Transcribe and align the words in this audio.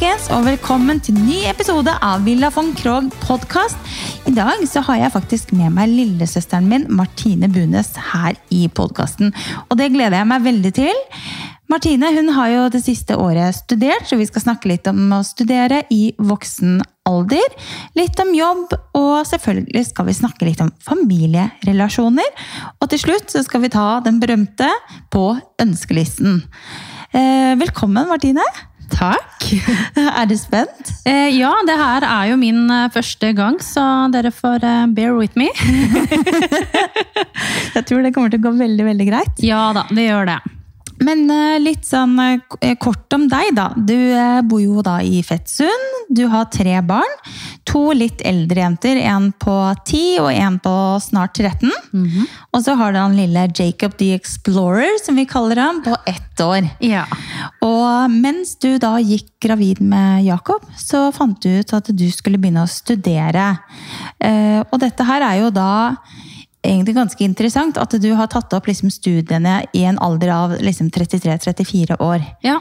folkens, 0.00 0.30
og 0.32 0.46
velkommen 0.46 0.96
til 1.04 1.12
ny 1.12 1.42
episode 1.44 1.92
av 2.00 2.22
Villa 2.24 2.48
von 2.54 2.70
Krogh 2.72 3.10
podkast. 3.20 3.76
I 4.24 4.32
dag 4.32 4.62
så 4.64 4.80
har 4.86 4.96
jeg 4.96 5.12
faktisk 5.12 5.50
med 5.52 5.74
meg 5.76 5.90
lillesøsteren 5.92 6.70
min 6.70 6.86
Martine 6.96 7.50
Bunes 7.52 7.90
her 8.14 8.38
i 8.48 8.62
podkasten. 8.72 9.34
Og 9.68 9.76
det 9.76 9.90
gleder 9.92 10.22
jeg 10.22 10.28
meg 10.30 10.46
veldig 10.46 10.72
til. 10.78 11.02
Martine 11.68 12.14
hun 12.16 12.32
har 12.32 12.48
jo 12.48 12.62
det 12.72 12.80
siste 12.86 13.18
året 13.20 13.58
studert, 13.58 14.08
så 14.08 14.16
vi 14.16 14.24
skal 14.30 14.46
snakke 14.46 14.70
litt 14.70 14.88
om 14.88 15.02
å 15.18 15.20
studere 15.26 15.82
i 15.92 16.14
voksen 16.16 16.80
alder. 17.10 17.60
Litt 17.98 18.24
om 18.24 18.32
jobb, 18.32 18.72
og 18.96 19.28
selvfølgelig 19.28 19.84
skal 19.90 20.08
vi 20.08 20.16
snakke 20.16 20.48
litt 20.48 20.64
om 20.64 20.72
familierelasjoner. 20.86 22.48
Og 22.80 22.88
til 22.88 23.04
slutt 23.04 23.36
så 23.36 23.44
skal 23.44 23.66
vi 23.66 23.74
ta 23.76 23.90
den 24.08 24.16
berømte 24.24 24.72
på 25.12 25.34
ønskelisten. 25.60 26.40
Eh, 27.12 27.52
velkommen, 27.60 28.08
Martine. 28.08 28.48
Takk. 28.90 29.46
Er 30.20 30.26
du 30.28 30.36
spent? 30.38 30.92
Eh, 31.08 31.30
ja, 31.36 31.52
det 31.66 31.76
her 31.78 32.06
er 32.06 32.30
jo 32.30 32.38
min 32.40 32.64
eh, 32.70 32.88
første 32.92 33.32
gang, 33.36 33.58
så 33.62 33.82
dere 34.12 34.32
får 34.34 34.66
eh, 34.66 34.86
bear 34.96 35.16
with 35.16 35.38
me. 35.38 35.48
Jeg 37.76 37.86
tror 37.86 38.02
det 38.04 38.14
kommer 38.14 38.32
til 38.32 38.40
å 38.42 38.48
gå 38.50 38.56
veldig, 38.58 38.86
veldig 38.90 39.06
greit. 39.08 39.44
ja 39.50 39.70
da, 39.76 39.86
det 39.94 40.08
gjør 40.08 40.34
det. 40.34 40.40
Men 41.00 41.24
eh, 41.32 41.58
litt 41.62 41.86
sånn 41.88 42.18
eh, 42.20 42.74
kort 42.80 43.12
om 43.16 43.24
deg, 43.30 43.54
da. 43.56 43.70
Du 43.76 43.96
eh, 43.96 44.40
bor 44.44 44.60
jo 44.60 44.82
da 44.84 44.98
i 45.00 45.22
Fettsund. 45.24 45.86
Du 46.12 46.26
har 46.28 46.48
tre 46.52 46.76
barn. 46.84 47.14
To 47.70 47.92
litt 47.94 48.20
eldre 48.26 48.60
jenter. 48.64 48.98
En 49.08 49.30
på 49.32 49.54
ti 49.86 50.18
og 50.20 50.28
en 50.34 50.58
på 50.60 50.74
snart 51.00 51.38
13. 51.38 51.70
Og 52.52 52.64
så 52.64 52.74
har 52.76 52.92
du 52.92 52.98
han 53.00 53.14
lille 53.16 53.46
Jacob 53.56 53.94
the 54.00 54.10
Explorer, 54.16 54.90
som 55.04 55.16
vi 55.16 55.24
kaller 55.30 55.60
ham, 55.62 55.80
på 55.86 55.94
ett 56.10 56.40
år. 56.44 56.66
Ja. 56.82 57.04
Og 57.64 58.10
mens 58.10 58.56
du 58.60 58.74
da 58.82 58.96
gikk 59.00 59.30
gravid 59.44 59.80
med 59.80 60.24
Jacob, 60.26 60.66
så 60.76 61.06
fant 61.16 61.38
du 61.40 61.60
ut 61.60 61.72
at 61.76 61.92
du 61.96 62.06
skulle 62.12 62.40
begynne 62.42 62.66
å 62.66 62.70
studere. 62.70 63.52
Eh, 64.20 64.60
Og 64.70 64.76
dette 64.82 65.06
her 65.06 65.22
er 65.24 65.40
jo 65.44 65.50
da 65.54 65.70
egentlig 66.62 66.94
ganske 66.94 67.24
interessant, 67.24 67.78
at 67.80 67.94
du 68.02 68.10
har 68.14 68.26
tatt 68.28 68.52
opp 68.52 68.66
liksom 68.68 68.90
studiene 68.92 69.62
i 69.72 69.84
en 69.88 69.98
alder 69.98 70.28
av 70.34 70.56
liksom 70.60 70.90
33-34 70.92 71.96
år. 72.00 72.20
ja. 72.44 72.60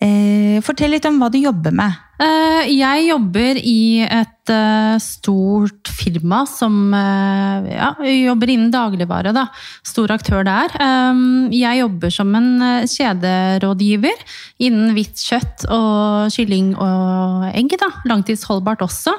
Eh, 0.00 0.60
Fortell 0.62 0.92
litt 0.94 1.06
om 1.08 1.16
hva 1.18 1.28
du 1.30 1.38
jobber 1.38 1.72
med. 1.74 1.92
Eh, 2.22 2.68
Jeg 2.70 3.08
jobber 3.08 3.58
i 3.62 4.02
et 4.02 4.50
eh, 4.50 4.96
stort 5.02 5.90
firma 5.90 6.44
som 6.46 6.92
eh, 6.94 7.68
ja, 7.76 7.92
jobber 8.02 8.50
innen 8.50 8.70
dagligvare. 8.74 9.32
Da. 9.34 9.46
Stor 9.86 10.10
aktør 10.14 10.44
der. 10.46 10.70
Eh, 10.78 11.22
Jeg 11.54 11.80
jobber 11.82 12.10
som 12.14 12.34
en 12.34 12.62
eh, 12.62 12.86
kjederådgiver 12.90 14.22
innen 14.66 14.94
hvitt 14.94 15.18
kjøtt 15.18 15.66
og 15.70 16.30
kylling 16.34 16.74
og 16.78 17.50
egg. 17.54 17.74
Da. 17.78 17.90
Langtidsholdbart 18.06 18.82
også. 18.86 19.14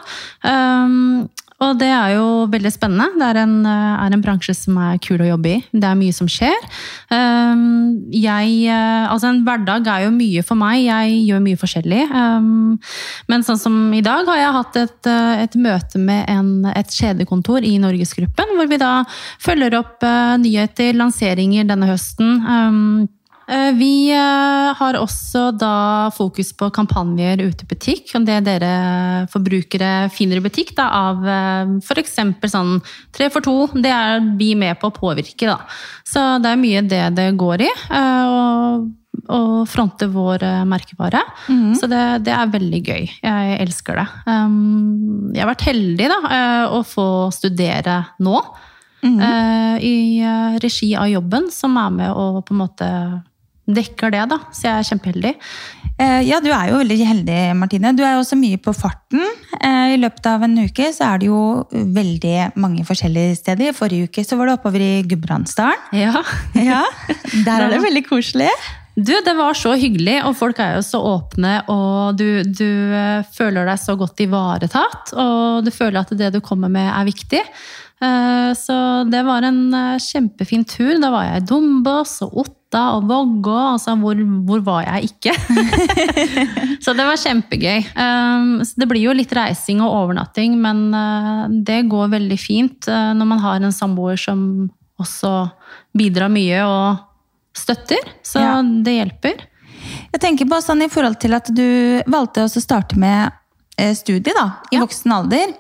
Og 1.60 1.76
det 1.80 1.90
er 1.92 2.14
jo 2.16 2.28
veldig 2.52 2.72
spennende. 2.72 3.20
Det 3.20 3.26
er 3.28 3.42
en, 3.42 3.56
eh, 3.68 4.06
er 4.06 4.14
en 4.16 4.24
bransje 4.24 4.56
som 4.56 4.78
er 4.80 5.00
kul 5.04 5.20
å 5.20 5.28
jobbe 5.28 5.52
i. 5.52 5.58
Det 5.74 5.84
er 5.84 6.00
mye 6.00 6.16
som 6.16 6.28
skjer. 6.28 6.56
Um, 7.12 8.00
jeg, 8.12 8.64
eh, 8.72 9.08
altså 9.12 9.28
en 9.28 9.44
hverdag 9.44 9.88
er 9.88 10.06
jo 10.06 10.16
mye 10.16 10.44
for 10.44 10.56
meg. 10.56 10.86
Jeg 10.86 11.28
gjør 11.28 11.44
mye 11.44 11.60
forskjellig. 11.60 12.02
Um, 12.16 12.80
men 13.28 13.44
sånn 13.44 13.60
som 13.60 13.94
i 13.94 14.02
dag 14.02 14.26
har 14.26 14.38
jeg 14.38 14.56
hatt 14.56 14.82
et, 14.86 15.12
eh, 15.12 15.44
et 15.44 15.60
møte 15.60 16.00
med 16.00 16.30
en, 16.30 16.66
et 16.72 16.88
kjedekontor 16.88 17.68
i 17.68 17.78
Norgesgruppen, 17.78 18.56
hvor 18.56 18.68
vi 18.70 18.78
da 18.78 19.04
følger 19.44 19.76
opp 19.76 20.00
nyheter, 20.40 20.94
lanseringer 20.96 21.68
denne 21.68 21.92
høsten. 21.92 23.10
Eh, 23.50 23.72
Vi 23.80 24.12
eh, 24.14 24.70
har 24.78 24.98
også 25.00 25.50
da 25.58 26.10
fokus 26.14 26.52
på 26.54 26.70
kampanjer 26.76 27.42
ute 27.42 27.66
i 27.66 27.70
butikk, 27.70 28.14
og 28.20 28.28
det 28.28 28.44
dere 28.46 29.26
forbrukere 29.34 30.10
finner 30.14 30.38
i 30.38 30.46
butikk 30.46 30.76
da, 30.78 30.86
av 31.10 31.26
f.eks. 31.82 32.16
sånn 32.54 32.78
tre 33.16 33.32
for 33.34 33.46
to. 33.46 33.58
Det 33.74 33.90
er 33.94 34.22
vi 34.38 34.54
med 34.60 34.78
på 34.82 34.92
å 34.92 34.96
påvirke, 34.96 35.50
da. 35.50 35.58
Så 36.06 36.38
det 36.44 36.54
er 36.54 36.62
mye 36.62 36.86
det 36.86 37.04
det 37.18 37.32
går 37.40 37.66
i. 37.66 37.74
eh, 37.90 38.26
og 38.30 38.88
å 39.30 39.66
fronte 39.70 40.08
vår 40.10 40.42
merkevare. 40.70 41.20
merkevare. 41.50 41.74
Så 41.78 41.90
det, 41.92 42.02
det 42.26 42.34
er 42.34 42.50
veldig 42.54 42.80
gøy. 42.86 43.04
Jeg 43.22 43.58
elsker 43.62 44.00
det. 44.00 44.06
Um, 44.26 45.30
jeg 45.36 45.44
har 45.44 45.52
vært 45.52 45.66
heldig 45.68 46.08
da, 46.10 46.20
eh, 46.34 46.66
å 46.78 46.80
få 46.88 47.06
studere 47.36 48.00
nå. 48.26 48.40
Mm. 49.04 49.20
I 49.80 49.96
eh, 50.20 50.56
regi 50.60 50.90
av 51.00 51.08
jobben, 51.08 51.50
som 51.54 51.78
er 51.80 51.94
med 51.96 52.12
å 52.12 52.42
på 52.44 52.56
en 52.56 52.62
måte 52.64 52.90
dekker 53.70 54.12
det, 54.16 54.24
da. 54.32 54.38
Så 54.56 54.66
jeg 54.68 54.74
er 54.80 54.88
kjempeheldig. 54.90 55.34
Eh, 56.00 56.22
Ja, 56.30 56.40
du 56.42 56.50
er 56.52 56.72
jo 56.72 56.80
veldig 56.82 56.98
heldig, 57.06 57.38
Martine. 57.60 57.92
Du 57.96 58.04
er 58.04 58.16
jo 58.16 58.24
også 58.24 58.38
mye 58.40 58.58
på 58.62 58.74
farten. 58.76 59.22
Eh, 59.60 59.94
I 59.96 60.00
løpet 60.02 60.26
av 60.32 60.44
en 60.48 60.58
uke 60.64 60.90
så 60.96 61.14
er 61.14 61.22
det 61.22 61.30
jo 61.30 61.42
veldig 61.72 62.58
mange 62.60 62.86
forskjellige 62.88 63.38
steder. 63.42 63.76
Forrige 63.78 64.10
uke 64.10 64.26
så 64.26 64.38
var 64.40 64.50
du 64.50 64.56
oppover 64.58 64.84
i 64.84 64.92
Gudbrandsdalen. 65.08 65.88
Ja. 65.94 66.24
Ja, 66.70 66.84
der 67.46 67.66
er 67.66 67.70
det 67.74 67.82
veldig 67.84 68.06
koselig. 68.10 68.50
Du, 69.00 69.14
det 69.24 69.34
var 69.38 69.54
så 69.56 69.76
hyggelig, 69.80 70.18
og 70.28 70.34
folk 70.36 70.58
er 70.60 70.74
jo 70.76 70.82
så 70.84 71.00
åpne, 71.00 71.54
og 71.72 72.18
du, 72.20 72.42
du 72.44 72.66
eh, 72.68 73.22
føler 73.36 73.70
deg 73.70 73.80
så 73.80 73.96
godt 73.96 74.20
ivaretatt, 74.26 75.14
og 75.16 75.64
du 75.64 75.72
føler 75.72 76.02
at 76.02 76.12
det 76.20 76.34
du 76.36 76.42
kommer 76.44 76.72
med 76.74 76.90
er 76.90 77.08
viktig. 77.08 77.40
Eh, 78.02 78.54
Så 78.56 78.76
det 79.12 79.22
var 79.28 79.44
en 79.44 79.74
eh, 79.74 79.98
kjempefin 80.00 80.64
tur. 80.66 80.96
Da 81.02 81.10
var 81.12 81.26
jeg 81.28 81.42
i 81.44 81.46
Dombås 81.50 82.22
og 82.26 82.38
Otta 82.46 82.84
og 82.96 83.08
Vågå. 83.10 83.58
Altså, 83.74 83.96
hvor, 84.00 84.16
hvor 84.48 84.62
var 84.64 84.84
jeg 84.88 85.10
ikke? 85.12 85.34
så 86.84 86.94
det 86.96 87.06
var 87.08 87.20
kjempegøy. 87.20 87.84
Um, 87.98 88.64
så 88.64 88.74
Det 88.80 88.88
blir 88.92 89.04
jo 89.10 89.16
litt 89.18 89.34
reising 89.36 89.82
og 89.84 89.92
overnatting, 90.04 90.56
men 90.62 90.86
eh, 90.96 91.44
det 91.66 91.82
går 91.92 92.12
veldig 92.16 92.40
fint 92.40 92.88
eh, 92.88 93.12
når 93.18 93.30
man 93.34 93.44
har 93.44 93.60
en 93.62 93.76
samboer 93.76 94.18
som 94.22 94.70
også 95.00 95.34
bidrar 95.96 96.32
mye 96.32 96.64
og 96.68 97.06
støtter. 97.56 98.04
Så 98.24 98.40
Ja. 98.44 98.58
det 98.62 98.96
hjelper. 98.98 99.46
Jeg 100.14 100.22
tenker 100.22 100.46
på 100.50 100.60
sånn 100.62 100.84
i 100.86 100.90
forhold 100.92 101.20
til 101.20 101.34
at 101.38 101.48
du 101.56 102.02
valgte 102.12 102.44
å 102.46 102.52
starte 102.62 102.98
med 103.00 103.32
eh, 103.80 103.94
studie 103.96 104.34
da, 104.36 104.48
i 104.72 104.76
Ja. 104.78 104.84
voksen 104.84 105.12
alder. 105.16 105.54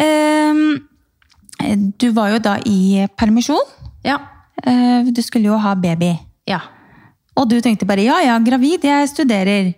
Ehm, 0.00 0.80
Du 1.98 2.10
var 2.16 2.30
jo 2.34 2.38
da 2.38 2.56
i 2.66 3.06
permisjon. 3.18 3.64
Ja. 4.04 4.18
Eh, 4.64 5.04
Du 5.12 5.22
skulle 5.22 5.46
jo 5.50 5.58
ha 5.58 5.74
baby. 5.74 6.14
ja. 6.46 6.60
Og 7.36 7.48
du 7.50 7.56
tenkte 7.60 7.84
bare 7.84 8.04
ja, 8.04 8.20
ja, 8.22 8.38
gravid, 8.38 8.84
jeg 8.86 9.08
studerer. 9.10 9.72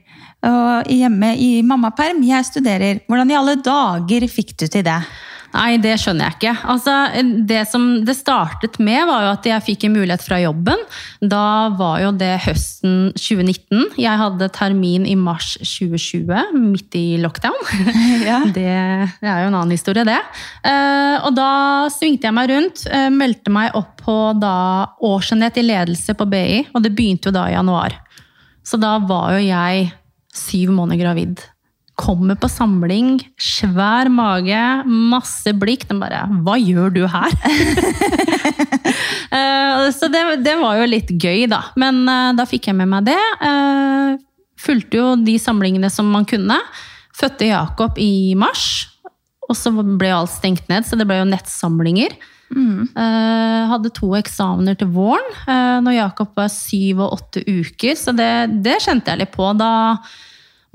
Og 0.44 0.90
hjemme 0.92 1.30
i 1.40 1.62
mammaperm, 1.64 2.18
jeg 2.22 2.44
studerer. 2.44 2.98
Hvordan 3.08 3.30
i 3.32 3.34
alle 3.38 3.54
dager 3.64 4.26
fikk 4.28 4.50
du 4.60 4.66
til 4.66 4.84
det? 4.84 4.98
Nei, 5.56 5.78
det 5.80 5.94
skjønner 6.02 6.28
jeg 6.28 6.36
ikke. 6.36 6.52
Altså, 6.68 6.94
det 7.48 7.62
som 7.70 7.84
det 8.04 8.14
startet 8.18 8.76
med, 8.82 9.06
var 9.08 9.24
jo 9.24 9.30
at 9.32 9.46
jeg 9.48 9.64
fikk 9.64 9.86
en 9.88 9.94
mulighet 9.96 10.24
fra 10.24 10.38
jobben. 10.42 10.82
Da 11.24 11.70
var 11.78 12.02
jo 12.02 12.10
det 12.18 12.34
høsten 12.44 13.10
2019. 13.16 13.96
Jeg 14.02 14.20
hadde 14.20 14.50
termin 14.52 15.06
i 15.08 15.16
mars 15.16 15.54
2020, 15.62 16.52
midt 16.60 16.98
i 17.00 17.06
lockdown. 17.22 17.56
Ja. 18.26 18.40
Det, 18.44 18.66
det 19.22 19.28
er 19.28 19.42
jo 19.44 19.48
en 19.50 19.54
annen 19.54 19.74
historie, 19.74 20.02
det. 20.06 20.18
Eh, 20.66 21.16
og 21.26 21.34
da 21.36 21.48
svingte 21.92 22.26
jeg 22.26 22.34
meg 22.34 22.50
rundt. 22.50 22.82
eh, 22.90 23.08
meldte 23.12 23.52
meg 23.54 23.76
opp 23.78 24.00
på 24.02 24.16
da 24.40 24.54
årsenhet 25.06 25.60
i 25.60 25.64
ledelse 25.66 26.14
på 26.18 26.26
BI, 26.30 26.64
og 26.74 26.82
det 26.84 26.92
begynte 26.96 27.30
jo 27.30 27.36
da 27.36 27.46
i 27.50 27.54
januar. 27.54 27.94
Så 28.66 28.80
da 28.82 28.96
var 28.98 29.36
jo 29.36 29.44
jeg 29.46 29.92
syv 30.36 30.72
måneder 30.74 31.04
gravid. 31.04 31.44
Kommer 31.96 32.36
på 32.36 32.48
samling, 32.52 33.16
svær 33.40 34.10
mage, 34.12 34.62
masse 34.86 35.52
blikk. 35.56 35.86
Den 35.88 36.00
bare 36.02 36.26
'Hva 36.28 36.56
gjør 36.60 36.92
du 36.92 37.06
her?' 37.06 37.36
Eh, 39.26 39.90
så 39.90 40.06
det, 40.08 40.20
det 40.46 40.54
var 40.56 40.78
jo 40.78 40.84
litt 40.86 41.08
gøy, 41.10 41.48
da. 41.50 41.58
Men 41.76 42.06
eh, 42.08 42.30
da 42.38 42.44
fikk 42.46 42.68
jeg 42.70 42.76
med 42.78 42.88
meg 42.88 43.08
det. 43.08 43.18
Uh, 43.42 44.14
fulgte 44.60 45.00
jo 45.00 45.08
de 45.18 45.34
samlingene 45.42 45.90
som 45.92 46.06
man 46.08 46.24
kunne. 46.24 46.56
Fødte 47.12 47.50
Jakob 47.50 47.98
i 47.98 48.36
mars. 48.38 48.86
Og 49.50 49.58
så 49.58 49.74
ble 49.74 50.12
alt 50.14 50.32
stengt 50.32 50.70
ned, 50.70 50.86
så 50.86 50.96
det 50.96 51.08
ble 51.10 51.18
jo 51.18 51.28
nettsamlinger. 51.28 52.14
Eh, 52.46 53.62
hadde 53.66 53.90
to 53.94 54.12
eksamener 54.14 54.76
til 54.78 54.92
våren 54.94 55.26
uh, 55.48 55.82
når 55.82 55.96
Jakob 55.96 56.36
var 56.38 56.46
syv 56.52 57.00
og 57.02 57.16
åtte 57.18 57.42
uker, 57.42 57.96
så 57.98 58.14
det, 58.14 58.62
det 58.62 58.78
kjente 58.84 59.10
jeg 59.10 59.24
litt 59.24 59.34
på. 59.34 59.50
Da 59.58 59.72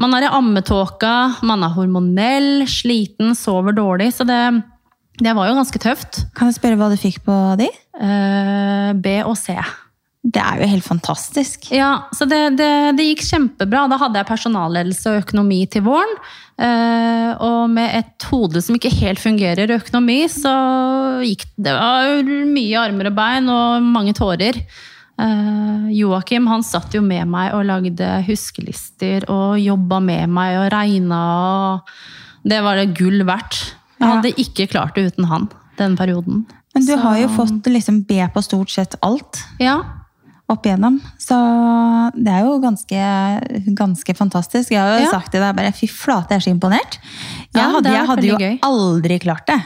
man 0.02 0.16
er 0.18 0.26
i 0.26 0.34
ammetåka, 0.34 1.14
man 1.48 1.66
er 1.66 1.76
hormonell, 1.76 2.66
sliten, 2.70 3.36
sover 3.38 3.76
dårlig. 3.78 4.12
Så 4.16 4.26
det, 4.28 4.42
det 5.22 5.36
var 5.38 5.50
jo 5.50 5.60
ganske 5.60 5.84
tøft. 5.84 6.26
Kan 6.38 6.50
jeg 6.50 6.58
spørre 6.58 6.80
hva 6.80 6.90
du 6.92 6.98
fikk 7.00 7.22
på 7.28 7.38
de? 7.62 7.70
Eh, 8.02 8.92
B 8.98 9.22
og 9.22 9.38
C. 9.40 9.56
Det 10.22 10.38
er 10.38 10.60
jo 10.62 10.70
helt 10.70 10.86
fantastisk. 10.86 11.72
Ja, 11.74 12.06
så 12.14 12.28
det, 12.30 12.42
det, 12.60 12.70
det 12.98 13.08
gikk 13.08 13.24
kjempebra. 13.26 13.88
Da 13.90 13.98
hadde 14.04 14.22
jeg 14.22 14.30
personalledelse 14.30 15.10
og 15.10 15.24
økonomi 15.24 15.64
til 15.72 15.86
våren. 15.88 16.14
Eh, 16.62 17.32
og 17.42 17.72
med 17.74 17.96
et 18.04 18.28
hode 18.30 18.62
som 18.62 18.78
ikke 18.78 18.94
helt 19.00 19.22
fungerer 19.22 19.72
i 19.72 19.80
økonomi, 19.80 20.20
så 20.30 20.54
gikk 21.26 21.48
det 21.58 21.74
var 21.74 22.22
mye 22.22 22.84
armer 22.84 23.10
og 23.10 23.18
bein 23.18 23.50
og 23.50 23.88
mange 23.88 24.14
tårer. 24.18 24.62
Eh, 25.22 25.90
Joakim 25.94 26.48
han 26.50 26.64
satt 26.66 26.96
jo 26.98 27.02
med 27.06 27.28
meg 27.30 27.54
og 27.54 27.66
lagde 27.70 28.08
huskelister 28.26 29.28
og 29.30 29.60
jobba 29.62 30.00
med 30.02 30.30
meg 30.34 30.58
og 30.64 30.72
regna. 30.74 31.22
og 31.84 31.92
Det 32.48 32.62
var 32.66 32.76
det 32.82 32.96
gull 32.98 33.22
verdt. 33.28 33.76
Jeg 34.00 34.08
Ja. 34.08 34.16
hadde 34.16 34.34
ikke 34.36 34.68
klart 34.72 34.96
det 34.96 35.14
uten 35.14 35.26
han 35.30 35.50
den 35.78 35.96
perioden. 35.98 36.46
Men 36.74 36.86
du 36.86 36.94
Så- 36.96 37.00
har 37.02 37.18
jo 37.18 37.28
fått 37.28 37.64
liksom 37.68 38.08
be 38.08 38.28
på 38.34 38.42
stort 38.42 38.70
sett 38.70 38.96
alt 39.04 39.44
Ja, 39.60 39.82
opp 40.50 40.64
igjennom. 40.66 41.00
Så 41.20 42.12
det 42.16 42.28
er 42.32 42.44
jo 42.46 42.60
ganske, 42.60 43.76
ganske 43.76 44.16
fantastisk. 44.18 44.72
Jeg 44.72 44.80
har 44.80 44.98
jo 45.00 45.06
Ja. 45.06 45.12
sagt 45.12 45.32
til 45.32 45.42
deg 45.42 45.56
bare 45.56 45.72
fy 45.72 45.86
flate, 45.88 46.30
jeg 46.30 46.38
er 46.38 46.52
så 46.52 46.60
imponert. 46.60 46.98
Jeg 47.54 47.62
Ja, 47.62 47.70
hadde, 47.72 47.86
jeg 47.92 48.08
hadde 48.08 48.26
jo 48.28 48.38
gøy. 48.38 48.60
aldri 48.64 49.20
klart 49.20 49.46
det. 49.46 49.62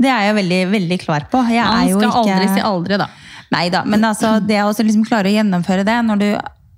Det 0.00 0.08
er 0.10 0.32
jeg 0.32 0.34
veldig, 0.34 0.70
veldig 0.72 0.98
klar 1.00 1.20
på. 1.30 1.46
Jeg 1.48 1.64
Man 1.64 1.88
jo 1.88 1.98
skal 2.00 2.10
ikke 2.10 2.34
aldri 2.34 2.54
si 2.54 2.60
aldri, 2.60 2.98
da. 2.98 3.06
Nei 3.52 3.68
da, 3.72 3.84
men 3.84 4.04
altså, 4.08 4.38
det 4.40 4.62
å 4.64 4.72
liksom 4.72 5.04
klare 5.06 5.28
å 5.28 5.36
gjennomføre 5.36 5.84
det 5.86 5.98
når 6.06 6.20
du 6.22 6.28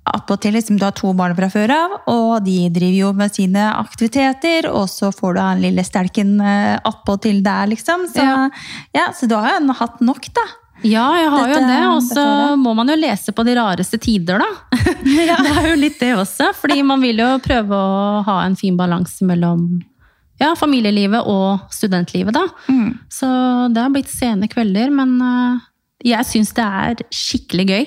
attpåtil 0.05 0.53
liksom, 0.53 0.77
du 0.77 0.85
har 0.85 0.93
to 0.95 1.13
barn 1.17 1.33
fra 1.37 1.47
før 1.49 1.71
av, 1.73 1.95
og 2.11 2.33
de 2.45 2.67
driver 2.73 2.97
jo 2.99 3.13
med 3.17 3.33
sine 3.33 3.63
aktiviteter, 3.73 4.67
og 4.69 4.85
så 4.91 5.09
får 5.15 5.33
du 5.33 5.41
han 5.41 5.63
lille 5.63 5.85
stelken 5.85 6.35
eh, 6.41 6.75
attpåtil 6.85 7.41
der, 7.45 7.71
liksom. 7.71 8.05
Så, 8.11 8.21
ja. 8.21 8.45
Ja. 8.95 9.07
så 9.17 9.29
du 9.29 9.33
har 9.37 9.57
jo 9.57 9.75
hatt 9.79 10.03
nok, 10.05 10.29
da. 10.35 10.45
Ja, 10.85 11.05
jeg 11.17 11.31
har 11.31 11.49
jo 11.49 11.59
det. 11.63 11.81
Og 11.89 12.01
så 12.05 12.25
må 12.59 12.75
man 12.77 12.91
jo 12.91 12.97
lese 12.99 13.33
på 13.33 13.45
de 13.47 13.55
rareste 13.57 13.97
tider, 14.01 14.43
da. 14.43 14.77
Det 15.05 15.25
er 15.31 15.69
jo 15.71 15.75
litt 15.79 15.97
det 16.01 16.11
også. 16.19 16.51
Fordi 16.59 16.81
man 16.85 17.01
vil 17.01 17.23
jo 17.23 17.29
prøve 17.41 17.77
å 17.77 18.21
ha 18.27 18.41
en 18.43 18.57
fin 18.59 18.77
balanse 18.77 19.25
mellom 19.25 19.65
ja, 20.41 20.51
familielivet 20.59 21.25
og 21.31 21.71
studentlivet, 21.73 22.35
da. 22.35 22.43
Mm. 22.67 22.91
Så 23.09 23.27
det 23.71 23.81
har 23.81 23.93
blitt 23.93 24.11
sene 24.11 24.51
kvelder, 24.51 24.91
men 24.93 25.15
eh, 25.23 25.63
jeg 26.05 26.25
syns 26.29 26.51
det 26.53 26.63
er 26.65 26.99
skikkelig 27.13 27.65
gøy. 27.69 27.85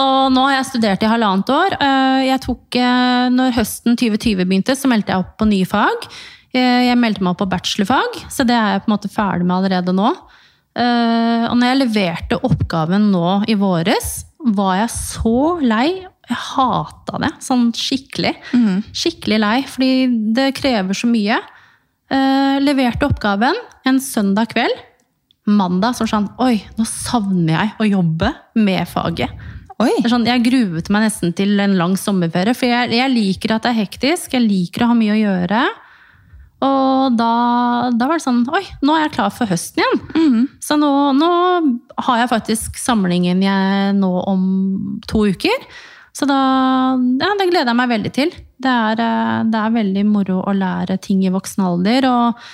Og 0.00 0.32
nå 0.34 0.44
har 0.48 0.56
jeg 0.58 0.68
studert 0.72 1.04
i 1.06 1.10
halvannet 1.10 1.52
år. 1.54 1.76
Eh, 1.78 2.20
Jeg 2.32 2.40
tok, 2.46 2.76
eh, 2.76 3.28
når 3.30 3.54
høsten 3.56 3.96
2020 3.96 4.44
begynte, 4.44 4.74
så 4.78 4.90
meldte 4.90 5.12
jeg 5.14 5.22
opp 5.22 5.36
på 5.38 5.46
nye 5.50 5.68
fag. 5.68 6.08
Eh, 6.54 6.88
Jeg 6.90 6.98
meldte 6.98 7.22
meg 7.22 7.32
opp 7.32 7.42
på 7.44 7.50
bachelorfag, 7.52 8.18
så 8.28 8.44
det 8.46 8.56
er 8.58 8.72
jeg 8.74 8.82
på 8.84 8.90
en 8.90 8.96
måte 8.96 9.12
ferdig 9.12 9.46
med 9.46 9.56
allerede 9.60 9.94
nå. 9.94 10.10
Og 10.74 11.56
når 11.58 11.66
jeg 11.68 11.78
leverte 11.82 12.38
oppgaven 12.48 13.10
nå 13.12 13.44
i 13.46 13.54
våres, 13.60 14.24
var 14.56 14.78
jeg 14.78 14.88
så 14.94 15.60
lei. 15.60 16.00
Jeg 16.30 16.38
hata 16.56 17.18
det 17.20 17.32
sånn 17.44 17.72
skikkelig. 17.76 18.32
Skikkelig 18.96 19.38
lei, 19.42 19.58
fordi 19.68 19.90
det 20.32 20.54
krever 20.56 20.96
så 20.96 21.10
mye. 21.12 21.36
Leverte 22.64 23.04
oppgaven 23.04 23.54
en 23.84 24.00
søndag 24.00 24.48
kveld. 24.54 24.80
Mandag 25.50 25.96
så 25.98 26.06
sånn 26.06 26.28
Oi, 26.42 26.60
nå 26.78 26.86
savner 26.86 27.56
jeg 27.56 27.72
å 27.82 27.88
jobbe 27.98 28.30
med 28.54 28.86
faget. 28.90 29.32
Sånn, 30.06 30.26
jeg 30.28 30.44
gruet 30.46 30.90
meg 30.94 31.08
nesten 31.08 31.32
til 31.34 31.58
en 31.62 31.74
lang 31.78 31.96
sommerferie, 31.98 32.54
for 32.54 32.70
jeg, 32.70 32.92
jeg 32.94 33.10
liker 33.10 33.56
at 33.56 33.64
det 33.64 33.72
er 33.72 33.80
hektisk. 33.80 34.36
Jeg 34.36 34.44
liker 34.44 34.84
å 34.84 34.92
ha 34.92 34.98
mye 34.98 35.16
å 35.16 35.18
gjøre. 35.18 35.62
Og 36.62 37.16
da, 37.18 37.30
da 37.90 38.06
var 38.06 38.20
det 38.20 38.24
sånn 38.24 38.44
Oi, 38.54 38.62
nå 38.86 38.94
er 38.94 39.08
jeg 39.08 39.14
klar 39.16 39.32
for 39.34 39.50
høsten 39.50 39.82
igjen. 39.82 40.02
Mhm. 40.14 40.44
Så 40.62 40.78
nå, 40.78 40.90
nå 41.18 41.30
har 42.06 42.22
jeg 42.22 42.30
faktisk 42.30 42.78
samlingen 42.78 43.42
jeg 43.42 43.96
nå 43.98 44.12
om 44.30 44.44
to 45.10 45.26
uker. 45.32 45.66
Så 46.14 46.28
da 46.28 46.38
Ja, 46.94 47.32
det 47.40 47.48
gleder 47.50 47.72
jeg 47.72 47.80
meg 47.80 47.90
veldig 47.96 48.12
til. 48.14 48.34
Det 48.62 48.70
er, 48.70 49.00
eh, 49.02 49.38
det 49.50 49.58
er 49.58 49.78
veldig 49.80 50.04
moro 50.06 50.42
å 50.46 50.54
lære 50.54 51.00
ting 51.02 51.24
i 51.26 51.32
voksen 51.34 51.64
alder. 51.66 52.06
Og 52.06 52.46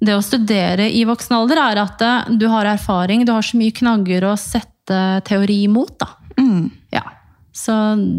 det 0.00 0.16
å 0.16 0.22
studere 0.24 0.88
i 0.88 1.02
voksen 1.08 1.36
alder 1.36 1.60
er 1.60 1.82
at 1.82 2.04
eh, 2.04 2.30
du 2.40 2.46
har 2.50 2.68
erfaring, 2.68 3.26
du 3.28 3.34
har 3.34 3.44
så 3.44 3.58
mye 3.60 3.74
knagger 3.76 4.30
å 4.30 4.36
sette 4.40 5.00
teori 5.28 5.62
imot, 5.66 5.98
da. 6.00 6.08
Mm. 6.40 6.70
Ja. 6.94 7.04
Så 7.56 7.74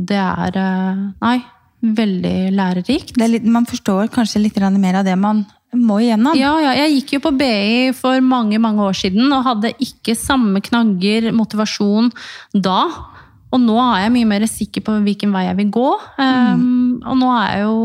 det 0.07 0.19
er 0.19 0.59
eh, 0.61 1.01
Nei, 1.23 1.39
veldig 1.81 2.35
lærerikt. 2.53 3.15
Det 3.17 3.25
er 3.25 3.33
litt, 3.37 3.49
man 3.49 3.65
forstår 3.69 4.11
kanskje 4.13 4.43
litt 4.43 4.59
mer 4.77 5.01
av 5.01 5.07
det 5.07 5.17
man 5.17 5.45
må 5.71 6.01
igjennom. 6.03 6.35
Ja, 6.37 6.53
ja, 6.61 6.73
jeg 6.83 6.97
gikk 6.99 7.15
jo 7.15 7.23
på 7.25 7.33
BI 7.39 7.91
for 7.95 8.19
mange 8.21 8.59
mange 8.59 8.83
år 8.83 8.97
siden 8.97 9.31
og 9.31 9.45
hadde 9.47 9.73
ikke 9.79 10.17
samme 10.19 10.61
knagger, 10.63 11.31
motivasjon 11.33 12.11
da. 12.53 12.81
Og 13.51 13.59
nå 13.59 13.77
er 13.79 14.05
jeg 14.05 14.15
mye 14.17 14.29
mer 14.29 14.47
sikker 14.47 14.83
på 14.85 14.97
hvilken 15.05 15.31
vei 15.35 15.45
jeg 15.47 15.57
vil 15.59 15.71
gå. 15.75 15.87
Um, 16.19 16.99
og 17.03 17.17
nå 17.19 17.31
er 17.35 17.47
jeg 17.55 17.63
jo 17.65 17.77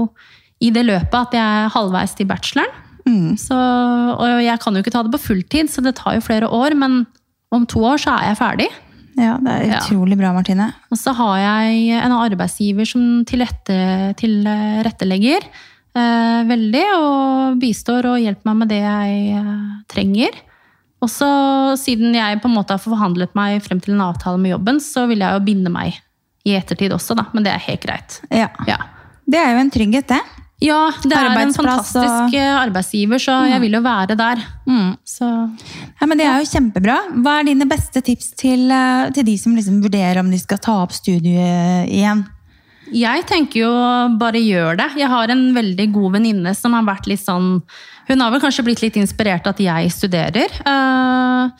i 0.66 0.72
det 0.74 0.84
løpet 0.86 1.16
at 1.20 1.38
jeg 1.38 1.62
er 1.62 1.72
halvveis 1.74 2.14
til 2.18 2.28
bacheloren. 2.30 2.82
Mm. 3.06 3.36
Så, 3.38 3.54
og 3.54 4.42
jeg 4.42 4.58
kan 4.62 4.74
jo 4.74 4.82
ikke 4.82 4.90
ta 4.94 5.02
det 5.06 5.12
på 5.14 5.22
fulltid, 5.28 5.66
så 5.70 5.78
det 5.84 5.94
tar 6.00 6.16
jo 6.18 6.22
flere 6.26 6.48
år. 6.50 6.74
Men 6.78 7.04
om 7.54 7.62
to 7.70 7.80
år 7.86 7.98
så 8.02 8.10
er 8.18 8.24
jeg 8.32 8.40
ferdig. 8.40 8.66
Ja, 9.16 9.38
det 9.40 9.52
er 9.52 9.62
Ja. 9.70 9.78
utrolig 9.80 10.16
bra, 10.18 10.32
Martine. 10.36 10.66
Og 10.92 10.98
så 11.00 11.10
har 11.16 11.36
jeg 11.38 11.88
en 12.04 12.12
arbeidsgiver 12.12 12.84
som 12.86 13.24
tilrettelegger 13.24 15.40
eh, 15.96 16.40
veldig, 16.50 16.82
og 16.98 17.56
bistår 17.62 18.04
og 18.10 18.18
hjelper 18.20 18.44
meg 18.50 18.56
med 18.60 18.68
det 18.74 18.82
jeg 18.82 19.12
eh, 19.38 19.62
trenger. 19.92 20.32
Og 21.04 21.08
så 21.12 21.28
siden 21.80 22.14
jeg 22.16 22.40
på 22.42 22.48
en 22.50 22.56
måte 22.56 22.74
har 22.76 22.82
forhandlet 22.82 23.32
meg 23.36 23.62
frem 23.64 23.80
til 23.84 23.94
en 23.94 24.04
avtale 24.08 24.40
med 24.40 24.52
jobben, 24.54 24.76
så 24.82 25.00
vil 25.08 25.20
jeg 25.24 25.32
jo 25.36 25.44
binde 25.46 25.70
meg 25.72 25.96
i 26.46 26.54
ettertid 26.56 26.92
også, 26.94 27.16
da. 27.18 27.24
Men 27.34 27.42
det 27.46 27.52
er 27.54 27.62
helt 27.70 27.82
greit. 27.84 28.10
Ja. 28.30 28.48
Ja, 28.68 28.76
Det 29.28 29.38
er 29.40 29.54
jo 29.56 29.60
en 29.64 29.70
trygghet, 29.74 30.06
det. 30.12 30.20
Ja 30.60 30.90
det 31.02 31.12
er 31.12 31.38
en 31.42 31.52
fantastisk 31.52 32.32
og- 32.32 32.34
eh, 32.34 32.54
arbeidsgiver, 32.60 33.18
så 33.20 33.34
jeg 33.50 33.60
vil 33.60 33.72
jo 33.72 33.80
være 33.84 34.16
der. 34.16 34.36
Så 35.04 35.26
Ja, 36.00 36.06
men 36.06 36.18
Det 36.18 36.26
er 36.26 36.40
jo 36.42 36.50
kjempebra. 36.50 36.96
Hva 37.22 37.40
er 37.40 37.44
dine 37.44 37.66
beste 37.68 38.02
tips 38.02 38.32
til, 38.36 38.70
eh, 38.70 39.10
til 39.10 39.24
de 39.24 39.36
som 39.36 39.54
liksom 39.54 39.82
vurderer 39.82 40.18
om 40.18 40.30
de 40.30 40.38
skal 40.38 40.58
ta 40.58 40.82
opp 40.82 40.92
studiet 40.92 41.88
igjen? 41.90 42.26
Jeg 42.92 43.26
tenker 43.26 43.56
jo 43.64 43.70
bare 44.16 44.38
gjør 44.38 44.76
det. 44.78 44.96
Jeg 44.96 45.08
har 45.08 45.28
en 45.28 45.52
veldig 45.54 45.92
god 45.92 46.12
venninne 46.12 46.54
som 46.54 46.72
har 46.72 46.84
vært 46.84 47.06
litt 47.06 47.20
sånn 47.24 47.62
Hun 48.08 48.20
har 48.20 48.30
vel 48.30 48.38
kanskje 48.40 48.62
blitt 48.64 48.82
litt 48.82 48.94
inspirert 48.94 49.44
av 49.48 49.54
at 49.54 49.58
jeg 49.58 49.90
studerer. 49.90 50.46
eh, 50.64 51.50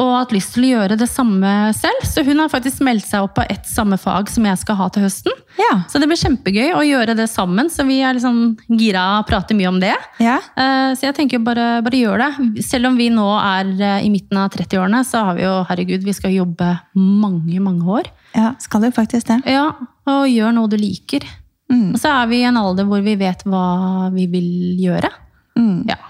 og 0.00 0.08
hatt 0.16 0.30
lyst 0.32 0.54
til 0.54 0.64
å 0.64 0.68
gjøre 0.70 0.96
det 0.96 1.06
samme 1.10 1.50
selv. 1.76 2.04
Så 2.08 2.22
hun 2.24 2.38
har 2.40 2.48
faktisk 2.48 2.80
meldt 2.80 3.04
seg 3.04 3.26
opp 3.26 3.34
på 3.36 3.44
ett 3.52 3.66
samme 3.68 3.98
fag 4.00 4.30
som 4.32 4.46
jeg 4.48 4.56
skal 4.62 4.78
ha 4.78 4.86
til 4.94 5.04
høsten. 5.04 5.34
Ja. 5.60 5.82
Så 5.92 6.00
det 6.00 6.08
blir 6.08 6.16
kjempegøy 6.16 6.70
å 6.72 6.80
gjøre 6.86 7.12
det 7.18 7.26
sammen. 7.28 7.68
Så 7.68 7.84
vi 7.84 7.98
er 8.00 8.16
liksom 8.16 8.38
gira 8.72 9.02
og 9.20 9.26
prater 9.28 9.58
mye 9.58 9.68
om 9.68 9.76
det. 9.82 9.92
Ja. 10.24 10.38
Eh, 10.56 10.94
Så 10.96 11.04
jeg 11.10 11.14
tenker 11.18 11.44
bare, 11.44 11.82
bare 11.84 12.00
gjør 12.00 12.24
det. 12.24 12.64
Selv 12.64 12.88
om 12.88 12.96
vi 12.96 13.10
nå 13.12 13.26
er 13.36 13.68
eh, 13.76 14.06
i 14.06 14.08
midten 14.14 14.40
av 14.40 14.48
30-årene, 14.56 15.04
så 15.04 15.26
har 15.28 15.36
vi 15.36 15.44
jo, 15.44 15.52
herregud, 15.68 16.08
vi 16.08 16.16
skal 16.16 16.32
jobbe 16.38 16.72
mange, 16.96 17.60
mange 17.60 17.84
år. 18.00 18.08
ja. 18.34 18.54
Skal 18.64 18.88
jo 18.88 18.94
faktisk 18.96 19.28
det. 19.28 19.42
Ja, 19.52 19.68
og 20.08 20.24
gjør 20.32 20.56
noe 20.56 20.72
du 20.72 20.78
liker. 20.80 21.28
Mm. 21.68 21.92
Og 21.92 22.00
så 22.00 22.08
er 22.16 22.26
vi 22.32 22.40
i 22.40 22.48
en 22.48 22.56
alder 22.56 22.88
hvor 22.88 23.04
vi 23.04 23.14
vet 23.20 23.44
hva 23.44 24.08
vi 24.12 24.24
vil 24.26 24.50
gjøre. 24.88 25.12
Mm. 25.60 25.84
Ja. 25.88 26.00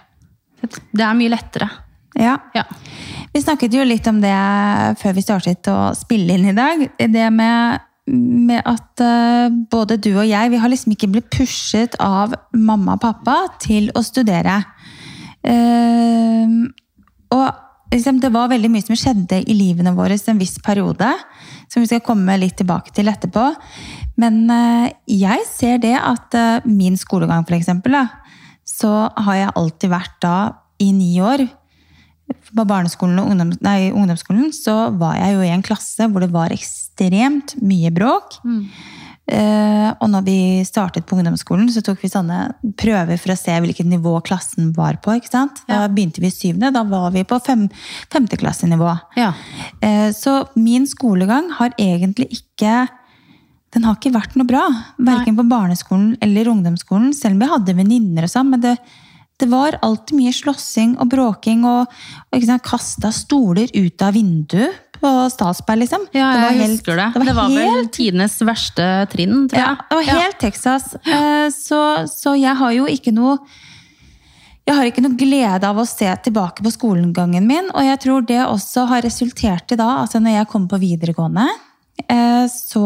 Det 0.62 1.03
er 1.03 1.15
mye 1.19 1.35
lettere. 1.35 1.67
Ja. 2.19 2.37
Ja. 2.54 2.64
Vi 3.33 3.40
snakket 3.40 3.73
jo 3.73 3.85
litt 3.87 4.07
om 4.11 4.21
det 4.21 4.35
før 5.00 5.16
vi 5.16 5.25
startet 5.25 5.71
å 5.73 5.92
spille 5.97 6.37
inn 6.37 6.50
i 6.50 6.57
dag. 6.57 6.85
Det 7.00 7.28
med, 7.33 7.81
med 8.12 8.61
at 8.69 9.00
eh, 9.00 9.54
både 9.73 9.97
du 10.02 10.11
og 10.12 10.28
jeg 10.28 10.52
vi 10.52 10.61
har 10.61 10.73
liksom 10.73 10.92
ikke 10.92 11.11
blitt 11.14 11.31
pushet 11.33 11.97
av 12.02 12.35
mamma 12.52 12.99
og 12.99 13.04
pappa 13.04 13.38
til 13.62 13.88
å 13.97 14.04
studere. 14.04 14.61
Uh, 15.42 16.69
og 17.35 17.49
liksom, 17.90 18.21
det 18.23 18.28
var 18.31 18.52
veldig 18.52 18.69
mye 18.71 18.85
som 18.85 18.95
skjedde 18.95 19.40
i 19.42 19.57
livene 19.59 19.90
våre 19.97 20.14
en 20.14 20.38
viss 20.38 20.54
periode, 20.62 21.09
som 21.66 21.83
vi 21.83 21.88
skal 21.90 22.04
komme 22.07 22.37
litt 22.38 22.54
tilbake 22.61 22.95
til 22.95 23.11
etterpå. 23.11 23.49
Men 24.23 24.45
uh, 24.52 24.87
jeg 25.11 25.49
ser 25.49 25.81
det 25.83 25.97
at 25.99 26.37
min 26.69 27.00
skolegang, 27.00 27.42
for 27.49 27.59
eksempel, 27.59 27.97
da, 27.97 28.04
så 28.69 29.09
har 29.25 29.40
jeg 29.40 29.57
alltid 29.59 29.90
vært 29.97 30.21
da 30.23 30.37
i 30.78 30.92
ni 30.95 31.16
år 31.25 31.49
på 32.33 32.65
barneskolen 32.69 33.19
og 33.23 33.31
ungdoms, 33.33 33.61
nei, 33.65 33.91
ungdomsskolen 33.93 34.53
så 34.57 34.91
var 34.99 35.17
jeg 35.21 35.35
jo 35.37 35.45
i 35.47 35.53
en 35.55 35.62
klasse 35.67 36.09
hvor 36.11 36.21
det 36.25 36.33
var 36.35 36.53
ekstremt 36.55 37.57
mye 37.62 37.91
bråk. 37.95 38.39
Eh, 39.33 39.89
og 40.03 40.09
når 40.11 40.25
vi 40.27 40.37
startet 40.67 41.07
på 41.07 41.15
ungdomsskolen, 41.17 41.69
så 41.71 41.81
tok 41.87 42.01
vi 42.03 42.11
sånne 42.11 42.41
prøver 42.81 43.21
for 43.23 43.33
å 43.33 43.39
se 43.39 43.55
hvilket 43.62 43.87
nivå 43.87 44.17
klassen 44.27 44.73
var 44.77 44.99
på. 45.05 45.15
ikke 45.15 45.31
sant? 45.31 45.62
Da 45.69 45.83
Ja. 45.85 45.89
begynte 45.89 46.21
vi 46.21 46.27
i 46.27 46.35
syvende, 46.35 46.73
da 46.75 46.83
var 46.83 47.11
vi 47.15 47.23
på 47.25 47.39
fem, 47.41 47.69
femteklassenivå. 48.11 49.01
Ja. 49.17 49.33
Eh, 49.81 50.11
så 50.11 50.49
min 50.57 50.87
skolegang 50.87 51.51
har 51.59 51.71
egentlig 51.79 52.29
ikke 52.43 52.89
den 53.73 53.85
har 53.85 53.95
ikke 53.97 54.12
vært 54.12 54.35
noe 54.37 54.45
bra. 54.45 54.67
Verken 54.99 55.35
på 55.35 55.49
barneskolen 55.49 56.19
eller 56.21 56.45
ungdomsskolen. 56.45 57.15
Selv 57.15 57.33
om 57.37 57.41
jeg 57.41 57.49
hadde 57.49 57.75
venninner 57.79 58.25
og 58.25 58.29
sånn. 58.29 58.51
Men 58.51 58.61
det, 58.61 58.75
det 59.43 59.49
var 59.51 59.77
alltid 59.83 60.17
mye 60.21 60.33
slåssing 60.37 60.95
og 61.03 61.11
bråking 61.13 61.65
og, 61.69 61.91
og 62.33 62.49
kasta 62.65 63.11
stoler 63.15 63.69
ut 63.75 64.03
av 64.07 64.15
vinduet 64.15 64.79
på 65.03 65.11
Statsberg, 65.35 65.81
liksom. 65.83 66.05
ja, 66.15 66.29
Det 66.31 66.43
var 66.45 66.53
jeg 66.53 66.61
helt- 66.61 66.77
husker 66.77 66.97
det. 67.01 67.09
Det 67.17 67.27
Det 67.27 67.35
var, 67.35 67.49
helt, 67.51 67.75
vel 67.75 67.89
tidenes 67.97 68.37
verste 68.47 68.87
trinn, 69.11 69.49
tror 69.51 69.59
jeg. 69.59 69.67
ja, 69.67 69.75
det 69.91 69.99
var 69.99 70.21
helt 70.23 70.39
Texas. 70.39 70.95
Eh, 71.03 71.49
Så, 71.51 71.81
så 72.07 72.37
jeg 72.39 72.55
har 72.57 72.73
jo 72.77 72.87
ikke 72.87 73.13
noe 73.13 73.39
jeg 74.63 74.77
har 74.79 74.87
ikke 74.87 75.03
noe 75.03 75.19
glede 75.19 75.67
av 75.67 75.77
å 75.83 75.85
se 75.91 76.07
tilbake 76.23 76.63
på 76.63 76.71
skolegangen 76.71 77.49
min, 77.49 77.67
og 77.75 77.83
jeg 77.83 77.99
tror 78.05 78.23
det 78.29 78.39
også 78.47 78.85
har 78.87 79.03
resultert 79.03 79.73
i 79.75 79.79
da, 79.81 79.89
altså 80.05 80.21
når 80.23 80.37
jeg 80.39 80.49
kom 80.53 80.69
på 80.71 80.79
videregående, 80.79 81.49
eh, 82.09 82.47
så 82.47 82.85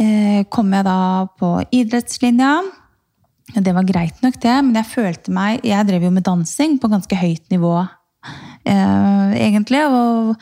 eh, 0.00 0.42
kom 0.50 0.72
jeg 0.74 0.84
da 0.84 0.98
på 1.38 1.52
idrettslinja. 1.70 2.56
Det 3.54 3.72
var 3.74 3.86
greit 3.88 4.18
nok, 4.22 4.34
det, 4.42 4.54
men 4.64 4.74
jeg 4.76 4.84
følte 4.90 5.32
meg 5.32 5.62
Jeg 5.64 5.86
drev 5.88 6.02
jo 6.04 6.10
med 6.12 6.24
dansing 6.26 6.74
på 6.82 6.90
ganske 6.92 7.16
høyt 7.16 7.46
nivå, 7.50 7.76
eh, 8.68 9.30
egentlig. 9.40 9.80
Og, 9.88 10.34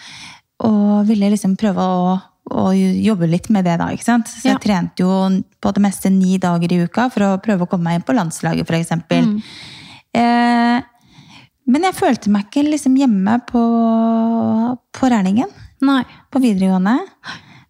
og 0.66 1.06
ville 1.06 1.30
liksom 1.30 1.54
prøve 1.60 1.84
å, 1.86 2.16
å 2.50 2.64
jobbe 2.74 3.28
litt 3.30 3.46
med 3.54 3.64
det, 3.68 3.76
da. 3.78 3.92
ikke 3.94 4.08
sant? 4.08 4.26
Så 4.32 4.48
jeg 4.50 4.56
Ja. 4.56 4.62
trente 4.62 5.04
jo 5.06 5.12
på 5.62 5.72
det 5.76 5.82
meste 5.84 6.10
ni 6.10 6.38
dager 6.42 6.72
i 6.72 6.82
uka 6.84 7.08
for 7.14 7.22
å 7.28 7.38
prøve 7.42 7.62
å 7.66 7.70
komme 7.70 7.84
meg 7.90 8.00
inn 8.00 8.06
på 8.08 8.16
landslaget, 8.16 8.66
f.eks. 8.66 8.92
Mm. 9.10 9.40
Eh, 10.16 10.82
men 11.66 11.82
jeg 11.82 11.94
følte 11.98 12.30
meg 12.30 12.46
ikke 12.46 12.66
liksom 12.70 12.94
hjemme 12.98 13.38
på, 13.46 13.62
på 14.94 15.08
Rælingen 15.10 15.50
Nei. 15.82 16.02
på 16.30 16.42
videregående. 16.42 16.98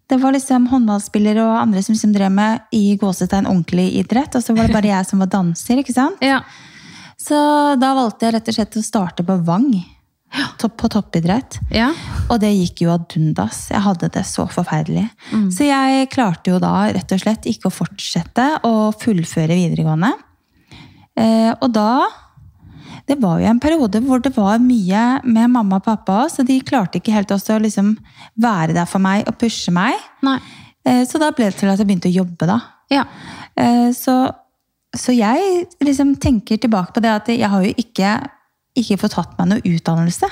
Det 0.07 0.17
var 0.21 0.31
liksom 0.31 0.69
håndballspillere 0.71 1.43
og 1.43 1.57
andre 1.59 1.83
som 1.83 1.95
liksom 1.95 2.13
drev 2.15 2.31
med 2.31 2.71
i 2.75 2.95
gåsetegn 2.99 3.49
ordentlig 3.49 3.89
idrett, 3.99 4.37
og 4.39 4.43
så 4.43 4.55
var 4.55 4.67
det 4.67 4.77
bare 4.77 4.93
jeg 4.93 5.09
som 5.09 5.19
var 5.19 5.31
danser. 5.33 5.81
ikke 5.83 5.95
sant? 5.95 6.23
Ja. 6.23 6.41
Så 7.19 7.35
da 7.81 7.91
valgte 7.97 8.27
jeg 8.27 8.37
rett 8.37 8.51
og 8.51 8.55
slett 8.55 8.77
å 8.79 8.85
starte 8.85 9.25
på 9.27 9.35
Vang. 9.47 9.71
Topp, 10.59 10.75
på 10.81 10.89
toppidrett. 10.91 11.57
Ja. 11.71 11.89
Og 12.27 12.39
det 12.43 12.51
gikk 12.51 12.83
jo 12.83 12.91
ad 12.93 13.13
undas. 13.15 13.69
Jeg 13.71 13.83
hadde 13.83 14.09
det 14.11 14.23
så 14.27 14.43
forferdelig. 14.51 15.05
Så 15.55 15.67
jeg 15.67 16.09
klarte 16.11 16.51
jo 16.51 16.59
da 16.61 16.89
rett 16.93 17.13
og 17.15 17.21
slett 17.23 17.47
ikke 17.47 17.69
å 17.69 17.73
fortsette 17.73 18.47
å 18.67 18.91
fullføre 18.99 19.55
videregående. 19.55 20.11
Eh, 21.17 21.51
og 21.55 21.71
da 21.73 22.05
Det 23.07 23.15
var 23.21 23.39
jo 23.39 23.47
en 23.47 23.59
periode 23.63 24.01
hvor 24.03 24.19
det 24.23 24.33
var 24.35 24.57
mye 24.59 25.03
med 25.23 25.51
mamma 25.53 25.77
og 25.79 25.85
pappa, 25.85 26.25
så 26.31 26.43
de 26.43 26.57
klarte 26.67 26.99
ikke 26.99 27.13
helt 27.15 27.31
også 27.31 27.55
å 27.55 27.61
liksom 27.63 27.93
være 28.43 28.75
der 28.75 28.85
for 28.89 28.99
meg 29.03 29.23
og 29.29 29.37
pushe 29.39 29.71
meg. 29.71 29.95
Nei. 30.27 30.37
Eh, 30.87 31.03
så 31.07 31.19
da 31.21 31.29
ble 31.35 31.47
det 31.51 31.59
til 31.61 31.71
at 31.71 31.79
jeg 31.79 31.87
begynte 31.87 32.11
å 32.11 32.17
jobbe, 32.17 32.49
da. 32.49 32.59
Ja. 32.91 33.05
Eh, 33.55 33.91
Så, 33.95 34.17
så 34.95 35.15
jeg 35.15 35.67
liksom 35.83 36.15
tenker 36.19 36.59
tilbake 36.59 36.93
på 36.95 37.03
det 37.03 37.13
at 37.13 37.31
jeg 37.31 37.47
har 37.51 37.63
jo 37.63 37.71
ikke, 37.79 38.11
ikke 38.75 38.99
fått 38.99 39.15
tatt 39.15 39.33
meg 39.39 39.49
noe 39.53 39.63
utdannelse. 39.63 40.29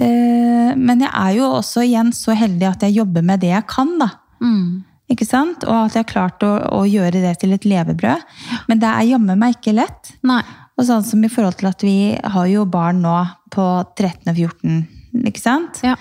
Eh, 0.00 0.74
Men 0.76 1.02
jeg 1.02 1.10
er 1.12 1.32
jo 1.38 1.48
også 1.58 1.82
igjen 1.86 2.12
så 2.14 2.34
heldig 2.38 2.68
at 2.68 2.86
jeg 2.86 2.98
jobber 3.00 3.22
med 3.26 3.42
det 3.42 3.50
jeg 3.54 3.66
kan, 3.70 3.94
da. 4.00 4.10
Mm. 4.42 4.84
Ikke 5.10 5.26
sant? 5.26 5.64
Og 5.66 5.74
at 5.88 5.96
jeg 5.96 6.04
har 6.04 6.10
klart 6.12 6.44
å, 6.46 6.50
å 6.78 6.84
gjøre 6.86 7.18
det 7.22 7.32
til 7.42 7.52
et 7.56 7.64
levebrød. 7.66 8.22
Men 8.70 8.78
det 8.82 8.90
er 8.90 9.08
jammen 9.10 9.40
meg 9.40 9.56
ikke 9.58 9.74
lett. 9.74 10.12
Nei. 10.22 10.42
Og 10.80 10.86
sånn 10.88 11.04
som 11.04 11.20
i 11.26 11.28
forhold 11.32 11.58
til 11.60 11.68
at 11.68 11.84
vi 11.84 11.96
har 12.16 12.48
jo 12.48 12.64
barn 12.70 13.02
nå 13.04 13.18
på 13.52 13.66
13 13.98 14.32
og 14.32 14.38
14, 14.40 14.80
ikke 15.28 15.42
sant? 15.42 15.82
Ja. 15.84 15.96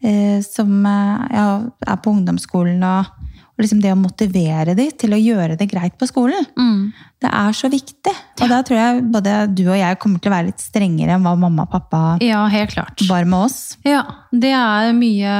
eh, 0.00 0.40
som 0.46 0.72
eh, 0.88 1.28
ja, 1.36 1.46
er 1.84 2.00
på 2.00 2.12
ungdomsskolen, 2.14 2.80
og, 2.86 3.10
og 3.56 3.64
liksom 3.64 3.80
det 3.82 3.92
å 3.92 3.98
motivere 3.98 4.74
dem 4.78 4.88
til 5.00 5.16
å 5.16 5.20
gjøre 5.20 5.56
det 5.60 5.66
greit 5.68 5.96
på 6.00 6.08
skolen. 6.08 6.46
Mm. 6.56 6.92
Det 7.24 7.30
er 7.32 7.56
så 7.56 7.68
viktig. 7.72 8.12
Og 8.44 8.50
da 8.52 8.60
tror 8.64 8.78
jeg 8.78 9.04
både 9.14 9.34
du 9.56 9.62
og 9.66 9.78
jeg 9.80 9.98
kommer 10.00 10.20
til 10.22 10.30
å 10.30 10.34
være 10.36 10.50
litt 10.50 10.62
strengere 10.64 11.16
enn 11.16 11.24
hva 11.24 11.32
mamma 11.40 11.64
og 11.64 11.72
pappa 11.72 12.02
Ja, 12.24 12.42
helt 12.52 12.74
klart. 12.76 13.00
var 13.08 13.24
med 13.24 13.48
oss. 13.48 13.58
Ja, 13.88 14.02
det 14.32 14.52
er 14.56 14.92
mye 14.96 15.32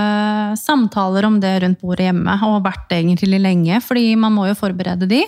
samtaler 0.61 1.28
om 1.28 1.37
det 1.40 1.54
rundt 1.64 1.80
bordet 1.85 2.09
hjemme, 2.11 2.35
og 2.40 2.59
har 2.59 2.66
vært 2.73 2.88
det 2.90 3.02
egentlig 3.04 3.40
lenge, 3.45 3.80
fordi 3.85 4.11
man 4.21 4.35
må 4.37 4.49
jo 4.50 4.59
forberede 4.59 5.09
de. 5.09 5.23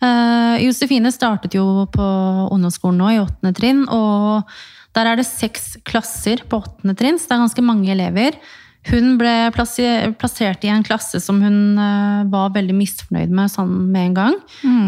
Eh, 0.00 0.56
Josefine 0.64 1.12
startet 1.12 1.54
jo 1.58 1.86
på 1.92 2.06
ungdomsskolen 2.50 3.00
nå 3.00 3.12
i 3.12 3.20
åttende 3.20 3.52
trinn, 3.56 3.84
og 3.92 4.48
der 4.96 5.12
er 5.12 5.20
det 5.20 5.28
seks 5.28 5.76
klasser 5.86 6.42
på 6.48 6.62
åttende 6.62 6.96
trinn, 6.98 7.20
så 7.20 7.28
det 7.28 7.36
er 7.36 7.44
ganske 7.44 7.66
mange 7.66 7.92
elever. 7.92 8.40
Hun 8.88 9.18
ble 9.20 9.34
plassert 9.52 10.62
i 10.64 10.70
en 10.72 10.84
klasse 10.86 11.20
som 11.20 11.42
hun 11.44 11.76
eh, 11.76 12.24
var 12.32 12.54
veldig 12.56 12.76
misfornøyd 12.78 13.32
med 13.36 13.52
sånn 13.52 13.74
med 13.92 14.08
en 14.08 14.18
gang. 14.22 14.40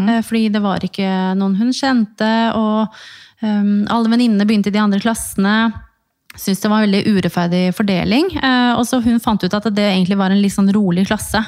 Eh, 0.09 0.21
fordi 0.25 0.47
det 0.55 0.63
var 0.65 0.83
ikke 0.83 1.09
noen 1.37 1.59
hun 1.61 1.73
kjente, 1.77 2.33
og 2.57 2.89
um, 3.45 3.83
alle 3.93 4.09
venninnene 4.09 4.49
begynte 4.49 4.73
i 4.73 4.75
de 4.75 4.81
andre 4.81 5.01
klassene 5.03 5.57
syntes 6.33 6.63
det 6.63 6.69
var 6.71 6.81
en 6.81 6.87
veldig 6.87 7.13
urettferdig 7.13 7.63
fordeling. 7.77 8.31
Uh, 8.39 8.73
og 8.79 8.87
så 8.89 8.99
hun 9.03 9.21
fant 9.21 9.43
ut 9.43 9.53
at 9.53 9.69
det 9.75 9.85
egentlig 9.85 10.17
var 10.19 10.33
en 10.33 10.41
litt 10.41 10.55
sånn 10.55 10.71
rolig 10.73 11.05
klasse. 11.09 11.43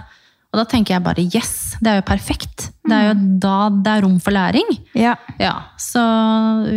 Og 0.55 0.61
da 0.61 0.63
tenker 0.71 0.95
jeg 0.95 1.03
bare 1.03 1.23
yes, 1.27 1.75
det 1.83 1.91
er 1.91 1.97
jo 1.99 2.05
perfekt. 2.07 2.69
Det 2.85 2.95
er 2.95 3.09
jo 3.09 3.15
da 3.43 3.55
det 3.73 3.91
er 3.91 4.03
rom 4.05 4.13
for 4.23 4.31
læring. 4.31 4.69
Ja. 4.95 5.15
Ja, 5.41 5.51
Så 5.81 5.99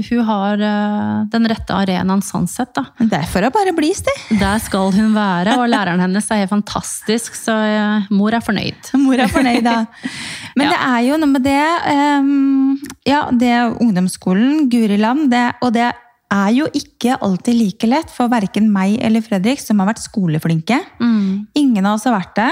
hun 0.09 0.25
har 0.27 0.59
eh, 0.67 1.21
den 1.31 1.47
rette 1.47 1.77
arenaen 1.77 2.25
sånn 2.27 2.49
sett, 2.51 2.73
da. 2.75 2.89
Er 2.99 3.45
det 3.45 3.53
bare 3.55 3.75
bli, 3.77 3.93
Sti. 3.95 4.15
Der 4.41 4.59
skal 4.65 4.91
hun 4.97 5.13
være, 5.15 5.55
og 5.61 5.69
læreren 5.75 6.03
hennes 6.03 6.27
er 6.35 6.43
helt 6.43 6.51
fantastisk, 6.51 7.39
så 7.39 7.55
eh, 7.55 8.09
mor 8.11 8.35
er 8.35 8.43
fornøyd. 8.43 8.91
Mor 8.99 9.23
er 9.23 9.31
fornøyd, 9.31 9.63
da. 9.69 9.85
Men 10.59 10.67
Ja. 10.69 10.75
det 10.75 10.81
er 10.89 11.07
jo 11.07 11.21
noe 11.23 11.31
med 11.31 11.45
det 11.47 11.63
ehm, 11.93 12.75
Ja, 13.07 13.23
det 13.31 13.53
er 13.55 13.79
ungdomsskolen, 13.79 14.67
Guri 14.73 14.99
land, 14.99 15.29
det, 15.31 15.47
og 15.63 15.71
det 15.77 15.87
er 16.29 16.51
jo 16.53 16.67
ikke 16.77 17.15
alltid 17.25 17.57
like 17.57 17.89
lett 17.89 18.11
for 18.13 18.29
verken 18.29 18.67
meg 18.73 18.99
eller 19.05 19.25
Fredrik, 19.25 19.63
som 19.63 19.79
har 19.81 19.89
vært 19.93 20.03
skoleflinke. 20.05 20.77
Mm. 21.01 21.47
Ingen 21.57 21.87
av 21.89 21.97
oss 21.97 22.05
har 22.09 22.19
vært 22.19 22.35
det. 22.37 22.51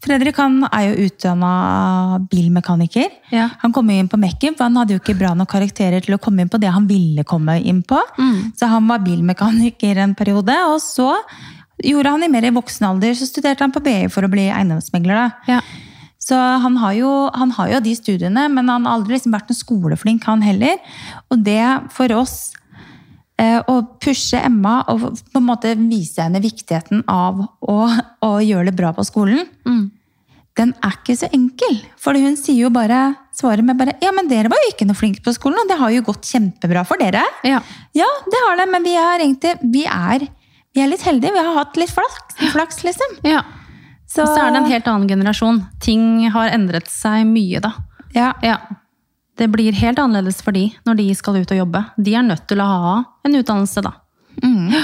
Fredrik 0.00 0.38
han 0.40 0.62
er 0.70 0.86
jo 0.88 1.08
utdanna 1.08 1.52
bilmekaniker. 2.32 3.10
Ja. 3.34 3.50
Han 3.60 3.74
kom 3.76 3.90
inn 3.92 4.08
på 4.08 4.20
Mekken, 4.20 4.56
for 4.56 4.64
han 4.68 4.78
hadde 4.80 4.96
jo 4.96 5.02
ikke 5.02 5.18
bra 5.18 5.34
nok 5.36 5.50
karakterer 5.52 6.00
til 6.04 6.16
å 6.16 6.20
komme 6.22 6.44
inn 6.44 6.52
på 6.52 6.60
det 6.60 6.72
han 6.72 6.88
ville 6.88 7.24
komme 7.28 7.58
inn 7.60 7.82
på. 7.84 8.00
Mm. 8.16 8.52
Så 8.56 8.70
han 8.72 8.88
var 8.88 9.04
bilmekaniker 9.04 10.00
en 10.00 10.16
periode, 10.16 10.56
og 10.72 10.80
så 10.80 11.12
gjorde 11.84 12.14
han 12.14 12.24
i 12.24 12.30
mer 12.32 12.48
i 12.48 12.54
voksen 12.54 12.88
alder, 12.88 13.12
så 13.16 13.28
studerte 13.28 13.64
han 13.64 13.74
på 13.74 13.82
BI 13.84 14.08
for 14.12 14.24
å 14.24 14.32
bli 14.32 14.48
eiendomsmegler. 14.48 15.20
da. 15.20 15.56
Ja. 15.56 15.60
Så 16.20 16.36
han 16.36 16.76
har, 16.80 16.94
jo, 16.94 17.10
han 17.34 17.52
har 17.56 17.70
jo 17.74 17.84
de 17.84 17.94
studiene, 17.96 18.46
men 18.52 18.68
han 18.68 18.84
har 18.86 18.98
aldri 18.98 19.16
liksom 19.16 19.32
vært 19.34 19.52
en 19.52 19.58
skoleflink, 19.58 20.24
han 20.28 20.44
heller. 20.44 20.76
Og 21.32 21.40
det 21.44 21.64
for 21.96 22.12
oss 22.16 22.52
eh, 23.40 23.60
å 23.70 23.78
pushe 24.02 24.36
Emma 24.44 24.82
og 24.92 25.06
på 25.32 25.40
en 25.40 25.46
måte 25.48 25.72
vise 25.80 26.20
henne 26.26 26.42
viktigheten 26.44 27.02
av 27.08 27.40
å, 27.64 27.78
å 28.26 28.30
gjøre 28.44 28.68
det 28.70 28.76
bra 28.78 28.92
på 28.96 29.06
skolen, 29.08 29.46
Mm. 29.64 29.90
den 30.60 30.74
er 30.84 30.92
ikke 30.98 31.14
så 31.16 31.28
enkel. 31.32 31.78
For 31.96 32.12
hun 32.20 32.36
sier 32.36 32.66
jo 32.66 32.70
bare, 32.74 33.14
svarer 33.32 33.62
med 33.64 33.78
bare 33.80 33.94
Ja, 34.02 34.10
men 34.12 34.28
dere 34.28 34.50
var 34.52 34.58
jo 34.60 34.72
ikke 34.74 34.86
noe 34.88 34.98
flinke 34.98 35.22
på 35.24 35.32
skolen, 35.32 35.56
og 35.62 35.68
det 35.70 35.78
har 35.80 35.90
jo 35.94 36.02
gått 36.10 36.28
kjempebra 36.28 36.82
for 36.86 37.00
dere. 37.00 37.22
ja. 37.46 37.62
Ja, 37.96 38.08
det 38.26 38.42
har 38.46 38.56
det, 38.60 38.68
men 38.70 38.84
vi 38.84 38.92
er 39.00 39.24
egentlig 39.24 39.54
vi 39.72 39.86
er, 39.86 40.26
vi 40.74 40.82
er 40.84 40.90
litt 40.92 41.02
heldige. 41.02 41.32
Vi 41.32 41.38
har 41.46 41.54
hatt 41.56 41.76
litt 41.80 41.90
flaks, 41.90 42.36
flaks 42.52 42.84
liksom. 42.84 43.16
ja. 43.24 43.40
Så, 44.10 44.24
Så 44.26 44.36
er 44.42 44.50
det 44.50 44.58
en 44.64 44.70
helt 44.72 44.86
annen 44.90 45.06
generasjon. 45.08 45.58
Ting 45.80 46.28
har 46.34 46.50
endret 46.50 46.88
seg 46.90 47.24
mye, 47.30 47.60
da. 47.62 47.72
ja, 48.14 48.32
Ja. 48.42 48.56
Det 49.40 49.48
blir 49.48 49.72
helt 49.80 50.00
annerledes 50.02 50.42
for 50.44 50.52
de 50.56 50.66
når 50.84 50.98
de 51.00 51.06
skal 51.16 51.38
ut 51.40 51.52
og 51.54 51.60
jobbe. 51.62 51.80
De 51.96 52.12
er 52.18 52.26
nødt 52.26 52.44
til 52.50 52.60
å 52.60 52.66
ha 52.68 52.94
en 53.24 53.38
utdannelse, 53.40 53.82
da. 53.86 53.94
mm, 54.44 54.74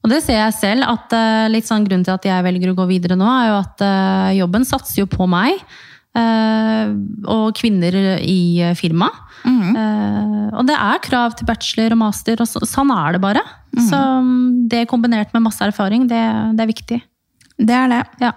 Og 0.00 0.08
det 0.08 0.22
ser 0.24 0.38
jeg 0.40 0.56
selv, 0.56 0.86
at 0.88 1.12
eh, 1.12 1.50
litt 1.52 1.68
sånn 1.68 1.84
grunnen 1.84 2.06
til 2.06 2.16
at 2.16 2.24
jeg 2.24 2.44
velger 2.46 2.72
å 2.72 2.76
gå 2.78 2.86
videre 2.88 3.18
nå, 3.20 3.28
er 3.28 3.50
jo 3.50 3.56
at 3.60 3.82
eh, 3.84 4.30
jobben 4.40 4.64
satser 4.64 5.02
jo 5.02 5.08
på 5.12 5.28
meg. 5.28 5.60
eh, 6.16 6.88
og 7.28 7.52
kvinner 7.60 7.94
i 8.24 8.40
firmaet. 8.74 8.78
firma. 8.80 9.10
mm. 9.44 10.56
Og 10.58 10.66
det 10.66 10.74
er 10.74 10.98
krav 11.04 11.36
til 11.38 11.46
bachelor 11.46 11.92
og 11.94 12.00
master, 12.00 12.40
og 12.42 12.48
så, 12.48 12.64
sånn 12.66 12.90
er 12.90 13.14
det 13.14 13.20
bare. 13.22 13.42
Så 13.76 13.96
mm, 13.96 14.68
det 14.72 14.88
kombinert 14.90 15.30
med 15.36 15.44
masse 15.44 15.62
erfaring, 15.62 16.08
det, 16.10 16.24
det 16.56 16.64
er 16.64 16.72
viktig. 16.72 16.98
det 17.60 17.76
er 17.76 17.92
det. 17.92 18.00
Ja. 18.24 18.32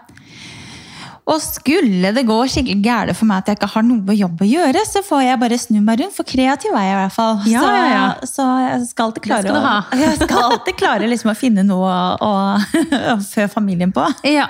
Og 1.29 1.39
skulle 1.39 2.11
det 2.15 2.25
gå 2.27 2.35
skikkelig 2.51 2.83
gærent 2.83 3.17
for 3.17 3.29
meg 3.29 3.43
at 3.43 3.51
jeg 3.51 3.59
ikke 3.59 3.69
har 3.73 3.85
noe 3.87 4.15
jobb 4.17 4.41
å 4.43 4.47
gjøre, 4.47 4.81
så 4.87 5.03
får 5.05 5.21
jeg 5.23 5.39
bare 5.43 5.59
snu 5.61 5.79
meg 5.79 6.01
rundt, 6.01 6.15
for 6.17 6.27
kreativ 6.27 6.75
er 6.75 6.87
jeg 6.87 6.95
i 6.95 6.99
hvert 6.99 7.15
fall. 7.15 7.37
Ja, 7.47 7.61
så, 7.63 7.69
ja, 7.71 7.85
ja. 7.93 8.27
så 8.27 8.47
jeg 8.63 8.89
skal 8.89 9.07
alltid 9.07 9.25
klare. 9.29 9.53
Å, 9.55 9.75
jeg 10.03 10.17
skal 10.19 10.49
alltid 10.49 10.79
klare 10.79 11.09
liksom 11.09 11.31
å 11.31 11.37
finne 11.37 11.63
noe 11.67 11.93
å, 12.19 12.33
å 12.59 13.15
fø 13.33 13.47
familien 13.51 13.93
på. 13.95 14.07
ja, 14.27 14.49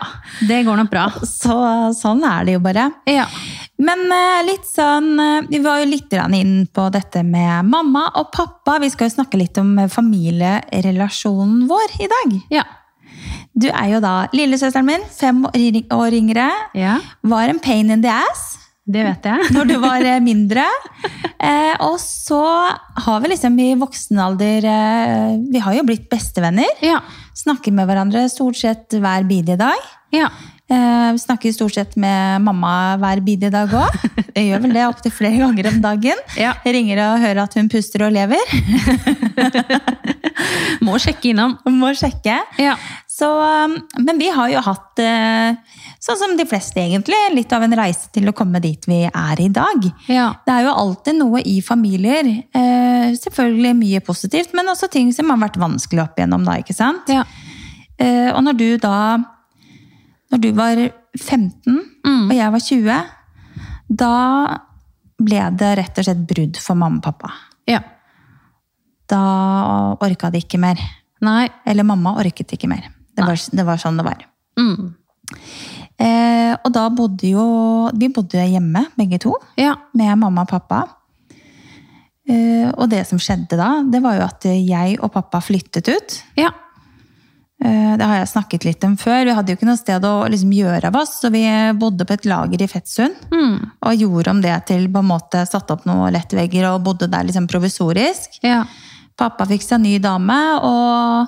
det 0.49 0.63
går 0.65 0.81
nok 0.81 0.91
bra. 0.93 1.05
Så 1.27 1.57
sånn 1.99 2.25
er 2.27 2.49
det 2.49 2.57
jo 2.57 2.63
bare. 2.65 2.89
Ja. 3.09 3.27
Men 3.83 4.05
eh, 4.13 4.43
litt 4.47 4.67
sånn 4.69 5.17
eh, 5.19 5.47
Vi 5.49 5.59
var 5.63 5.81
jo 5.81 5.87
litt 5.89 6.13
inn 6.13 6.53
på 6.69 6.85
dette 6.93 7.23
med 7.25 7.65
mamma 7.69 8.05
og 8.19 8.31
pappa. 8.33 8.77
Vi 8.81 8.89
skal 8.93 9.09
jo 9.09 9.17
snakke 9.17 9.39
litt 9.41 9.57
om 9.61 9.75
familierelasjonen 9.91 11.67
vår 11.69 11.99
i 12.01 12.09
dag. 12.11 12.39
Ja. 12.53 12.65
Du 13.53 13.67
er 13.69 13.91
jo 13.91 14.00
da 14.01 14.25
lillesøsteren 14.33 14.88
min, 14.88 15.03
fem 15.13 15.43
år 15.93 16.15
yngre. 16.17 16.48
ja. 16.74 16.95
Var 17.22 17.51
en 17.53 17.60
pain 17.62 17.91
in 17.93 18.01
the 18.01 18.10
ass 18.10 18.55
Det 18.86 19.03
vet 19.05 19.24
jeg. 19.29 19.51
når 19.55 19.67
du 19.69 19.75
var 19.79 20.01
eh, 20.03 20.17
mindre. 20.19 20.65
Eh, 21.39 21.75
og 21.86 21.95
så 22.01 22.41
har 23.05 23.22
vi 23.24 23.29
liksom 23.31 23.55
i 23.60 23.69
voksen 23.79 24.19
alder 24.19 24.65
eh, 24.67 25.38
Vi 25.53 25.60
har 25.63 25.74
jo 25.77 25.83
blitt 25.88 26.10
bestevenner. 26.12 26.67
Ja. 26.83 27.00
Snakker 27.36 27.72
med 27.75 27.88
hverandre 27.89 28.25
stort 28.29 28.57
sett 28.60 28.91
hver 29.00 29.24
bidige 29.29 29.55
dag. 29.62 29.79
Ja. 30.13 30.27
Eh, 30.74 31.13
snakker 31.19 31.51
stort 31.53 31.74
sett 31.75 31.95
med 32.00 32.41
mamma 32.43 32.98
hver 33.01 33.22
bidige 33.24 33.51
dag 33.53 33.69
òg. 33.72 33.95
Jeg 34.36 34.48
gjør 34.50 34.62
vel 34.65 34.74
det 34.75 34.86
opptil 34.89 35.13
flere 35.13 35.38
ganger 35.43 35.67
om 35.69 35.79
dagen. 35.83 36.22
Ja. 36.39 36.53
Ringer 36.65 37.03
og 37.05 37.19
hører 37.24 37.43
at 37.45 37.53
hun 37.60 37.69
puster 37.69 38.03
og 38.07 38.12
lever. 38.15 38.41
Må 40.83 40.98
sjekke 41.01 41.31
innom. 41.31 41.55
Må 41.69 41.91
sjekke. 41.98 42.36
Ja. 42.62 42.75
Så, 43.13 43.27
um, 43.29 43.75
men 44.01 44.17
vi 44.17 44.25
har 44.34 44.50
jo 44.50 44.62
hatt 44.65 44.98
eh, 45.03 45.53
sånn 46.01 46.17
som 46.17 46.32
de 46.39 46.46
fleste 46.50 46.82
egentlig, 46.82 47.20
litt 47.36 47.51
av 47.53 47.62
en 47.62 47.75
reise 47.77 48.08
til 48.15 48.25
å 48.32 48.34
komme 48.34 48.58
dit 48.63 48.88
vi 48.89 49.03
er 49.05 49.41
i 49.43 49.50
dag. 49.53 49.86
Ja. 50.10 50.32
Det 50.48 50.53
er 50.55 50.63
jo 50.65 50.72
alltid 50.82 51.20
noe 51.20 51.43
i 51.46 51.60
familier. 51.62 52.25
Eh, 52.58 53.13
selvfølgelig 53.22 53.75
mye 53.77 54.01
positivt, 54.08 54.55
men 54.58 54.72
også 54.72 54.89
ting 54.89 55.12
som 55.13 55.29
har 55.29 55.38
vært 55.43 55.60
vanskelig 55.62 56.01
opp 56.08 56.17
igjennom 56.17 56.48
da, 56.48 56.55
ikke 56.63 56.74
sant? 56.74 57.12
Ja. 57.13 57.22
Eh, 58.01 58.32
og 58.34 58.41
når 58.48 58.58
du 58.58 58.67
da 58.82 58.96
Når 60.34 60.41
du 60.41 60.50
var 60.58 60.79
15 61.13 61.82
Mm. 62.03 62.24
og 62.32 62.34
jeg 62.36 62.51
var 62.51 62.60
20, 62.60 62.96
da 63.93 64.13
ble 65.22 65.43
det 65.62 65.70
rett 65.77 66.00
og 66.01 66.08
slett 66.08 66.24
brudd 66.27 66.58
for 66.58 66.75
mamma 66.75 66.98
og 66.98 67.03
pappa. 67.05 67.29
ja. 67.70 67.79
Da 69.08 69.22
orka 70.01 70.32
de 70.34 70.41
ikke 70.41 70.58
mer. 70.60 70.79
Nei. 71.22 71.48
Eller 71.67 71.84
mamma 71.86 72.15
orket 72.17 72.55
ikke 72.58 72.67
mer. 72.72 72.89
Det 73.15 73.25
var, 73.27 73.38
det 73.60 73.65
var 73.67 73.77
sånn 73.82 73.98
det 74.00 74.05
var. 74.08 74.25
Mm. 74.60 74.93
Eh, 76.03 76.53
og 76.65 76.72
da 76.74 76.88
bodde 76.93 77.29
jo 77.29 77.43
Vi 77.98 78.10
bodde 78.13 78.43
hjemme, 78.50 78.88
begge 78.98 79.20
to, 79.22 79.36
Ja. 79.58 79.75
med 79.93 80.17
mamma 80.17 80.41
og 80.41 80.50
pappa. 80.50 80.82
Eh, 82.27 82.70
og 82.77 82.89
det 82.89 83.05
som 83.08 83.20
skjedde 83.20 83.58
da, 83.60 83.70
det 83.84 84.01
var 84.03 84.15
jo 84.17 84.25
at 84.25 84.46
jeg 84.48 84.98
og 85.03 85.12
pappa 85.13 85.41
flyttet 85.43 85.89
ut. 85.91 86.20
Ja. 86.39 86.51
Eh, 87.63 87.98
Det 87.98 88.05
har 88.05 88.17
jeg 88.24 88.27
snakket 88.32 88.65
litt 88.65 88.84
om 88.84 88.96
før. 88.98 89.25
Vi 89.25 89.34
hadde 89.36 89.51
jo 89.51 89.58
ikke 89.58 89.67
noe 89.70 89.77
sted 89.77 90.01
å 90.03 90.27
liksom 90.32 90.51
gjøre 90.55 90.88
av 90.89 90.96
oss, 90.96 91.20
så 91.22 91.29
vi 91.32 91.43
bodde 91.77 92.05
på 92.05 92.13
et 92.13 92.25
lager 92.25 92.62
i 92.63 92.67
Fettsund. 92.67 93.13
Mm. 93.32 93.72
Og 93.86 93.96
gjorde 94.00 94.32
om 94.32 94.41
det 94.41 94.65
til 94.65 94.88
på 94.89 95.00
en 95.03 95.12
måte 95.12 95.46
satte 95.48 95.72
opp 95.75 95.86
noen 95.86 96.12
lettvegger 96.15 96.72
og 96.74 96.84
bodde 96.84 97.08
der 97.12 97.24
liksom 97.27 97.48
provisorisk. 97.48 98.39
Ja. 98.41 98.63
Pappa 99.15 99.46
fikk 99.46 99.62
seg 99.62 99.79
ny 99.84 100.00
dame 100.00 100.39
og 100.63 101.27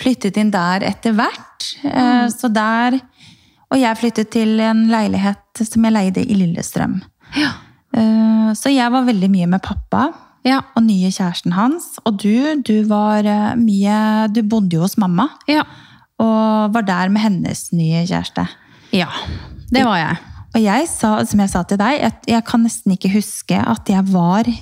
flyttet 0.00 0.36
inn 0.36 0.50
der 0.54 0.84
etter 0.86 1.12
hvert. 1.16 1.66
Mm. 1.84 2.28
Så 2.32 2.48
der 2.52 3.00
Og 3.70 3.80
jeg 3.80 3.96
flyttet 3.98 4.28
til 4.30 4.60
en 4.62 4.84
leilighet 4.88 5.58
som 5.66 5.82
jeg 5.84 5.92
leide 5.92 6.22
i 6.22 6.34
Lillestrøm. 6.38 7.00
Ja. 7.36 7.48
Eh, 7.96 8.52
Så 8.54 8.70
jeg 8.70 8.92
var 8.92 9.02
veldig 9.08 9.30
mye 9.30 9.46
med 9.46 9.62
pappa 9.62 10.12
Ja. 10.44 10.60
og 10.76 10.82
nye 10.86 11.10
kjæresten 11.10 11.52
hans. 11.52 11.98
Og 12.04 12.16
du, 12.22 12.62
du 12.62 12.84
var 12.86 13.26
eh, 13.26 13.56
mye 13.58 14.28
Du 14.32 14.42
bodde 14.42 14.76
jo 14.76 14.82
hos 14.82 14.96
mamma 14.96 15.28
Ja. 15.48 15.62
og 16.18 16.72
var 16.72 16.82
der 16.86 17.08
med 17.08 17.20
hennes 17.22 17.72
nye 17.72 18.06
kjæreste. 18.06 18.46
ja. 18.92 19.08
Det 19.72 19.82
var 19.84 19.96
jeg. 19.98 20.16
Og 20.54 20.62
jeg 20.62 20.86
sa, 20.88 21.24
som 21.24 21.40
jeg 21.40 21.50
sa 21.50 21.62
til 21.64 21.76
deg, 21.78 22.00
at 22.00 22.22
jeg 22.28 22.44
kan 22.46 22.62
nesten 22.62 22.92
ikke 22.94 23.10
huske 23.12 23.58
at 23.58 23.88
jeg 23.88 24.04
var 24.12 24.46
eh, 24.46 24.60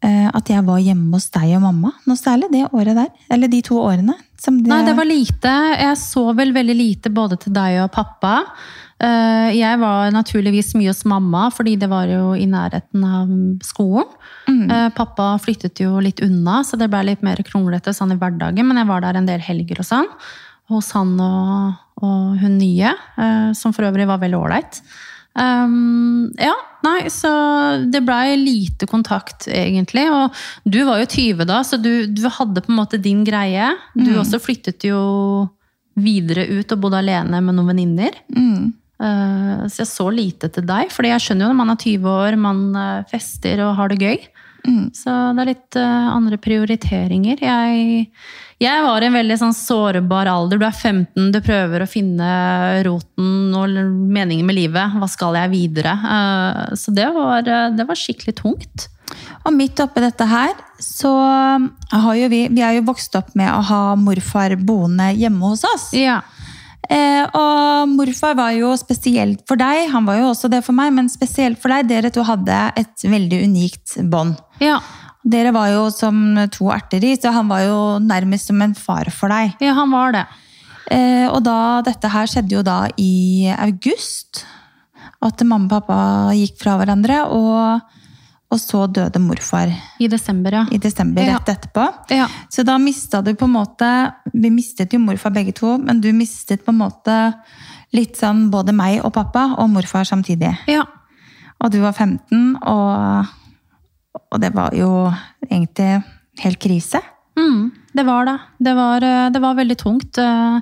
at 0.00 0.48
jeg 0.48 0.64
var 0.64 0.78
hjemme 0.80 1.12
hos 1.12 1.26
deg 1.34 1.50
og 1.58 1.64
mamma. 1.66 1.90
Noe 2.08 2.16
særlig 2.16 2.48
det 2.54 2.62
året 2.72 2.96
der. 2.96 3.10
Eller 3.30 3.50
de 3.52 3.60
to 3.66 3.76
årene. 3.82 4.14
Som 4.40 4.62
det, 4.62 4.70
Nei, 4.72 4.78
det 4.86 4.94
var 4.96 5.04
lite. 5.04 5.50
Jeg 5.76 5.98
så 6.00 6.22
vel 6.36 6.54
veldig 6.56 6.76
lite 6.78 7.12
både 7.12 7.36
til 7.42 7.52
deg 7.52 7.82
og 7.82 7.90
pappa. 7.92 8.38
Eh, 9.00 9.50
Jeg 9.58 9.80
var 9.80 10.10
naturligvis 10.14 10.72
mye 10.76 10.88
hos 10.94 11.04
mamma, 11.04 11.50
fordi 11.52 11.76
det 11.80 11.90
var 11.92 12.08
jo 12.08 12.32
i 12.32 12.46
nærheten 12.48 13.04
av 13.04 13.34
skolen. 13.64 14.08
Mm. 14.48 14.64
Pappa 14.96 15.34
flyttet 15.38 15.78
jo 15.84 16.00
litt 16.02 16.20
unna, 16.24 16.62
så 16.64 16.80
det 16.80 16.88
ble 16.90 17.04
litt 17.10 17.22
mer 17.22 17.38
kronglete 17.46 17.92
sånn 17.94 18.16
i 18.16 18.18
hverdagen. 18.18 18.66
Men 18.66 18.80
jeg 18.80 18.88
var 18.88 19.04
der 19.04 19.20
en 19.20 19.28
del 19.28 19.44
helger 19.44 19.84
og 19.84 19.88
sånn. 19.90 20.08
Hos 20.70 20.90
han 20.96 21.12
og, 21.20 21.78
og 22.00 22.40
hun 22.40 22.56
nye, 22.58 22.92
eh, 23.20 23.52
som 23.58 23.74
for 23.76 23.88
øvrig 23.88 24.08
var 24.08 24.20
veldig 24.22 24.38
ålreit. 24.40 24.80
Um, 25.38 26.32
ja, 26.40 26.54
nei, 26.84 27.04
så 27.12 27.30
det 27.90 28.02
blei 28.06 28.34
lite 28.40 28.88
kontakt, 28.90 29.46
egentlig. 29.48 30.08
Og 30.10 30.34
du 30.64 30.82
var 30.88 31.02
jo 31.02 31.08
20 31.10 31.46
da, 31.48 31.60
så 31.66 31.78
du, 31.80 32.06
du 32.10 32.26
hadde 32.26 32.64
på 32.64 32.72
en 32.72 32.80
måte 32.80 33.00
din 33.00 33.22
greie. 33.26 33.70
Du 33.94 34.12
også 34.18 34.42
flyttet 34.42 34.86
jo 34.88 35.00
videre 36.00 36.46
ut 36.48 36.70
og 36.72 36.82
bodde 36.82 37.00
alene 37.00 37.42
med 37.44 37.56
noen 37.56 37.72
venninner. 37.72 38.20
Mm. 38.34 38.70
Uh, 39.00 39.64
så 39.70 39.84
jeg 39.84 39.90
så 39.94 40.10
lite 40.12 40.50
til 40.52 40.66
deg, 40.68 40.90
fordi 40.92 41.14
jeg 41.14 41.24
skjønner 41.24 41.46
jo 41.46 41.52
når 41.52 41.60
man 41.62 41.74
er 41.74 41.82
20 41.86 42.10
år, 42.10 42.36
man 42.40 42.62
eh, 42.76 43.08
fester 43.08 43.62
og 43.64 43.76
har 43.78 43.92
det 43.92 44.00
gøy. 44.02 44.28
Mm. 44.66 44.90
Så 44.96 45.12
det 45.34 45.42
er 45.42 45.50
litt 45.50 45.78
uh, 45.78 46.10
andre 46.12 46.36
prioriteringer. 46.40 47.40
Jeg, 47.44 48.06
jeg 48.60 48.84
var 48.84 49.02
i 49.02 49.08
en 49.08 49.16
veldig 49.16 49.38
sånn 49.40 49.56
sårbar 49.56 50.30
alder. 50.30 50.60
Du 50.60 50.66
er 50.68 50.76
15, 50.76 51.30
du 51.32 51.40
prøver 51.44 51.84
å 51.84 51.90
finne 51.90 52.30
roten 52.86 53.54
og 53.56 53.76
meningen 54.12 54.48
med 54.48 54.58
livet. 54.58 54.96
Hva 55.00 55.08
skal 55.10 55.38
jeg 55.40 55.54
videre? 55.54 55.96
Uh, 56.04 56.64
så 56.78 56.94
det 56.94 57.08
var, 57.16 57.46
eh, 57.46 57.70
det 57.76 57.86
var 57.88 57.98
skikkelig 57.98 58.36
tungt. 58.42 58.88
Og 59.48 59.54
midt 59.56 59.80
oppi 59.82 60.02
dette 60.04 60.26
her, 60.28 60.52
så 60.80 61.10
har 61.10 62.14
jo 62.14 62.28
vi 62.30 62.44
Vi 62.52 62.62
er 62.62 62.76
jo 62.76 62.84
vokst 62.86 63.16
opp 63.18 63.32
med 63.34 63.50
å 63.50 63.62
ha 63.66 63.80
morfar 63.98 64.54
boende 64.56 65.10
hjemme 65.16 65.50
hos 65.50 65.64
oss. 65.66 65.88
Ja. 65.96 66.20
Eh, 66.90 67.22
og 67.38 67.90
morfar 67.92 68.34
var 68.34 68.54
jo 68.56 68.72
spesielt 68.78 69.44
for 69.46 69.60
deg, 69.60 69.86
han 69.92 70.06
var 70.08 70.18
jo 70.18 70.30
også 70.32 70.50
det 70.50 70.64
for 70.66 70.74
meg, 70.74 70.90
men 70.96 71.10
spesielt 71.12 71.60
for 71.62 71.70
deg. 71.70 71.86
Dere 71.90 72.10
to 72.14 72.24
hadde 72.26 72.56
et 72.80 73.04
veldig 73.06 73.44
unikt 73.46 73.98
bånd. 74.10 74.38
Ja. 74.60 74.78
Dere 75.24 75.52
var 75.52 75.68
jo 75.68 75.90
som 75.92 76.36
to 76.52 76.70
erter 76.72 77.04
i, 77.04 77.14
så 77.20 77.32
han 77.34 77.48
var 77.50 77.60
jo 77.66 77.80
nærmest 78.00 78.48
som 78.48 78.60
en 78.64 78.74
far 78.74 79.10
for 79.12 79.28
deg. 79.28 79.56
ja, 79.60 79.74
han 79.76 79.90
var 79.92 80.12
det. 80.16 80.26
Eh, 80.90 81.26
og 81.30 81.42
da, 81.44 81.82
dette 81.86 82.08
her 82.10 82.26
skjedde 82.26 82.56
jo 82.56 82.62
da 82.66 82.86
i 82.98 83.46
august. 83.58 84.44
At 85.22 85.42
mamma 85.44 85.66
og 85.68 85.70
pappa 85.74 85.98
gikk 86.32 86.56
fra 86.62 86.78
hverandre, 86.80 87.18
og, 87.28 87.80
og 88.50 88.58
så 88.58 88.86
døde 88.88 89.20
morfar 89.20 89.68
I 90.00 90.08
desember, 90.08 90.56
ja. 90.56 90.62
i 90.72 90.78
desember 90.80 91.22
Ja. 91.22 91.36
rett 91.36 91.52
etterpå. 91.52 91.84
Ja. 92.16 92.26
Så 92.48 92.64
da 92.64 92.78
mista 92.80 93.20
du 93.22 93.34
på 93.36 93.44
en 93.44 93.52
måte 93.58 93.90
Vi 94.32 94.48
mistet 94.50 94.92
jo 94.96 94.98
morfar 95.04 95.30
begge 95.36 95.52
to, 95.52 95.76
men 95.78 96.00
du 96.00 96.08
mistet 96.16 96.64
på 96.64 96.72
en 96.72 96.80
måte 96.80 97.18
litt 97.92 98.16
sånn 98.16 98.48
både 98.50 98.72
meg 98.72 99.04
og 99.04 99.12
pappa 99.12 99.50
og 99.58 99.68
morfar 99.76 100.08
samtidig. 100.08 100.56
ja. 100.66 100.86
Og 101.60 101.68
du 101.74 101.80
var 101.82 101.92
15, 101.92 102.56
og, 102.64 103.26
og 104.30 104.42
det 104.42 104.52
var 104.54 104.76
jo 104.76 104.90
egentlig 105.48 106.02
helt 106.44 106.60
krise. 106.62 107.00
Mm, 107.38 107.70
det 107.92 108.04
var 108.06 108.26
det. 108.26 108.38
Det 108.58 108.74
var, 108.74 109.04
eh, 109.04 109.30
det 109.30 109.40
var 109.40 109.54
veldig 109.54 109.78
tungt. 109.78 110.18
Eh, 110.18 110.60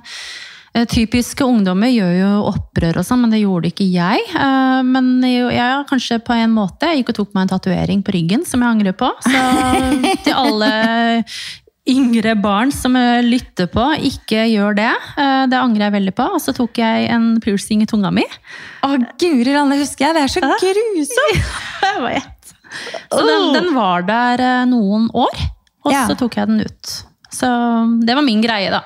eh, 0.73 0.85
Typiske 0.85 1.43
ungdommer 1.43 1.91
gjør 1.91 2.13
jo 2.19 2.33
opprør 2.51 3.01
og 3.01 3.05
sånn, 3.05 3.23
men 3.23 3.33
det 3.33 3.43
gjorde 3.43 3.71
ikke 3.71 3.87
jeg. 3.89 4.19
Men 4.89 5.21
jeg 5.23 5.87
kanskje 5.89 6.21
på 6.23 6.33
en 6.33 6.53
måte 6.53 6.87
Jeg 6.87 7.01
gikk 7.01 7.09
og 7.09 7.17
tok 7.17 7.33
meg 7.33 7.41
en 7.43 7.51
tatovering 7.55 8.03
på 8.05 8.13
ryggen 8.15 8.45
som 8.45 8.61
jeg 8.61 8.69
angrer 8.69 8.95
på. 8.97 9.09
Så 9.25 10.13
til 10.23 10.37
alle 10.37 11.33
yngre 11.89 12.35
barn 12.37 12.71
som 12.71 12.93
lytter 13.25 13.65
på, 13.65 13.85
ikke 13.97 14.45
gjør 14.53 14.77
det. 14.77 14.93
Det 15.49 15.57
angrer 15.57 15.87
jeg 15.87 15.97
veldig 15.97 16.15
på. 16.15 16.27
Og 16.37 16.41
så 16.43 16.53
tok 16.53 16.77
jeg 16.77 17.09
en 17.09 17.39
piercing 17.41 17.81
i 17.81 17.89
tunga 17.89 18.13
mi. 18.13 18.27
Å, 18.85 18.93
guri 19.19 19.55
land, 19.55 19.73
det 19.73 19.81
husker 19.81 20.07
jeg! 20.07 20.15
Det 20.15 20.23
er 20.23 20.35
så 20.37 20.45
grusomt! 20.45 21.55
Jeg 21.89 22.03
vet. 22.05 22.39
Så 23.13 23.23
den, 23.25 23.49
den 23.55 23.73
var 23.75 24.03
der 24.07 24.41
eh, 24.45 24.65
noen 24.69 25.09
år, 25.13 25.35
og 25.85 25.91
Ja. 25.93 26.05
så 26.09 26.15
tok 26.19 26.35
jeg 26.37 26.47
den 26.51 26.61
ut. 26.61 26.95
Så 27.33 27.47
det 28.05 28.15
var 28.17 28.25
min 28.25 28.41
greie, 28.41 28.69
da. 28.73 28.83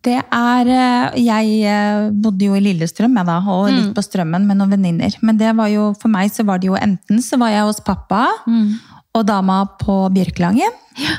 Det 0.00 0.16
er 0.32 0.68
eh, 0.72 1.16
Jeg 1.20 1.48
eh, 1.68 2.06
bodde 2.24 2.46
jo 2.46 2.54
i 2.56 2.62
Lillestrøm 2.64 3.18
jeg 3.20 3.28
da, 3.28 3.34
og 3.52 3.66
litt 3.68 3.90
på 3.96 4.00
Strømmen 4.04 4.46
med 4.48 4.56
noen 4.56 4.70
venninner. 4.72 5.16
Men 5.20 5.36
det 5.40 5.50
var 5.58 5.68
jo, 5.68 5.90
for 6.00 6.08
meg 6.12 6.32
så 6.32 6.44
var 6.48 6.58
det 6.62 6.70
jo 6.70 6.78
enten 6.78 7.20
så 7.24 7.36
var 7.40 7.52
jeg 7.52 7.66
hos 7.68 7.82
pappa 7.84 8.22
og 9.12 9.26
dama 9.28 9.58
på 9.80 9.96
Bjørkelangen. 10.14 10.72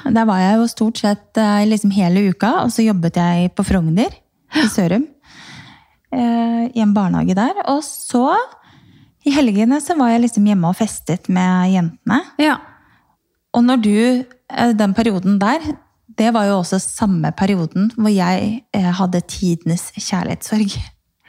Der 0.10 0.26
var 0.26 0.40
jeg 0.42 0.58
jo 0.62 0.68
stort 0.72 0.98
sett 1.04 1.38
liksom 1.68 1.92
hele 1.94 2.24
uka, 2.32 2.64
og 2.64 2.72
så 2.74 2.86
jobbet 2.88 3.18
jeg 3.22 3.52
på 3.54 3.66
Frogner 3.68 4.10
i 4.58 4.66
Sørum. 4.72 5.06
I 6.14 6.82
en 6.82 6.94
barnehage 6.96 7.36
der. 7.38 7.54
Og 7.72 7.84
så, 7.86 8.34
i 9.28 9.34
helgene, 9.36 9.80
så 9.84 9.96
var 10.00 10.14
jeg 10.14 10.26
liksom 10.26 10.48
hjemme 10.50 10.72
og 10.72 10.78
festet 10.80 11.30
med 11.32 11.74
jentene. 11.76 12.22
Ja. 12.42 12.58
Og 13.56 13.66
når 13.68 13.84
du, 13.84 13.96
eh, 14.24 14.74
den 14.78 14.96
perioden 14.98 15.40
der, 15.42 15.62
det 16.18 16.34
var 16.36 16.48
jo 16.50 16.60
også 16.60 16.80
samme 16.82 17.32
perioden 17.38 17.92
hvor 17.98 18.12
jeg 18.12 18.64
eh, 18.76 18.90
hadde 18.98 19.22
tidenes 19.30 19.92
kjærlighetssorg. 19.98 20.76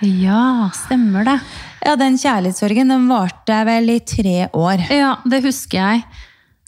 Ja, 0.03 0.71
stemmer 0.75 1.27
det. 1.27 1.39
Ja, 1.85 1.95
den 1.99 2.19
kjærlighetssorgen 2.19 2.91
den 2.91 3.07
varte 3.11 3.61
vel 3.69 3.93
i 3.95 4.01
tre 4.03 4.49
år. 4.51 4.83
Ja, 4.91 5.17
det 5.29 5.45
husker 5.45 5.79
jeg. 5.79 6.05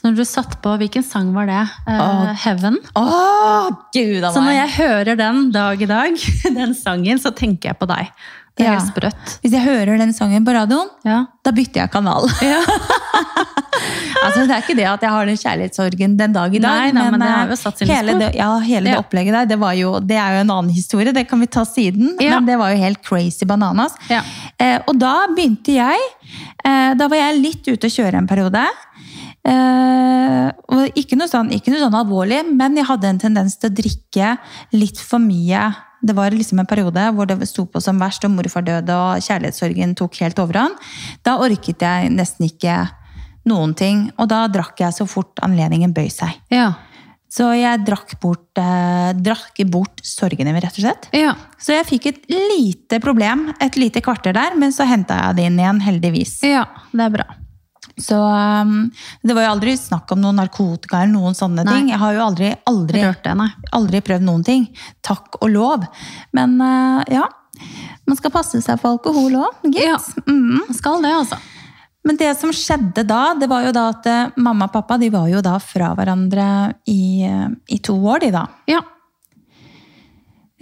Når 0.05 0.19
du 0.19 0.25
satt 0.29 0.59
på, 0.61 0.75
hvilken 0.79 1.03
sang 1.07 1.31
var 1.35 1.49
det? 1.49 1.63
Eh. 1.89 2.33
Heaven. 2.45 2.77
Åh, 3.01 3.71
gud 3.95 4.21
av 4.21 4.29
meg! 4.29 4.35
Så 4.37 4.43
når 4.45 4.57
jeg 4.59 4.73
hører 4.77 5.19
den 5.19 5.47
dag 5.55 5.81
i 5.81 5.89
dag, 5.89 6.25
den 6.61 6.75
sangen, 6.77 7.21
så 7.23 7.33
tenker 7.35 7.73
jeg 7.73 7.81
på 7.81 7.89
deg. 7.89 8.11
Det 8.57 8.63
er 8.63 8.71
Ja. 8.71 8.79
helt 8.79 8.93
sprøtt. 8.93 9.41
Hvis 9.43 9.51
jeg 9.53 9.65
hører 9.67 9.99
den 9.99 10.13
sangen 10.15 10.45
på 10.47 10.53
radioen, 10.55 10.89
Ja. 11.05 11.27
da 11.43 11.51
bytter 11.51 11.81
jeg 11.83 11.91
kanal. 11.91 12.29
altså, 14.25 14.45
det 14.47 14.55
er 14.55 14.63
ikke 14.63 14.77
det 14.79 14.87
at 14.87 15.03
jeg 15.03 15.11
har 15.11 15.27
den 15.27 15.37
kjærlighetssorgen 15.41 16.17
den 16.19 16.33
dag 16.37 16.55
i 16.55 16.61
dag, 16.63 16.85
Nei, 16.85 16.93
nei, 16.95 17.11
men 17.11 17.21
det 17.21 17.29
eh, 17.29 17.35
har 17.35 17.51
jo 17.51 17.57
satt 17.59 17.83
hele, 17.89 18.15
det, 18.21 18.31
ja, 18.39 18.49
hele 18.63 18.93
det 18.93 18.99
opplegget 19.01 19.35
der, 19.35 19.49
det, 19.51 19.59
var 19.59 19.75
jo, 19.79 19.95
det 20.01 20.17
er 20.21 20.37
jo 20.37 20.45
en 20.45 20.53
annen 20.55 20.71
historie, 20.75 21.13
det 21.17 21.27
kan 21.31 21.43
vi 21.43 21.47
ta 21.51 21.65
siden, 21.69 22.15
Ja. 22.23 22.39
men 22.39 22.47
det 22.47 22.59
var 22.61 22.71
jo 22.75 22.81
helt 22.81 23.03
crazy 23.03 23.45
bananas. 23.45 23.97
Ja. 24.09 24.23
Eh, 24.59 24.79
og 24.87 24.99
da 25.03 25.27
begynte 25.35 25.75
jeg, 25.75 25.99
eh, 26.65 26.95
da 26.95 27.09
var 27.11 27.17
jeg 27.17 27.41
litt 27.43 27.67
ute 27.67 27.91
å 27.91 27.95
kjøre 27.97 28.23
en 28.23 28.29
periode, 28.31 28.63
eh, 29.45 30.53
ikke 30.95 31.19
noe, 31.19 31.29
sånn, 31.31 31.51
ikke 31.53 31.73
noe 31.75 31.83
sånn 31.83 31.99
alvorlig, 31.99 32.45
men 32.55 32.77
jeg 32.79 32.87
hadde 32.87 33.11
en 33.11 33.19
tendens 33.19 33.59
til 33.59 33.71
å 33.71 33.75
drikke 33.83 34.37
litt 34.79 35.01
for 35.03 35.19
mye 35.19 35.75
Det 36.05 36.17
var 36.17 36.35
liksom 36.35 36.61
en 36.61 36.69
periode 36.69 37.05
hvor 37.17 37.29
det 37.31 37.49
sto 37.49 37.65
på 37.71 37.81
som 37.83 38.01
verst, 38.03 38.25
og 38.27 38.35
morfar 38.37 38.67
døde, 38.67 38.95
og 38.95 39.25
kjærlighetssorgen 39.25 39.97
tok 39.99 40.21
helt 40.21 40.41
overhånd. 40.43 40.77
Da 41.25 41.39
orket 41.43 41.85
jeg 41.85 42.13
nesten 42.13 42.49
ikke 42.51 42.83
noen 43.49 43.75
ting. 43.77 44.09
Og 44.19 44.29
da 44.33 44.45
drakk 44.53 44.81
jeg 44.85 44.97
så 44.97 45.07
fort 45.09 45.41
anledningen 45.45 45.95
bøy 45.97 46.09
seg. 46.13 46.37
Ja. 46.53 46.73
Så 47.35 47.49
jeg 47.59 47.83
drakk 47.83 48.15
bort, 48.23 48.47
eh, 48.61 49.11
drakk 49.19 49.59
bort 49.71 50.03
sorgene 50.07 50.53
mine, 50.53 50.63
rett 50.63 50.77
og 50.79 50.85
slett. 50.85 51.09
Ja. 51.13 51.35
Så 51.59 51.75
jeg 51.75 51.89
fikk 51.89 52.07
et 52.13 52.21
lite 52.31 53.01
problem, 53.03 53.49
et 53.61 53.75
lite 53.81 54.01
kvarter 54.05 54.37
der, 54.37 54.55
men 54.57 54.71
så 54.71 54.87
henta 54.87 55.19
jeg 55.19 55.37
det 55.37 55.49
inn 55.51 55.59
igjen, 55.59 55.81
heldigvis. 55.83 56.43
ja. 56.47 56.67
Det 56.93 57.09
er 57.09 57.11
bra. 57.11 57.44
Så 58.01 58.17
um, 58.19 58.91
det 59.23 59.37
var 59.37 59.47
jo 59.47 59.53
aldri 59.55 59.77
snakk 59.79 60.11
om 60.15 60.23
noen 60.23 60.41
narkotika 60.43 61.03
eller 61.03 61.15
noen 61.15 61.37
sånne 61.39 61.63
Nei. 61.63 61.77
ting. 61.77 61.93
Jeg 61.93 62.03
har 62.03 62.17
jo 62.17 62.25
aldri, 62.27 62.51
aldri, 62.67 63.05
det, 63.07 63.49
aldri 63.79 64.03
prøvd 64.05 64.27
noen 64.27 64.45
ting. 64.47 64.69
Takk 65.05 65.39
og 65.41 65.51
lov. 65.53 65.87
Men 66.35 66.57
uh, 66.59 67.03
ja, 67.13 67.29
man 68.09 68.19
skal 68.19 68.35
passe 68.35 68.61
seg 68.65 68.81
for 68.83 68.97
alkohol 68.97 69.39
òg, 69.45 69.67
gitt. 69.71 69.85
Ja. 69.87 69.99
Mm. 70.27 70.75
Skal 70.75 71.05
det, 71.05 71.15
altså. 71.15 71.39
Men 72.05 72.19
det 72.21 72.35
som 72.37 72.53
skjedde 72.53 73.07
da, 73.09 73.33
det 73.39 73.49
var 73.49 73.65
jo 73.65 73.73
da 73.73 73.87
at 73.95 74.09
eh, 74.11 74.35
mamma 74.45 74.69
og 74.69 74.75
pappa 74.75 74.99
de 75.01 75.09
var 75.13 75.31
jo 75.31 75.41
da 75.45 75.55
fra 75.63 75.95
hverandre 75.97 76.47
i, 76.93 77.25
eh, 77.25 77.47
i 77.73 77.79
to 77.85 77.97
år, 77.97 78.27
de 78.27 78.35
da. 78.35 78.45
Ja. 78.69 78.83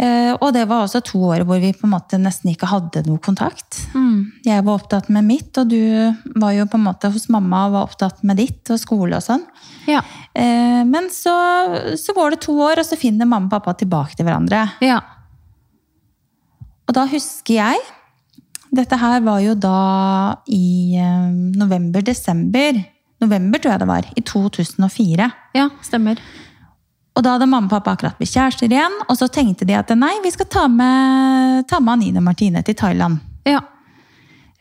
Eh, 0.02 0.32
og 0.34 0.50
det 0.56 0.64
var 0.66 0.82
også 0.82 1.02
to 1.06 1.20
år 1.30 1.44
hvor 1.46 1.60
vi 1.62 1.70
på 1.76 1.86
en 1.86 1.92
måte 1.94 2.18
nesten 2.18 2.50
ikke 2.50 2.70
hadde 2.70 3.04
noe 3.06 3.22
kontakt. 3.22 3.84
Mm. 3.94 4.32
Jeg 4.46 4.64
var 4.66 4.80
opptatt 4.80 5.10
med 5.14 5.28
mitt, 5.28 5.52
og 5.60 5.70
du 5.70 5.78
var 6.42 6.56
jo 6.56 6.66
på 6.70 6.80
en 6.80 6.86
måte 6.88 7.10
hos 7.12 7.28
mamma 7.30 7.66
og 7.68 7.76
var 7.76 7.86
opptatt 7.86 8.22
med 8.26 8.40
ditt 8.42 8.72
og 8.72 8.80
skole 8.82 9.18
og 9.18 9.22
sånn. 9.22 9.44
Ja. 9.86 10.02
Eh, 10.34 10.82
men 10.88 11.06
så, 11.14 11.34
så 12.00 12.16
går 12.16 12.34
det 12.34 12.42
to 12.48 12.56
år, 12.58 12.82
og 12.82 12.88
så 12.88 12.98
finner 12.98 13.30
mamma 13.30 13.46
og 13.46 13.54
pappa 13.60 13.76
tilbake 13.78 14.18
til 14.18 14.26
hverandre. 14.26 14.64
Ja. 14.82 14.98
Og 16.88 16.96
da 16.96 17.06
husker 17.08 17.60
jeg 17.60 17.90
Dette 18.72 18.96
her 18.96 19.20
var 19.20 19.42
jo 19.44 19.52
da 19.52 19.78
i 20.48 20.96
eh, 20.96 21.26
november-desember. 21.60 22.78
November, 23.20 23.60
tror 23.60 23.74
jeg 23.74 23.82
det 23.82 23.88
var. 23.90 24.06
I 24.16 24.22
2004. 24.24 25.26
Ja, 25.58 25.66
stemmer. 25.84 26.22
Og 27.12 27.24
da 27.26 27.34
hadde 27.34 27.44
mamma 27.50 27.68
og 27.68 27.74
pappa 27.74 27.92
akkurat 27.96 28.16
blitt 28.16 28.32
kjærester 28.32 28.70
igjen, 28.72 28.94
og 29.04 29.18
så 29.20 29.26
tenkte 29.28 29.66
de 29.68 29.74
at 29.76 29.90
nei, 29.98 30.14
vi 30.24 30.30
skal 30.32 30.48
ta 30.48 30.62
med, 30.72 31.66
ta 31.68 31.80
med 31.80 31.98
Anine 31.98 32.22
og 32.22 32.24
Martine 32.30 32.62
til 32.64 32.74
Thailand. 32.78 33.18
Ja. 33.44 33.60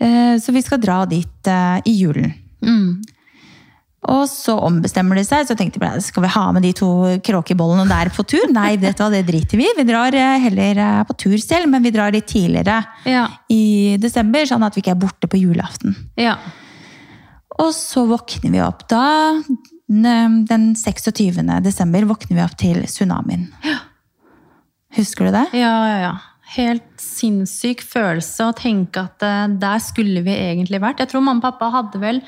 Eh, 0.02 0.36
Så 0.42 0.52
vi 0.52 0.62
skal 0.66 0.82
dra 0.84 1.06
dit 1.08 1.48
eh, 1.48 1.80
i 1.88 1.94
julen. 2.02 2.34
Mm. 2.66 3.02
Og 4.12 4.24
så 4.28 4.56
ombestemmer 4.66 5.16
de 5.16 5.24
seg, 5.24 5.46
så 5.48 5.54
tenkte 5.56 5.80
de 5.80 6.02
skal 6.02 6.24
vi 6.26 6.32
ha 6.34 6.44
med 6.52 6.64
de 6.66 6.72
to 6.76 6.90
kråkebollene 7.24 7.86
der 7.88 8.10
på 8.12 8.26
tur? 8.28 8.48
Nei, 8.58 8.74
vet 8.82 8.98
du 8.98 9.04
hva, 9.06 9.12
det 9.14 9.24
driter 9.30 9.62
vi. 9.62 9.68
Vi 9.78 9.86
drar 9.88 10.12
eh, 10.18 10.40
heller 10.44 11.06
på 11.08 11.16
tur 11.24 11.38
selv, 11.40 11.70
men 11.72 11.86
vi 11.86 11.94
drar 11.96 12.12
litt 12.12 12.28
tidligere 12.34 12.82
Ja. 13.08 13.28
i 13.54 13.96
desember, 14.02 14.44
sånn 14.50 14.66
at 14.68 14.76
vi 14.76 14.82
ikke 14.84 14.96
er 14.98 15.04
borte 15.06 15.30
på 15.32 15.40
julaften. 15.40 15.96
Ja. 16.20 16.36
Og 17.62 17.72
så 17.78 18.04
våkner 18.10 18.52
vi 18.58 18.62
opp 18.66 18.88
da, 18.90 19.06
den 19.92 20.72
26. 20.80 21.42
desember, 21.66 22.08
våkner 22.08 22.38
vi 22.38 22.44
opp 22.46 22.58
til 22.60 22.84
tsunamien. 22.88 23.50
Husker 24.98 25.28
du 25.28 25.36
det? 25.36 25.48
Ja, 25.60 25.78
ja, 25.88 25.98
ja. 26.08 26.18
Helt 26.52 27.00
sinnssyk 27.00 27.80
følelse 27.88 28.50
å 28.50 28.56
tenke 28.58 29.06
at 29.06 29.24
eh, 29.24 29.54
der 29.62 29.80
skulle 29.80 30.20
vi 30.26 30.34
egentlig 30.36 30.82
vært. 30.84 31.00
Jeg 31.00 31.14
tror 31.14 31.24
mamma 31.24 31.40
og 31.40 31.46
pappa 31.46 31.70
hadde 31.72 32.02
vel 32.02 32.20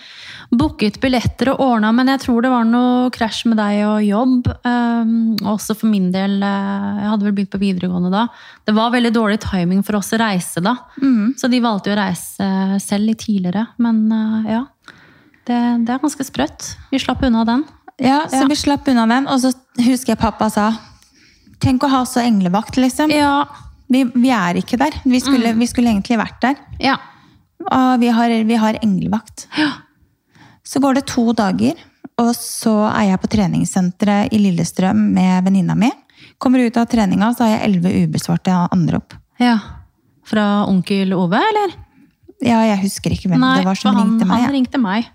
booket 0.47 1.01
billetter 1.03 1.51
og 1.51 1.59
ordna, 1.65 1.91
men 1.91 2.07
jeg 2.13 2.21
tror 2.23 2.45
det 2.45 2.53
var 2.53 2.69
noe 2.69 3.09
krasj 3.11 3.41
med 3.51 3.59
deg 3.59 3.81
og 3.89 4.05
jobb. 4.07 4.47
Um, 4.63 5.11
også 5.51 5.75
for 5.75 5.91
min 5.91 6.07
del, 6.15 6.37
eh, 6.39 7.01
jeg 7.01 7.11
hadde 7.11 7.27
vel 7.27 7.35
begynt 7.35 7.51
på 7.51 7.61
videregående 7.65 8.13
da. 8.13 8.29
Det 8.63 8.77
var 8.77 8.95
veldig 8.95 9.11
dårlig 9.11 9.41
timing 9.43 9.83
for 9.83 9.99
oss 9.99 10.13
å 10.15 10.21
reise 10.23 10.63
da. 10.63 10.77
Så 11.35 11.51
de 11.51 11.59
valgte 11.65 11.91
jo 11.91 11.97
å 11.97 11.99
reise 11.99 12.47
selv 12.85 13.09
litt 13.09 13.25
tidligere. 13.25 13.65
Men 13.83 14.05
eh, 14.07 14.53
ja, 14.55 14.63
det, 15.47 15.59
det 15.85 15.93
er 15.95 16.01
ganske 16.03 16.25
sprøtt. 16.27 16.69
Vi 16.91 16.99
slapp 17.01 17.23
unna 17.27 17.43
den. 17.47 17.63
Ja, 18.01 18.23
så 18.29 18.41
Ja. 18.43 18.47
vi 18.49 18.55
slapp 18.57 18.87
unna 18.89 19.05
den, 19.07 19.27
og 19.27 19.39
så 19.43 19.51
husker 19.83 20.13
jeg 20.15 20.19
pappa 20.19 20.49
sa, 20.51 20.71
tenk 21.59 21.83
å 21.85 21.89
ha 21.91 22.03
så 22.09 22.23
englevakt, 22.23 22.77
liksom. 22.77 23.11
Ja. 23.13 23.45
Vi, 23.91 24.03
vi 24.15 24.29
er 24.33 24.57
ikke 24.57 24.77
der. 24.79 24.95
Vi 25.05 25.19
skulle, 25.21 25.53
vi 25.53 25.67
skulle 25.69 25.91
egentlig 25.91 26.17
vært 26.17 26.39
der. 26.41 26.55
Ja. 26.81 26.95
Og 27.63 27.99
vi 28.01 28.07
har, 28.11 28.29
vi 28.47 28.55
har 28.59 28.79
englevakt. 28.81 29.45
Ja. 29.59 29.69
Så 30.65 30.79
går 30.81 30.95
det 30.97 31.05
to 31.11 31.31
dager, 31.37 31.75
og 32.17 32.31
så 32.35 32.73
er 32.93 33.11
jeg 33.11 33.19
på 33.21 33.29
treningssenteret 33.35 34.33
i 34.33 34.39
Lillestrøm 34.41 34.99
med 35.13 35.43
venninna 35.45 35.75
mi. 35.75 35.91
Kommer 36.39 36.63
ut 36.65 36.77
av 36.77 36.87
treninga, 36.91 37.29
så 37.35 37.45
har 37.45 37.57
jeg 37.57 37.63
elleve 37.69 37.93
ubesvarte 38.07 38.55
anrop. 38.71 39.13
ja. 39.39 39.59
Fra 40.23 40.63
onkel 40.71 41.11
Ove, 41.13 41.35
eller? 41.35 41.73
Ja, 42.41 42.61
jeg 42.63 42.77
husker 42.85 43.11
ikke 43.11 43.27
hvem 43.27 43.41
det 43.43 43.65
var 43.67 43.75
som 43.75 43.93
han, 43.97 44.07
ringte 44.13 44.25
meg. 44.29 44.43
Han 44.45 44.53
ringte 44.55 44.79
meg. 44.79 45.09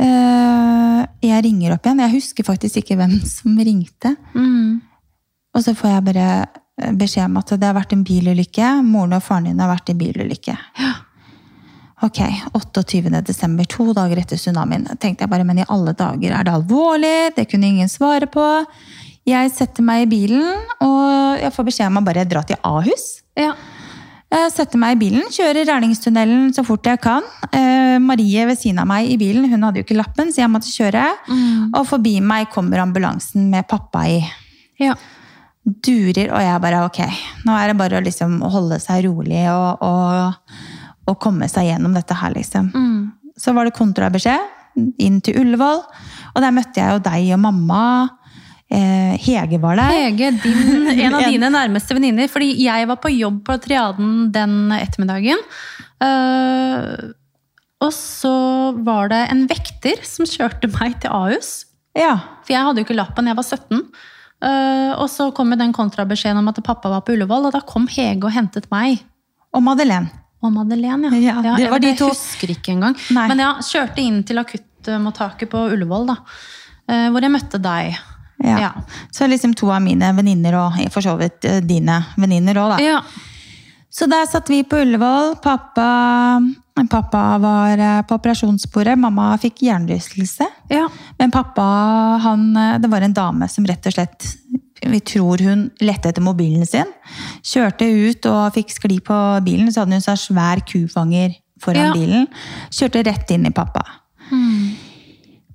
Eh, 0.00 1.02
jeg 1.26 1.44
ringer 1.44 1.74
opp 1.74 1.86
igjen. 1.86 2.02
Jeg 2.06 2.16
husker 2.16 2.46
faktisk 2.46 2.80
ikke 2.80 2.96
hvem 3.00 3.18
som 3.36 3.58
ringte. 3.58 4.14
Mm. 4.34 4.80
Og 5.56 5.66
så 5.66 5.74
får 5.76 5.94
jeg 5.94 6.06
bare 6.08 6.26
eh, 6.40 6.96
beskjed 6.96 7.28
om 7.28 7.38
at 7.42 7.54
det 7.56 7.68
har 7.68 7.76
vært 7.76 7.94
en 7.96 8.06
bilulykke. 8.06 8.72
Moren 8.86 9.18
og 9.18 9.24
faren 9.26 9.50
din 9.50 9.62
har 9.62 9.72
vært 9.72 9.92
i 9.92 9.98
bilulykke. 10.00 10.56
Ja. 10.80 10.96
Ok, 12.00 12.22
28. 12.56 13.10
desember, 13.20 13.66
to 13.68 13.90
dager 13.92 14.22
etter 14.22 14.38
tsunamien. 14.40 14.86
tenkte 14.96 15.26
jeg 15.26 15.30
bare, 15.30 15.44
Men 15.44 15.58
i 15.60 15.68
alle 15.68 15.92
dager, 15.92 16.32
er 16.32 16.44
det 16.44 16.54
alvorlig? 16.54 17.34
Det 17.36 17.44
kunne 17.50 17.68
ingen 17.68 17.88
svare 17.92 18.24
på. 18.26 18.64
Jeg 19.28 19.50
setter 19.52 19.84
meg 19.84 20.06
i 20.06 20.08
bilen, 20.08 20.62
og 20.80 21.42
jeg 21.42 21.52
får 21.52 21.66
beskjed 21.68 21.90
om 21.90 22.00
å 22.00 22.06
bare 22.06 22.24
dra 22.24 22.40
til 22.48 22.56
Ahus. 22.64 23.20
Ja. 23.36 23.52
Jeg 24.30 24.50
setter 24.54 24.78
meg 24.78 24.94
i 24.94 24.98
bilen, 25.00 25.24
kjører 25.34 25.66
Rælingstunnelen 25.66 26.52
så 26.54 26.62
fort 26.66 26.86
jeg 26.86 27.00
kan. 27.02 27.24
Eh, 27.50 27.96
Marie 27.98 28.44
ved 28.46 28.58
siden 28.60 28.78
av 28.78 28.86
meg 28.86 29.08
i 29.10 29.16
bilen, 29.18 29.48
hun 29.50 29.64
hadde 29.66 29.82
jo 29.82 29.86
ikke 29.86 29.98
lappen, 29.98 30.30
så 30.30 30.44
jeg 30.44 30.52
måtte 30.52 30.70
kjøre. 30.70 31.02
Og 31.74 31.82
forbi 31.88 32.20
meg 32.22 32.46
kommer 32.54 32.78
ambulansen 32.84 33.48
med 33.50 33.66
pappa 33.70 34.06
i. 34.06 34.20
ja. 34.78 34.94
Durer, 35.84 36.30
og 36.32 36.40
jeg 36.40 36.60
bare 36.64 36.78
ok, 36.86 36.98
nå 37.44 37.52
er 37.52 37.68
det 37.68 37.76
bare 37.76 37.98
å 37.98 38.02
liksom 38.02 38.38
holde 38.40 38.78
seg 38.80 39.04
rolig 39.04 39.42
og, 39.52 39.82
og, 39.84 40.54
og 41.06 41.18
komme 41.20 41.50
seg 41.52 41.66
gjennom 41.68 41.92
dette 41.94 42.16
her, 42.16 42.32
liksom. 42.32 42.70
Mm. 42.72 43.34
Så 43.38 43.52
var 43.54 43.68
det 43.68 43.76
kontrabeskjed 43.76 44.40
inn 45.04 45.20
til 45.20 45.36
Ullevål, 45.42 45.82
og 46.32 46.40
der 46.42 46.54
møtte 46.56 46.80
jeg 46.80 46.96
jo 46.96 47.02
deg 47.04 47.28
og 47.36 47.42
mamma. 47.44 47.82
Eh, 48.70 49.16
Hege 49.18 49.58
var 49.58 49.74
der. 49.80 49.90
Hege, 49.90 50.28
din, 50.44 50.84
en 51.06 51.14
av 51.18 51.24
dine 51.26 51.48
nærmeste 51.50 51.96
venninner. 51.96 52.30
Fordi 52.30 52.52
jeg 52.62 52.86
var 52.90 53.00
på 53.02 53.10
jobb 53.12 53.40
på 53.48 53.56
Triaden 53.64 54.28
den 54.34 54.70
ettermiddagen. 54.76 55.42
Eh, 56.04 57.10
og 57.80 57.90
så 57.96 58.34
var 58.86 59.10
det 59.10 59.24
en 59.32 59.46
vekter 59.50 60.02
som 60.06 60.28
kjørte 60.28 60.70
meg 60.76 60.98
til 61.02 61.10
Ahus. 61.16 61.50
Ja. 61.98 62.14
For 62.44 62.54
jeg 62.54 62.66
hadde 62.68 62.82
jo 62.82 62.86
ikke 62.86 62.98
lappen, 62.98 63.30
jeg 63.30 63.38
var 63.38 63.46
17. 63.48 63.80
Eh, 64.40 64.92
og 64.94 65.08
så 65.12 65.30
kom 65.36 65.50
jo 65.52 65.58
den 65.60 65.74
kontrabeskjeden 65.76 66.38
om 66.40 66.50
at 66.52 66.60
pappa 66.64 66.92
var 66.92 67.02
på 67.04 67.16
Ullevål, 67.16 67.48
og 67.48 67.56
da 67.56 67.62
kom 67.66 67.88
Hege 67.90 68.28
og 68.28 68.34
hentet 68.36 68.68
meg. 68.72 69.00
Og 69.56 69.64
Madeleine. 69.66 70.12
Og 70.44 70.52
Madeleine, 70.54 71.10
Ja, 71.18 71.40
ja. 71.42 71.56
det 71.56 71.66
jeg, 71.66 71.72
var 71.72 71.82
de 71.82 71.90
jeg 71.90 71.98
husker 72.00 72.52
ikke 72.54 72.72
engang. 72.76 72.94
Nei. 73.12 73.26
Men 73.32 73.42
ja, 73.42 73.50
kjørte 73.64 74.00
inn 74.04 74.22
til 74.28 74.40
akuttmottaket 74.40 75.50
på 75.52 75.66
Ullevål, 75.74 76.06
da. 76.14 76.16
hvor 77.12 77.26
jeg 77.26 77.32
møtte 77.34 77.60
deg. 77.60 77.98
Ja. 78.44 78.58
Ja. 78.60 78.70
Så 79.12 79.26
liksom 79.28 79.54
to 79.54 79.68
av 79.72 79.82
mine 79.84 80.12
venninner, 80.16 80.56
og 80.56 80.78
for 80.94 81.04
så 81.04 81.16
vidt 81.20 81.44
eh, 81.44 81.60
dine 81.60 81.98
venninner 82.16 82.56
òg, 82.62 82.76
da. 82.76 82.78
Ja. 82.84 83.02
Så 83.90 84.06
der 84.06 84.24
satt 84.30 84.48
vi 84.48 84.62
på 84.62 84.78
Ullevål. 84.84 85.34
Pappa, 85.42 85.86
pappa 86.90 87.22
var 87.42 87.78
eh, 87.78 88.02
på 88.06 88.14
operasjonsbordet. 88.20 88.94
Mamma 88.98 89.32
fikk 89.42 89.64
hjernerystelse. 89.66 90.46
ja. 90.70 90.86
Men 91.18 91.30
pappa, 91.34 91.62
han, 92.22 92.56
eh, 92.56 92.78
det 92.78 92.88
var 92.88 93.02
en 93.02 93.12
dame 93.16 93.48
som 93.50 93.66
rett 93.66 93.86
og 93.90 93.92
slett 93.98 94.36
Vi 94.80 95.00
tror 95.04 95.42
hun 95.44 95.66
lette 95.84 96.08
etter 96.08 96.22
mobilen 96.24 96.64
sin. 96.66 96.88
Kjørte 97.44 97.84
ut 97.84 98.24
og 98.30 98.54
fikk 98.54 98.70
skli 98.72 98.96
på 99.04 99.16
bilen. 99.44 99.68
Så 99.68 99.82
hadde 99.82 99.92
hun 99.92 99.98
en 99.98 100.06
sånn 100.06 100.16
svær 100.22 100.62
kufanger 100.64 101.34
foran 101.60 101.92
bilen. 101.92 102.24
Kjørte 102.72 103.02
rett 103.04 103.30
inn 103.34 103.44
i 103.44 103.52
pappa. 103.52 103.82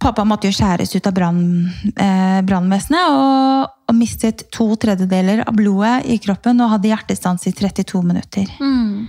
Pappa 0.01 0.25
måtte 0.27 0.49
jo 0.49 0.55
skjæres 0.55 0.91
ut 0.95 1.07
av 1.07 1.19
eh, 1.21 2.39
brannvesenet 2.45 3.13
og, 3.15 3.69
og 3.89 3.95
mistet 3.95 4.43
to 4.53 4.67
tredjedeler 4.81 5.45
av 5.47 5.55
blodet 5.55 6.05
i 6.11 6.17
kroppen 6.21 6.59
og 6.61 6.73
hadde 6.75 6.91
hjertestans 6.91 7.47
i 7.47 7.53
32 7.55 8.01
minutter. 8.03 8.49
Mm. 8.59 9.07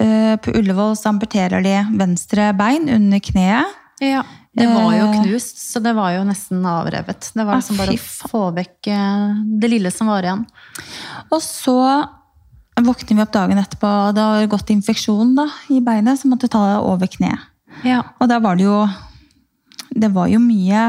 Eh, 0.00 0.34
på 0.42 0.54
Ullevål 0.58 0.96
så 0.98 1.10
amputerer 1.10 1.62
de 1.64 1.74
venstre 1.98 2.52
bein 2.58 2.88
under 2.94 3.20
kneet. 3.22 3.80
Ja, 4.02 4.22
det 4.54 4.66
var 4.70 4.92
jo 4.94 5.04
Eh. 5.10 5.22
knust, 5.22 5.58
så 5.72 5.80
det 5.82 5.92
var 5.94 6.10
jo 6.14 6.24
nesten 6.26 6.64
avrevet. 6.66 7.30
Det 7.34 7.44
var 7.44 7.54
Ah, 7.54 7.60
liksom 7.62 7.76
bare 7.78 7.94
å 7.94 8.28
få 8.30 8.42
vekk 8.54 8.90
det 9.60 9.70
lille 9.70 9.90
som 9.90 10.06
var 10.10 10.22
igjen. 10.22 10.44
Og 11.30 11.40
så 11.42 12.06
våkner 12.76 13.16
vi 13.16 13.22
opp 13.22 13.32
dagen 13.32 13.58
etterpå, 13.58 13.90
og 14.08 14.14
det 14.14 14.22
har 14.22 14.46
gått 14.50 14.70
infeksjon 14.70 15.34
da, 15.38 15.48
i 15.70 15.80
beinet, 15.80 16.18
så 16.18 16.30
måtte 16.30 16.50
ta 16.50 16.62
det 16.72 16.80
over 16.82 17.06
kneet. 17.06 17.38
Ja. 17.84 18.02
Og 18.20 18.28
da 18.28 18.38
var 18.42 18.56
det 18.56 18.66
jo 18.66 18.88
Det 19.94 20.10
var 20.10 20.26
jo 20.32 20.40
mye, 20.42 20.82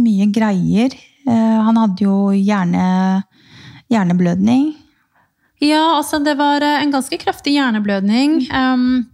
mye 0.00 0.26
greier. 0.32 0.94
Eh, 1.28 1.58
han 1.66 1.76
hadde 1.76 2.04
jo 2.06 2.30
hjerne, 2.32 2.84
hjerneblødning. 3.92 4.70
Ja, 5.60 5.82
altså 5.98 6.20
det 6.24 6.36
var 6.38 6.64
eh, 6.64 6.78
en 6.82 6.94
ganske 6.94 7.18
kraftig 7.20 7.56
hjerneblødning. 7.58 8.38
Um, 8.48 9.06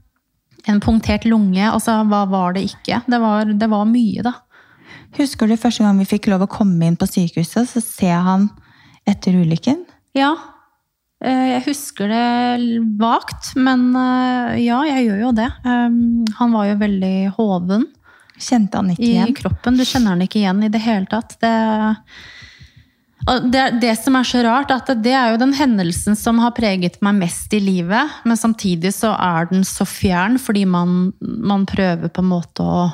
en 0.70 0.80
punktert 0.84 1.26
lunge. 1.28 1.64
Altså, 1.66 1.98
hva 2.08 2.24
var 2.30 2.54
det 2.56 2.66
ikke? 2.70 3.00
Det 3.10 3.20
var, 3.20 3.50
det 3.50 3.70
var 3.72 3.88
mye, 3.90 4.22
da. 4.24 4.36
Husker 5.18 5.50
du 5.50 5.56
første 5.58 5.84
gang 5.84 5.98
vi 5.98 6.08
fikk 6.08 6.28
lov 6.30 6.46
å 6.46 6.50
komme 6.50 6.86
inn 6.86 6.98
på 6.98 7.06
sykehuset, 7.10 7.68
så 7.70 7.82
ser 7.82 8.22
han 8.26 8.48
etter 9.06 9.36
ulykken? 9.36 9.82
Ja. 10.16 10.32
eh, 11.22 11.56
Jeg 11.56 11.66
husker 11.66 12.10
det 12.10 12.80
vagt, 13.02 13.52
men 13.58 13.90
ja, 14.62 14.78
jeg 14.88 15.08
gjør 15.08 15.20
jo 15.26 15.34
det. 15.36 15.50
Han 15.64 16.54
var 16.56 16.70
jo 16.70 16.80
veldig 16.86 17.14
hoven 17.36 17.86
Kjente 18.44 18.80
han 18.80 18.92
ikke 18.94 19.06
igjen? 19.08 19.30
i 19.32 19.36
kroppen. 19.36 19.78
Du 19.78 19.84
kjenner 19.84 20.14
han 20.14 20.24
ikke 20.24 20.40
igjen 20.42 20.64
i 20.66 20.72
det 20.72 20.82
hele 20.84 21.08
tatt. 21.10 21.36
Det, 21.40 21.52
det, 23.48 23.62
det 23.80 23.94
som 24.00 24.18
er 24.18 24.26
så 24.28 24.42
rart, 24.44 24.72
at 24.74 24.90
det 25.04 25.14
er 25.16 25.32
jo 25.32 25.40
den 25.40 25.54
hendelsen 25.56 26.18
som 26.18 26.42
har 26.44 26.52
preget 26.56 27.00
meg 27.04 27.22
mest 27.22 27.54
i 27.56 27.62
livet, 27.62 28.18
men 28.28 28.40
samtidig 28.40 28.92
så 28.96 29.14
er 29.16 29.48
den 29.52 29.64
så 29.68 29.86
fjern 29.88 30.36
fordi 30.40 30.66
man, 30.68 31.14
man 31.20 31.64
prøver 31.70 32.12
på 32.12 32.24
en 32.24 32.30
måte 32.34 32.66
å 32.66 32.84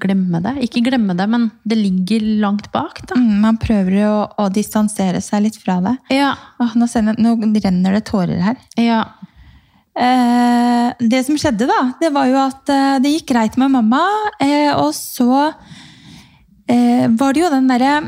glemme 0.00 0.40
det. 0.42 0.56
Ikke 0.66 0.82
glemme 0.82 1.14
det, 1.14 1.26
men 1.30 1.48
det 1.62 1.78
ligger 1.78 2.24
langt 2.42 2.70
bak, 2.74 3.02
da. 3.06 3.18
Mm, 3.18 3.40
man 3.44 3.58
prøver 3.60 4.00
å, 4.08 4.14
å 4.42 4.48
distansere 4.52 5.22
seg 5.22 5.46
litt 5.46 5.58
fra 5.60 5.78
det. 5.84 5.96
Ja. 6.14 6.32
Åh, 6.60 6.74
nå, 6.78 6.88
sender, 6.90 7.18
nå 7.20 7.36
renner 7.62 7.98
det 7.98 8.06
tårer 8.10 8.42
her. 8.50 8.62
ja. 8.80 9.04
Eh, 10.00 10.92
det 11.12 11.20
som 11.26 11.36
skjedde, 11.38 11.68
da, 11.68 11.80
det 12.00 12.08
var 12.14 12.28
jo 12.30 12.38
at 12.40 12.72
eh, 12.72 12.96
det 13.04 13.12
gikk 13.18 13.30
greit 13.34 13.58
med 13.60 13.72
mamma. 13.74 14.00
Eh, 14.40 14.72
og 14.72 14.94
så 14.96 15.50
eh, 16.70 17.04
var 17.20 17.36
det 17.36 17.44
jo 17.44 17.52
den 17.52 17.68
derre 17.70 17.98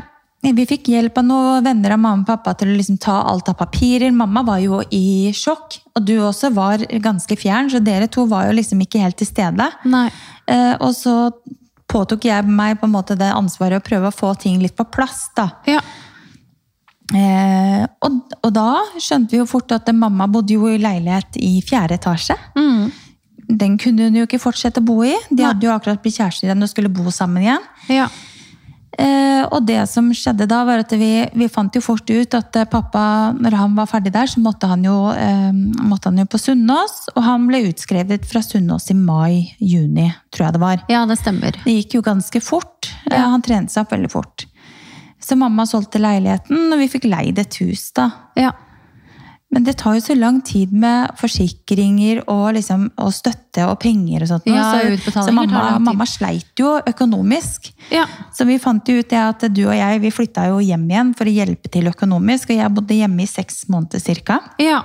Vi 0.43 0.65
fikk 0.67 0.89
hjelp 0.91 1.21
av 1.21 1.23
noen 1.23 1.63
venner 1.63 1.93
av 1.95 2.01
mamma 2.03 2.25
og 2.25 2.27
pappa 2.27 2.51
til 2.59 2.73
å 2.73 2.75
liksom 2.75 2.97
ta 2.99 3.21
alt 3.29 3.47
av 3.47 3.55
papirer. 3.61 4.11
Mamma 4.11 4.41
var 4.43 4.59
jo 4.59 4.81
i 4.91 5.31
sjokk, 5.31 5.77
og 5.95 6.03
du 6.03 6.17
også 6.19 6.49
var 6.51 6.83
ganske 6.83 7.37
fjern, 7.39 7.69
så 7.71 7.79
dere 7.79 8.09
to 8.11 8.25
var 8.27 8.49
jo 8.49 8.57
liksom 8.57 8.81
ikke 8.83 9.05
helt 9.05 9.21
til 9.21 9.29
stede. 9.29 9.69
Nei. 9.87 10.09
Eh, 10.51 10.73
og 10.81 10.91
så 10.97 11.31
påtok 11.93 12.25
jeg 12.27 12.49
meg 12.49 12.79
på 12.81 12.89
en 12.89 12.95
måte 12.95 13.15
det 13.19 13.29
ansvaret 13.31 13.79
å 13.79 13.85
prøve 13.85 14.09
å 14.09 14.15
få 14.15 14.33
ting 14.41 14.59
litt 14.59 14.75
på 14.75 14.87
plass. 14.91 15.29
da. 15.37 15.51
Ja. 15.69 15.79
Eh, 17.11 17.83
og, 18.05 18.19
og 18.39 18.51
da 18.55 18.67
skjønte 18.95 19.35
vi 19.35 19.41
jo 19.41 19.47
fort 19.49 19.71
at 19.75 19.89
mamma 19.93 20.27
bodde 20.31 20.55
jo 20.55 20.69
i 20.71 20.79
leilighet 20.81 21.35
i 21.43 21.57
fjerde 21.65 21.97
etasje. 21.99 22.37
Mm. 22.55 22.91
Den 23.53 23.75
kunne 23.77 24.07
hun 24.07 24.15
jo 24.21 24.27
ikke 24.27 24.39
fortsette 24.41 24.79
å 24.79 24.85
bo 24.87 25.01
i. 25.05 25.13
De 25.29 25.43
hadde 25.43 25.67
jo 25.67 25.73
akkurat 25.75 25.99
blitt 26.01 26.15
kjærester 26.17 26.47
igjen 26.47 26.63
og 26.63 26.71
skulle 26.71 26.89
bo 26.93 27.11
sammen 27.13 27.43
igjen. 27.43 27.65
Ja. 27.91 28.07
Eh, 28.93 29.41
og 29.49 29.65
det 29.65 29.79
som 29.89 30.11
skjedde 30.13 30.45
da, 30.49 30.59
var 30.67 30.83
at 30.83 30.91
vi, 30.93 31.25
vi 31.33 31.47
fant 31.51 31.73
jo 31.75 31.81
fort 31.81 32.05
ut 32.13 32.35
at 32.37 32.55
eh, 32.61 32.67
pappa, 32.69 33.33
når 33.33 33.55
han 33.57 33.73
var 33.77 33.89
ferdig 33.89 34.13
der, 34.13 34.29
så 34.29 34.41
måtte 34.43 34.69
han 34.69 34.85
jo, 34.85 34.95
eh, 35.17 35.49
måtte 35.81 36.11
han 36.11 36.21
jo 36.21 36.27
på 36.29 36.39
Sunnaas. 36.41 37.07
Og 37.15 37.25
han 37.25 37.47
ble 37.49 37.63
utskrevet 37.71 38.25
fra 38.29 38.41
Sunnaas 38.45 38.87
i 38.93 38.97
mai-juni, 38.97 40.07
tror 40.33 40.47
jeg 40.47 40.55
det 40.57 40.63
var. 40.63 40.85
ja, 40.93 41.03
det 41.09 41.17
stemmer. 41.19 41.57
Det 41.65 41.77
gikk 41.81 41.97
jo 41.99 42.05
ganske 42.05 42.41
fort. 42.41 42.89
Eh, 43.09 43.17
Ja. 43.17 43.27
Han 43.33 43.41
trente 43.45 43.73
seg 43.73 43.83
opp 43.87 43.91
veldig 43.97 44.11
fort. 44.13 44.45
Så 45.23 45.37
mamma 45.39 45.63
solgte 45.69 46.01
leiligheten, 46.03 46.67
og 46.73 46.79
vi 46.81 46.89
fikk 46.91 47.07
leid 47.07 47.39
et 47.39 47.55
hus 47.63 47.87
da. 47.95 48.09
Ja. 48.35 48.51
Men 49.53 49.67
det 49.67 49.75
tar 49.77 49.93
jo 49.93 50.01
så 50.01 50.15
lang 50.17 50.39
tid 50.41 50.71
med 50.73 51.11
forsikringer 51.19 52.23
og, 52.25 52.55
liksom, 52.55 52.87
og 52.97 53.11
støtte 53.13 53.67
og 53.69 53.75
penger 53.83 54.23
og 54.25 54.31
sånt. 54.31 54.47
Ja, 54.49 54.63
så, 54.97 55.21
så 55.27 55.33
mamma, 55.35 55.77
mamma 55.77 56.07
sleit 56.09 56.57
jo 56.57 56.71
økonomisk. 56.89 57.69
ja. 57.93 58.07
Så 58.33 58.47
vi 58.49 58.57
fant 58.57 58.89
jo 58.89 58.97
ut 58.97 59.11
det 59.11 59.19
at 59.21 59.45
du 59.53 59.61
og 59.67 59.75
jeg 59.77 60.01
vi 60.01 60.09
flytta 60.11 60.47
jo 60.49 60.57
hjem 60.57 60.87
igjen 60.89 61.13
for 61.13 61.29
å 61.29 61.35
hjelpe 61.35 61.69
til 61.69 61.91
økonomisk. 61.91 62.49
Og 62.49 62.57
jeg 62.63 62.73
bodde 62.73 62.97
hjemme 62.97 63.21
i 63.23 63.29
seks 63.29 63.67
måneder 63.69 64.01
cirka. 64.01 64.41
ja. 64.57 64.81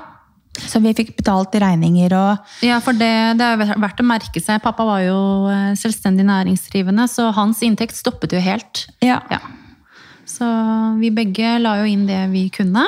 Så 0.59 0.81
vi 0.83 0.91
fikk 0.91 1.13
betalt 1.15 1.53
regninger 1.55 2.11
og 2.19 2.65
Ja, 2.67 2.81
for 2.83 2.97
det, 2.99 3.39
det 3.39 3.47
er 3.47 3.61
verdt 3.79 4.01
å 4.03 4.07
merke 4.09 4.41
seg. 4.43 4.59
Pappa 4.65 4.83
var 4.89 5.05
jo 5.05 5.19
eh, 5.53 5.69
selvstendig 5.79 6.25
næringsdrivende, 6.27 7.05
så 7.07 7.29
hans 7.37 7.61
inntekt 7.63 7.95
stoppet 7.95 8.35
jo 8.35 8.41
helt. 8.43 8.89
ja. 9.01 9.21
Ja. 9.31 9.39
Så 10.39 10.49
vi 11.01 11.11
begge 11.15 11.57
la 11.63 11.79
jo 11.81 11.89
inn 11.91 12.07
det 12.09 12.21
vi 12.33 12.47
kunne, 12.55 12.85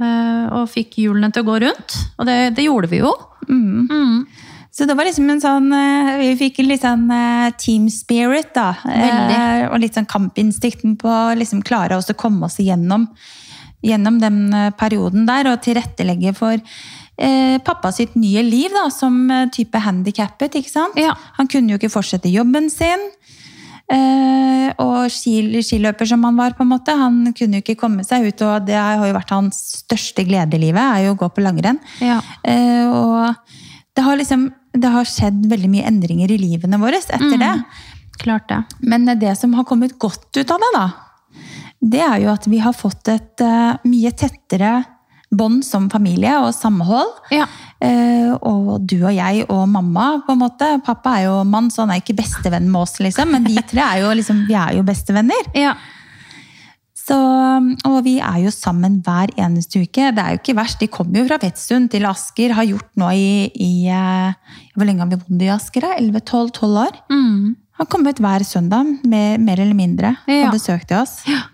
eh, 0.00 0.42
og 0.52 0.68
fikk 0.72 0.98
hjulene 1.00 1.32
til 1.32 1.44
å 1.44 1.48
gå 1.48 1.60
rundt. 1.64 2.00
Og 2.18 2.28
det, 2.28 2.38
det 2.58 2.66
gjorde 2.66 2.90
vi 2.92 3.00
jo. 3.00 3.12
Mm. 3.48 4.26
Så 4.74 4.88
det 4.90 4.96
var 4.98 5.06
liksom 5.06 5.28
en 5.30 5.42
sånn 5.42 5.66
eh, 5.76 6.14
Vi 6.18 6.30
fikk 6.40 6.62
litt 6.64 6.82
sånn 6.82 7.06
eh, 7.14 7.52
team 7.60 7.86
spirit, 7.92 8.50
da. 8.56 8.72
Veldig. 8.82 9.70
Og 9.70 9.80
litt 9.84 9.94
sånn 9.98 10.10
kampinstinkten 10.10 10.96
på 10.98 11.10
å 11.10 11.36
liksom 11.38 11.62
klare 11.66 11.98
oss 11.98 12.10
å 12.10 12.18
komme 12.18 12.48
oss 12.48 12.60
igjennom 12.62 13.08
gjennom 13.84 14.16
den 14.16 14.38
perioden 14.80 15.26
der, 15.28 15.44
og 15.50 15.58
tilrettelegge 15.60 16.30
for 16.32 16.54
eh, 16.56 17.56
pappa 17.66 17.90
sitt 17.92 18.14
nye 18.16 18.40
liv 18.40 18.72
da, 18.72 18.86
som 18.88 19.28
type 19.52 19.82
handikappet. 19.84 20.56
ikke 20.56 20.72
sant? 20.72 20.96
Ja. 20.96 21.12
Han 21.36 21.50
kunne 21.52 21.74
jo 21.74 21.76
ikke 21.76 21.92
fortsette 21.92 22.32
jobben 22.32 22.70
sin. 22.72 23.04
Eh, 23.92 24.70
og 24.80 25.12
skiløper 25.12 26.08
som 26.08 26.24
han 26.24 26.38
var, 26.38 26.56
på 26.56 26.64
en 26.64 26.72
måte, 26.72 26.94
han 26.96 27.34
kunne 27.36 27.60
jo 27.60 27.64
ikke 27.64 27.78
komme 27.82 28.04
seg 28.06 28.26
ut. 28.28 28.44
Og 28.46 28.66
det 28.68 28.78
har 28.78 29.04
jo 29.04 29.16
vært 29.16 29.34
hans 29.34 29.60
største 29.84 30.24
glede 30.26 30.58
i 30.58 30.66
livet, 30.66 30.82
er 30.82 31.08
jo 31.08 31.14
å 31.14 31.20
gå 31.24 31.30
på 31.34 31.44
langrenn. 31.44 31.80
Ja. 32.04 32.20
Eh, 32.42 32.88
og 32.88 33.34
det 33.94 34.06
har 34.06 34.20
liksom 34.20 34.50
det 34.74 34.90
har 34.90 35.06
skjedd 35.06 35.44
veldig 35.50 35.70
mye 35.70 35.86
endringer 35.86 36.32
i 36.34 36.38
livene 36.40 36.80
våre 36.82 36.98
etter 36.98 37.36
det. 37.38 37.52
Klart 38.18 38.48
det. 38.50 38.60
Men 38.82 39.06
det 39.20 39.36
som 39.38 39.54
har 39.54 39.66
kommet 39.68 39.94
godt 40.02 40.34
ut 40.34 40.50
av 40.50 40.62
det, 40.62 40.70
da, 40.74 40.86
det 41.84 42.02
er 42.02 42.24
jo 42.24 42.32
at 42.32 42.48
vi 42.50 42.58
har 42.62 42.74
fått 42.74 43.10
et 43.12 43.44
eh, 43.44 43.76
mye 43.86 44.10
tettere 44.16 44.80
bånd 45.34 45.64
som 45.66 45.88
familie 45.90 46.34
og 46.42 46.52
samhold. 46.56 47.10
Ja. 47.34 47.46
Eh, 47.84 48.30
og 48.40 48.86
du 48.88 48.96
og 49.02 49.12
jeg 49.14 49.44
og 49.48 49.66
mamma, 49.68 50.06
på 50.26 50.34
en 50.34 50.40
måte. 50.40 50.68
Pappa 50.86 51.18
er 51.18 51.26
jo 51.28 51.34
mann, 51.48 51.68
så 51.72 51.84
han 51.84 51.92
er 51.94 52.00
ikke 52.02 52.16
bestevenn 52.22 52.70
med 52.70 52.80
oss, 52.86 52.96
liksom. 53.02 53.34
Men 53.34 53.44
vi 53.48 53.58
tre 53.68 53.82
er 53.84 54.04
jo, 54.04 54.12
liksom, 54.16 54.44
vi 54.48 54.56
er 54.58 54.78
jo 54.78 54.86
bestevenner. 54.86 55.50
Ja. 55.58 55.74
Så, 57.04 57.16
og 57.84 57.98
vi 58.06 58.14
er 58.24 58.38
jo 58.46 58.50
sammen 58.54 58.96
hver 59.04 59.34
eneste 59.36 59.82
uke. 59.84 60.06
Det 60.16 60.22
er 60.22 60.36
jo 60.36 60.40
ikke 60.40 60.56
verst. 60.56 60.80
De 60.80 60.88
kommer 60.88 61.20
jo 61.20 61.26
fra 61.28 61.36
Fettsund 61.42 61.90
til 61.92 62.06
Asker. 62.08 62.54
Har 62.56 62.64
gjort 62.64 62.88
nå 63.00 63.10
i, 63.12 63.26
i 63.60 63.72
eh, 63.92 64.54
Hvor 64.72 64.88
lenge 64.88 65.04
har 65.04 65.10
vi 65.12 65.18
bodd 65.20 65.44
i 65.44 65.50
Asker? 65.52 65.84
11-12 65.98 66.78
år? 66.86 66.96
Mm. 67.12 67.52
Har 67.76 67.90
kommet 67.90 68.22
hver 68.22 68.44
søndag, 68.46 68.88
mer, 69.04 69.36
mer 69.42 69.60
eller 69.60 69.76
mindre, 69.76 70.14
Ja. 70.30 70.46
og 70.46 70.54
besøkt 70.56 70.94
oss. 70.96 71.18
oss. 71.26 71.50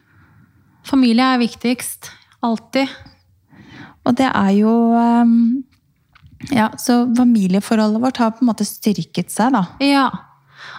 Familie 0.87 1.25
er 1.35 1.41
viktigst. 1.43 2.13
Alltid. 2.47 2.93
Og 4.07 4.15
det 4.17 4.29
er 4.31 4.53
jo 4.57 4.71
um, 4.97 5.65
Ja, 6.49 6.71
så 6.81 7.03
familieforholdet 7.17 8.01
vårt 8.03 8.17
har 8.23 8.31
på 8.33 8.41
en 8.45 8.49
måte 8.49 8.65
styrket 8.65 9.31
seg, 9.31 9.53
da. 9.53 9.67
Ja. 9.85 10.07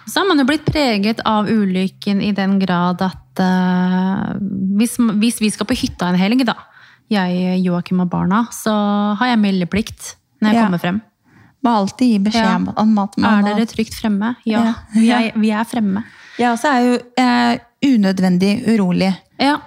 Så 0.06 0.20
har 0.20 0.26
man 0.28 0.38
jo 0.42 0.46
blitt 0.48 0.64
preget 0.66 1.20
av 1.28 1.46
ulykken 1.50 2.20
i 2.22 2.32
den 2.34 2.58
grad 2.58 3.02
at 3.06 3.38
uh, 3.42 4.32
hvis, 4.78 4.96
hvis 5.22 5.38
vi 5.40 5.50
skal 5.54 5.68
på 5.70 5.76
hytta 5.78 6.10
en 6.10 6.18
helg, 6.18 6.42
da, 6.48 6.56
jeg, 7.12 7.60
Joakim 7.62 8.02
og 8.02 8.10
barna, 8.10 8.44
så 8.54 8.74
har 9.20 9.32
jeg 9.34 9.38
meldeplikt 9.42 10.14
når 10.42 10.50
jeg 10.50 10.58
Ja. 10.58 10.66
kommer 10.66 10.82
frem. 10.82 11.00
Må 11.62 11.70
alltid 11.78 12.08
gi 12.10 12.18
beskjed 12.18 12.42
Ja. 12.66 12.72
om 12.82 12.98
at 12.98 13.16
man 13.22 13.44
Er 13.46 13.54
dere 13.54 13.66
trygt 13.70 13.94
fremme? 13.94 14.34
Ja. 14.44 14.64
Ja. 14.64 14.72
Vi, 14.96 15.10
er, 15.14 15.30
vi 15.38 15.50
er 15.54 15.64
fremme. 15.64 16.02
Jeg 16.38 16.50
også 16.50 16.72
er 16.72 16.80
jo 16.88 16.96
eh, 17.22 17.58
unødvendig 17.86 18.64
urolig 18.72 19.12
Ja. 19.38 19.58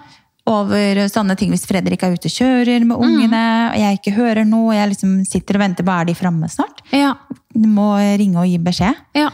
Over 0.46 1.00
sånne 1.10 1.34
ting 1.40 1.50
hvis 1.50 1.66
Fredrik 1.66 2.04
er 2.06 2.14
ute 2.14 2.30
og 2.30 2.36
kjører 2.36 2.86
med 2.86 3.02
ungene, 3.02 3.42
og 3.72 3.80
jeg 3.82 4.00
ikke 4.00 4.14
hører 4.14 4.46
noe, 4.46 4.70
og 4.70 4.78
jeg 4.78 4.92
liksom 4.92 5.16
sitter 5.26 5.58
og 5.58 5.64
venter 5.64 5.88
på 5.88 5.96
er 5.96 6.10
de 6.10 6.18
framme 6.18 6.50
snart. 6.52 6.84
Ja. 6.94 7.16
Du 7.50 7.66
må 7.72 7.96
ringe 7.98 8.44
og 8.44 8.50
gi 8.50 8.60
beskjed. 8.62 9.00
Ja. 9.18 9.32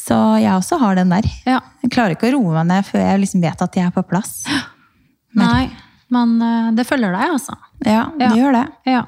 Så 0.00 0.16
jeg 0.40 0.50
også 0.56 0.80
har 0.80 0.98
den 0.98 1.12
der. 1.12 1.28
ja. 1.46 1.60
Jeg 1.84 1.92
klarer 1.94 2.16
ikke 2.16 2.30
å 2.30 2.34
roe 2.34 2.56
meg 2.58 2.66
ned 2.70 2.88
før 2.88 3.04
jeg 3.04 3.22
liksom 3.22 3.44
vet 3.44 3.62
at 3.62 3.76
de 3.76 3.84
er 3.84 3.94
på 3.94 4.02
plass. 4.10 4.42
Nei, 5.38 5.70
men 6.10 6.36
eh, 6.42 6.68
det 6.74 6.86
følger 6.88 7.14
deg, 7.14 7.36
altså. 7.36 7.56
Ja, 7.86 8.08
det 8.18 8.32
gjør 8.36 8.56
det. 8.58 8.66
Ja. 8.90 9.04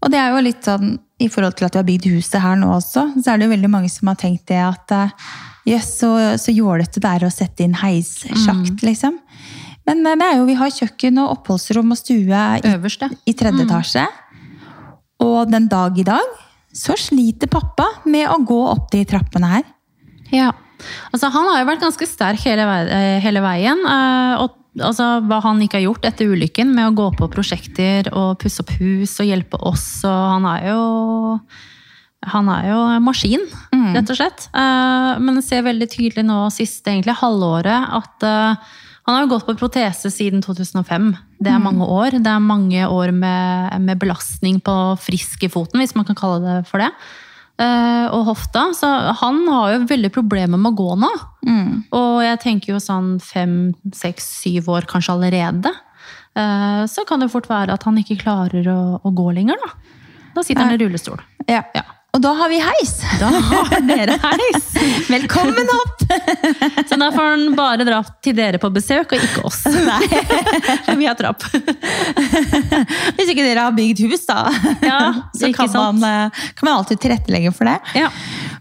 Og 0.00 0.12
det 0.12 0.20
er 0.20 0.32
jo 0.32 0.42
litt 0.44 0.64
sånn, 0.64 0.94
i 1.20 1.28
forhold 1.28 1.58
til 1.58 1.68
at 1.68 1.76
vi 1.76 1.82
har 1.82 1.88
bygd 1.90 2.08
huset 2.14 2.40
her 2.40 2.56
nå 2.56 2.70
også, 2.78 3.10
så 3.20 3.32
er 3.32 3.40
det 3.40 3.48
jo 3.48 3.52
veldig 3.52 3.70
mange 3.72 3.90
som 3.92 4.08
har 4.08 4.16
tenkt 4.20 4.46
det 4.48 4.60
at 4.64 4.94
jøss, 5.68 5.74
yes, 5.74 5.90
så, 6.00 6.12
så 6.40 6.54
jålete 6.54 7.02
det 7.02 7.10
er 7.10 7.26
å 7.26 7.32
sette 7.34 7.66
inn 7.66 7.76
heissjakt, 7.76 8.80
liksom. 8.86 9.18
Men 9.96 10.20
det 10.20 10.26
er 10.26 10.36
jo, 10.38 10.46
vi 10.48 10.54
har 10.58 10.70
kjøkken 10.70 11.18
og 11.22 11.32
oppholdsrom 11.38 11.90
og 11.94 11.98
stue 11.98 12.40
i, 12.60 12.60
i 13.26 13.34
tredje 13.34 13.64
etasje. 13.66 14.06
Og 15.20 15.50
den 15.52 15.66
dag 15.68 15.98
i 15.98 16.04
dag 16.06 16.38
så 16.72 16.94
sliter 16.96 17.50
pappa 17.50 17.88
med 18.06 18.28
å 18.30 18.38
gå 18.46 18.58
opp 18.70 18.90
de 18.92 19.02
trappene 19.04 19.48
her. 19.56 19.64
Ja. 20.30 20.52
Altså, 21.12 21.28
han 21.34 21.48
har 21.50 21.58
jo 21.60 21.66
vært 21.68 21.82
ganske 21.82 22.06
sterk 22.08 22.40
hele, 22.46 22.64
vei- 22.64 22.88
eh, 22.94 23.18
hele 23.20 23.40
veien. 23.44 23.82
eh, 23.84 24.36
Og 24.40 24.54
altså, 24.80 25.20
hva 25.26 25.40
han 25.42 25.60
ikke 25.60 25.76
har 25.80 25.88
gjort 25.88 26.06
etter 26.08 26.30
ulykken 26.30 26.70
med 26.72 26.86
å 26.88 26.94
gå 26.94 27.08
på 27.18 27.28
prosjekter 27.32 28.08
og 28.14 28.38
pusse 28.38 28.62
opp 28.62 28.70
hus 28.78 29.18
og 29.20 29.26
hjelpe 29.26 29.58
oss. 29.60 30.04
Og 30.04 30.30
han 30.38 30.46
er 30.46 30.70
jo 30.70 30.84
han 32.30 32.48
er 32.52 32.66
jo 32.68 32.78
en 32.96 33.02
maskin, 33.02 33.40
rett 33.96 34.10
og 34.12 34.16
slett. 34.16 34.48
Eh, 34.54 35.18
Men 35.18 35.34
jeg 35.40 35.44
ser 35.44 35.62
veldig 35.66 35.88
tydelig 35.90 36.24
nå 36.24 36.50
siste 36.52 36.92
egentlig 36.92 37.16
halvåret 37.16 37.88
at 37.98 38.24
Han 39.06 39.16
har 39.16 39.24
jo 39.24 39.30
gått 39.32 39.46
på 39.48 39.54
protese 39.58 40.10
siden 40.12 40.42
2005. 40.44 41.16
Det 41.40 41.50
er 41.50 41.58
Mm. 41.58 41.64
mange 41.64 41.86
år. 41.88 42.10
Det 42.22 42.26
er 42.30 42.38
mange 42.40 42.84
år 42.88 43.12
med, 43.12 43.80
med 43.80 43.98
belastning 43.98 44.60
på 44.62 44.74
friskefoten, 45.00 45.80
hvis 45.80 45.94
man 45.96 46.04
kan 46.04 46.14
kalle 46.16 46.40
det 46.44 46.66
for 46.68 46.78
det. 46.78 46.90
Eh, 47.60 48.06
og 48.12 48.26
hofta. 48.26 48.70
Så 48.76 48.86
han 49.20 49.46
har 49.48 49.72
jo 49.74 49.86
veldig 49.86 50.10
problemer 50.12 50.56
med 50.58 50.72
å 50.72 50.76
gå 50.76 50.96
nå. 51.00 51.10
Mm. 51.46 51.84
Og 51.92 52.22
jeg 52.22 52.40
tenker 52.40 52.72
jo 52.74 52.80
sånn 52.80 53.20
fem, 53.20 53.74
seks, 53.92 54.24
syv 54.42 54.68
år 54.68 54.86
kanskje 54.86 55.12
allerede. 55.16 55.72
Eh, 56.36 56.84
så 56.86 57.04
kan 57.08 57.20
det 57.20 57.30
fort 57.32 57.48
være 57.50 57.72
at 57.72 57.82
han 57.84 57.96
ikke 57.98 58.20
klarer 58.22 58.64
å, 58.70 59.00
å 59.04 59.10
gå 59.12 59.32
lenger, 59.34 59.56
da. 59.64 59.72
Da 60.36 60.42
sitter 60.46 60.62
han 60.62 60.76
i 60.76 60.84
rullestol. 60.84 61.18
Ja. 61.48 61.64
Ja. 61.74 61.82
Og 62.10 62.18
da 62.24 62.32
har 62.34 62.48
vi 62.50 62.56
heis! 62.58 62.92
Da 63.20 63.28
har 63.30 63.76
dere 63.86 64.16
heis! 64.18 64.64
Velkommen 65.14 65.68
opp! 65.76 66.00
Så 66.90 66.98
da 66.98 67.10
får 67.14 67.22
han 67.28 67.44
bare 67.54 67.86
dra 67.86 68.00
til 68.24 68.34
dere 68.34 68.58
på 68.58 68.70
besøk, 68.74 69.14
og 69.14 69.22
ikke 69.22 69.44
oss. 69.46 69.60
Nei. 69.90 70.00
For 70.88 70.98
vi 70.98 71.06
har 71.06 71.14
trapp. 71.18 71.46
Hvis 73.14 73.30
ikke 73.30 73.44
dere 73.46 73.68
har 73.68 73.76
bygd 73.78 74.02
hus, 74.08 74.26
da, 74.26 74.40
Ja, 74.82 74.98
så 75.38 75.52
kan 75.54 75.70
man, 75.76 76.02
eh, 76.02 76.42
kan 76.58 76.66
man 76.66 76.80
alltid 76.80 76.98
tilrettelegge 77.06 77.54
for 77.54 77.70
det. 77.70 77.78
Ja. 78.02 78.10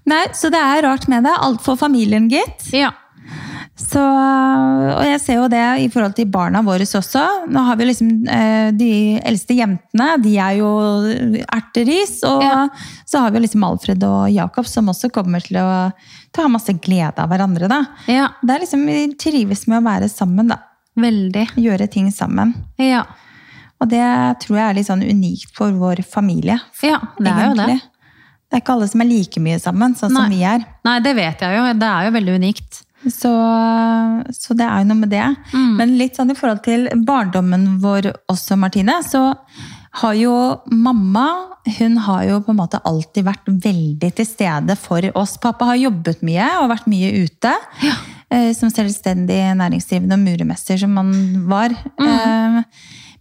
Nei, 0.10 0.24
Så 0.38 0.54
det 0.54 0.62
er 0.62 0.86
rart 0.86 1.10
med 1.10 1.26
det. 1.26 1.34
Alt 1.42 1.66
for 1.66 1.80
familien, 1.80 2.30
gitt. 2.30 2.70
ja. 2.76 2.94
Så, 3.80 4.02
og 4.04 5.06
jeg 5.08 5.20
ser 5.24 5.38
jo 5.40 5.46
det 5.52 5.62
i 5.86 5.88
forhold 5.92 6.16
til 6.18 6.28
barna 6.32 6.60
våre 6.66 6.84
også. 6.84 7.22
Nå 7.48 7.62
har 7.64 7.78
vi 7.80 7.86
liksom 7.88 8.10
eh, 8.28 8.72
De 8.76 8.90
eldste 9.24 9.56
jentene, 9.56 10.10
de 10.24 10.34
er 10.38 10.58
jo 10.60 10.70
erteris. 11.48 12.18
Og 12.28 12.44
Ja. 12.44 12.68
så 13.08 13.24
har 13.24 13.32
vi 13.32 13.40
liksom 13.46 13.64
Alfred 13.64 14.04
og 14.04 14.30
Jakob, 14.34 14.68
som 14.68 14.92
også 14.92 15.10
kommer 15.16 15.42
til 15.46 15.58
å, 15.62 15.92
ta 16.36 16.46
masse 16.52 16.76
glede 16.78 17.18
av 17.18 17.30
hverandre. 17.32 17.68
da. 17.72 17.86
ja. 18.08 18.28
Det 18.44 18.56
er 18.56 18.60
liksom, 18.66 18.86
Vi 18.86 19.16
trives 19.18 19.66
med 19.68 19.80
å 19.80 19.86
være 19.88 20.10
sammen, 20.10 20.48
da. 20.52 20.60
Veldig. 21.00 21.48
Gjøre 21.56 21.88
ting 21.90 22.12
sammen. 22.12 22.54
Ja. 22.78 23.06
Og 23.80 23.88
det 23.90 24.04
tror 24.44 24.58
jeg 24.60 24.66
er 24.68 24.76
litt 24.76 24.90
sånn 24.90 25.06
unikt 25.08 25.56
for 25.56 25.72
vår 25.72 26.04
familie. 26.04 26.60
ja, 26.84 27.00
det 27.18 27.32
er 27.32 27.48
jo 27.48 27.56
det. 27.56 27.80
Det 28.50 28.58
er 28.58 28.62
ikke 28.64 28.74
alle 28.76 28.88
som 28.90 29.02
er 29.02 29.06
like 29.06 29.40
mye 29.46 29.60
sammen, 29.62 29.94
sånn 29.96 30.12
som 30.12 30.30
vi 30.30 30.42
er. 30.44 30.64
Nei, 30.84 31.00
det 31.06 31.16
vet 31.16 31.40
jeg 31.46 31.56
jo. 31.56 31.74
Det 31.80 31.90
er 31.90 32.08
jo 32.08 32.14
veldig 32.18 32.36
unikt. 32.42 32.80
Så, 33.08 33.32
så 34.36 34.56
det 34.60 34.66
er 34.68 34.82
jo 34.84 34.90
noe 34.90 35.00
med 35.06 35.10
det. 35.14 35.26
Mm. 35.54 35.76
Men 35.80 35.94
litt 36.00 36.18
sånn 36.20 36.32
i 36.34 36.36
forhold 36.38 36.64
til 36.66 36.88
barndommen 37.08 37.78
vår 37.84 38.10
også, 38.32 38.58
Martine, 38.60 38.98
så 39.08 39.30
har 40.02 40.14
jo 40.20 40.34
mamma 40.70 41.28
hun 41.80 41.98
har 42.02 42.24
jo 42.26 42.38
på 42.42 42.52
en 42.54 42.58
måte 42.60 42.80
alltid 42.88 43.26
vært 43.28 43.48
veldig 43.64 44.10
til 44.16 44.26
stede 44.26 44.76
for 44.80 45.06
oss. 45.20 45.36
Pappa 45.42 45.68
har 45.72 45.80
jobbet 45.80 46.22
mye 46.26 46.46
og 46.62 46.70
vært 46.72 46.88
mye 46.90 47.12
ute. 47.26 47.52
Ja. 47.86 47.98
Som 48.56 48.70
selvstendig 48.74 49.40
næringsdrivende 49.58 50.16
og 50.18 50.22
muremester 50.24 50.78
som 50.82 50.96
han 51.00 51.12
var. 51.50 51.74
Mm. 52.00 52.10
Eh, 52.10 52.64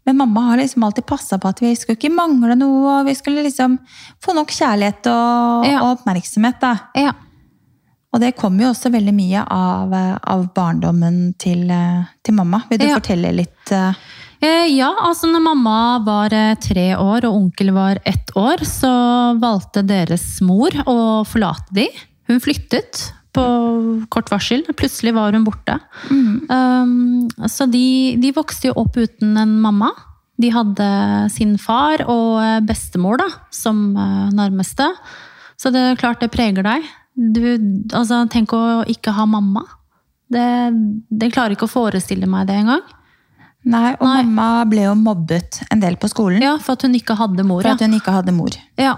Men 0.09 0.17
mamma 0.17 0.41
har 0.47 0.57
liksom 0.57 0.85
alltid 0.87 1.05
passa 1.05 1.37
på 1.39 1.49
at 1.51 1.59
vi 1.61 1.75
skulle 1.77 1.99
ikke 1.99 2.15
mangle 2.15 2.55
noe. 2.57 3.01
og 3.01 3.07
Vi 3.07 3.15
skulle 3.19 3.43
liksom 3.45 3.79
få 4.25 4.33
nok 4.35 4.49
kjærlighet 4.49 5.07
og, 5.07 5.67
Ja. 5.69 5.81
og 5.83 5.99
oppmerksomhet. 5.99 6.61
da. 6.61 6.71
Ja. 6.97 7.13
Og 8.15 8.21
det 8.23 8.37
kommer 8.39 8.65
jo 8.65 8.71
også 8.73 8.91
veldig 8.95 9.13
mye 9.15 9.43
av, 9.53 9.93
av 10.23 10.47
barndommen 10.57 11.35
til, 11.39 11.67
eh, 11.71 12.07
til 12.25 12.35
mamma. 12.35 12.63
Vil 12.71 12.79
du 12.81 12.87
Ja. 12.87 12.97
fortelle 13.01 13.35
litt? 13.37 13.73
eh, 13.73 13.93
Eh, 14.41 14.69
ja, 14.71 14.93
altså 15.03 15.27
når 15.27 15.43
mamma 15.43 15.99
var 16.07 16.33
eh, 16.33 16.55
tre 16.63 16.95
år 16.95 17.25
og 17.27 17.35
onkel 17.35 17.73
var 17.75 17.99
ett 18.07 18.31
år, 18.39 18.63
så 18.63 19.35
valgte 19.41 19.83
deres 19.85 20.41
mor 20.47 20.71
å 20.87 21.27
forlate 21.27 21.75
de. 21.75 21.89
Hun 22.29 22.39
flyttet 22.39 23.13
på 23.35 23.43
kort 24.09 24.31
varsel. 24.31 24.63
Plutselig 24.79 25.13
var 25.17 25.33
hun 25.35 25.43
borte. 25.45 25.81
Um, 26.09 27.27
så 27.51 27.67
de, 27.71 28.15
de 28.23 28.31
vokste 28.37 28.71
jo 28.71 28.77
opp 28.79 28.95
uten 28.97 29.37
en 29.43 29.57
mamma. 29.61 29.91
De 30.39 30.53
hadde 30.55 30.87
sin 31.35 31.57
far 31.59 32.05
og 32.07 32.39
eh, 32.39 32.61
bestemor 32.63 33.19
da, 33.19 33.27
som 33.51 33.97
eh, 33.99 34.31
nærmeste. 34.39 34.87
Så 35.59 35.73
det 35.75 35.83
er 35.83 35.99
klart 35.99 36.23
det 36.23 36.31
preger 36.31 36.63
deg. 36.63 36.87
Du, 37.19 37.43
altså, 37.99 38.23
tenk 38.31 38.53
å 38.55 38.85
ikke 38.87 39.11
ha 39.17 39.25
mamma. 39.27 39.65
Det, 40.31 40.45
det 41.11 41.33
klarer 41.35 41.57
ikke 41.57 41.67
å 41.67 41.73
forestille 41.73 42.29
meg 42.31 42.47
det 42.47 42.61
engang. 42.61 42.85
Nei, 43.69 43.91
og 43.99 44.07
Nei. 44.07 44.23
mamma 44.23 44.65
ble 44.71 44.85
jo 44.87 44.95
mobbet 44.97 45.59
en 45.75 45.81
del 45.83 45.97
på 45.99 46.09
skolen 46.09 46.41
Ja, 46.45 46.53
for 46.63 46.79
at 46.79 46.85
hun 46.87 46.95
ikke 46.95 47.17
hadde 47.19 47.43
mor. 47.45 47.65
for 47.67 47.75
at 47.75 47.83
hun 47.83 47.97
ikke 47.97 48.15
hadde 48.15 48.33
mor. 48.37 48.55
Ja. 48.79 48.95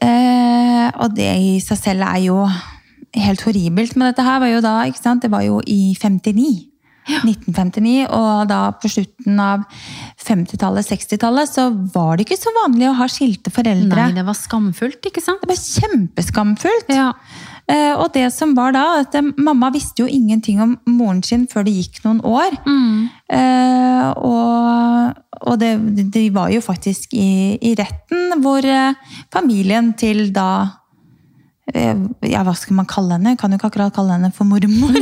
Eh, 0.00 0.86
og 1.00 1.16
det 1.16 1.28
i 1.40 1.56
seg 1.64 1.80
selv 1.80 2.06
er 2.06 2.20
jo 2.28 2.38
helt 3.16 3.42
horribelt. 3.46 3.96
Men 3.96 4.12
dette 4.12 4.24
her 4.26 4.40
var 4.42 4.52
jo 4.52 4.62
da, 4.64 4.76
ikke 4.86 5.02
sant? 5.02 5.24
Det 5.24 5.32
var 5.32 5.42
jo 5.46 5.58
i 5.66 5.96
59. 5.98 6.46
1959, 7.06 8.06
og 8.10 8.46
da 8.50 8.60
på 8.80 8.90
slutten 8.90 9.42
av 9.42 9.66
50-tallet, 10.26 10.88
60-tallet, 10.90 11.50
så 11.50 11.68
var 11.94 12.16
det 12.16 12.26
ikke 12.26 12.40
så 12.40 12.52
vanlig 12.62 12.90
å 12.90 12.96
ha 13.00 13.10
skilte 13.10 13.52
foreldre. 13.54 14.08
Nei, 14.08 14.16
det 14.16 14.26
var 14.26 14.38
skamfullt, 14.38 15.02
ikke 15.10 15.24
sant? 15.24 15.44
Det 15.44 15.52
var 15.52 15.60
kjempeskamfullt. 15.62 16.90
Ja. 16.94 17.12
Eh, 17.66 17.92
og 17.98 18.12
det 18.14 18.28
som 18.30 18.52
var 18.54 18.74
da, 18.76 18.84
at 19.02 19.14
eh, 19.18 19.26
mamma 19.42 19.72
visste 19.74 20.04
jo 20.04 20.10
ingenting 20.10 20.60
om 20.62 20.76
moren 20.86 21.22
sin 21.26 21.48
før 21.50 21.66
det 21.66 21.74
gikk 21.74 21.98
noen 22.04 22.20
år. 22.22 22.58
Mm. 22.66 23.06
Eh, 23.38 24.10
og 24.22 25.22
og 25.46 25.58
det, 25.60 25.74
de 26.14 26.22
var 26.32 26.48
jo 26.48 26.62
faktisk 26.64 27.12
i, 27.14 27.58
i 27.60 27.74
retten 27.76 28.40
hvor 28.40 28.64
familien 29.30 29.90
til 30.00 30.30
da 30.34 30.48
ja, 31.74 32.42
hva 32.46 32.52
skal 32.54 32.76
man 32.78 32.86
kalle 32.86 33.16
henne? 33.16 33.32
Kan 33.38 33.50
jo 33.50 33.58
ikke 33.58 33.66
akkurat 33.72 33.94
kalle 33.96 34.14
henne 34.14 34.28
for 34.34 34.46
mormor. 34.46 34.94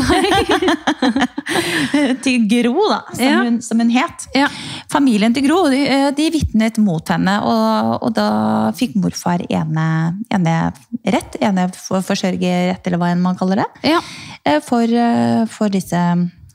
til 2.24 2.46
Gro, 2.48 2.86
da, 2.90 3.00
som, 3.12 3.24
Ja. 3.24 3.42
hun, 3.44 3.58
som 3.62 3.78
hun 3.82 3.90
het. 3.92 4.24
Ja. 4.34 4.46
Familien 4.92 5.34
til 5.36 5.44
Gro 5.46 5.66
de, 5.70 5.82
eh, 5.86 6.08
de 6.16 6.30
vitnet 6.32 6.78
mot 6.82 7.08
henne, 7.12 7.36
og, 7.44 8.02
og 8.08 8.14
da 8.16 8.28
fikk 8.76 8.96
morfar 8.96 9.44
ene, 9.50 9.86
ene 10.32 10.56
rett, 11.04 11.36
ene 11.44 11.68
for- 11.76 12.02
forsørgerrett, 12.02 12.86
eller 12.86 12.98
hva 13.02 13.12
enn 13.12 13.22
man 13.22 13.36
kaller 13.36 13.60
det, 13.62 13.68
Ja. 13.92 14.00
eh, 14.44 14.60
for, 14.60 14.82
eh, 14.82 15.44
for 15.46 15.68
disse 15.68 16.00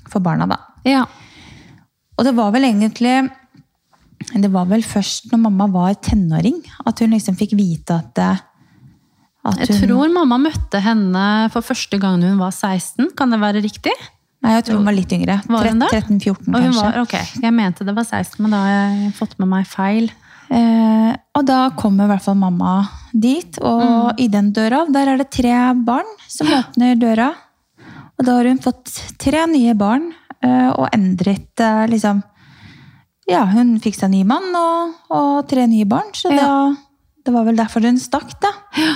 for 0.10 0.19
barna. 0.26 0.48
da. 0.50 0.58
ja. 0.86 1.06
Og 2.17 2.26
det 2.26 2.34
var 2.36 2.52
vel 2.52 2.63
egentlig 2.67 3.30
Det 4.36 4.50
var 4.52 4.65
vel 4.65 4.82
først 4.84 5.32
når 5.32 5.39
mamma 5.39 5.67
var 5.72 5.93
tenåring 5.95 6.58
at 6.86 7.00
hun 7.00 7.12
liksom 7.12 7.38
fikk 7.39 7.54
vite 7.56 7.91
at, 7.95 8.19
at 9.49 9.59
Jeg 9.65 9.81
tror 9.88 10.12
mamma 10.13 10.38
møtte 10.41 10.79
henne 10.83 11.25
for 11.53 11.62
første 11.65 11.99
gang 12.01 12.21
hun 12.23 12.39
var 12.39 12.51
16. 12.55 13.12
Kan 13.17 13.29
det 13.33 13.39
være 13.41 13.62
riktig? 13.65 13.93
Nei, 14.41 14.53
jeg 14.55 14.65
tror 14.69 14.79
hun 14.79 14.85
var 14.88 14.95
litt 14.95 15.12
yngre. 15.12 15.41
Var 15.51 15.67
hun 15.67 15.79
det? 15.83 15.89
13-14, 15.91 16.53
kanskje. 16.53 16.81
var, 16.81 16.97
ok, 17.01 17.15
Jeg 17.43 17.53
mente 17.53 17.83
det 17.85 17.95
var 17.97 18.05
16, 18.07 18.39
men 18.45 18.51
da 18.55 18.62
har 18.63 18.71
jeg 18.77 19.13
fått 19.17 19.35
med 19.41 19.49
meg 19.51 19.67
feil. 19.67 20.07
Eh, 20.49 21.12
og 21.38 21.43
da 21.45 21.57
kommer 21.77 22.07
i 22.07 22.12
hvert 22.13 22.23
fall 22.25 22.38
mamma 22.39 22.77
dit, 23.13 23.59
og 23.62 23.83
Mm. 23.83 24.19
i 24.23 24.27
den 24.31 24.51
døra 24.55 24.85
der 24.89 25.07
er 25.12 25.17
det 25.17 25.29
tre 25.31 25.51
barn 25.85 26.07
som 26.27 26.47
åpner 26.47 26.95
døra. 26.97 27.33
Og 28.17 28.25
da 28.25 28.38
har 28.39 28.47
hun 28.49 28.57
fått 28.63 28.89
tre 29.19 29.45
nye 29.47 29.75
barn 29.77 30.13
eh, 30.41 30.69
og 30.71 30.88
endret 30.95 31.59
eh, 31.59 31.85
liksom 31.88 32.23
Ja, 33.29 33.43
hun 33.45 33.75
fikk 33.79 33.93
seg 33.99 34.09
ny 34.09 34.23
mann 34.25 34.55
og, 34.57 34.95
og 35.13 35.47
tre 35.47 35.67
nye 35.69 35.85
barn, 35.85 36.09
så 36.17 36.31
da, 36.33 36.73
det 37.23 37.31
var 37.35 37.43
vel 37.45 37.55
derfor 37.59 37.85
hun 37.85 37.99
stakk, 38.01 38.31
da. 38.41 38.49
Nei, 38.75 38.88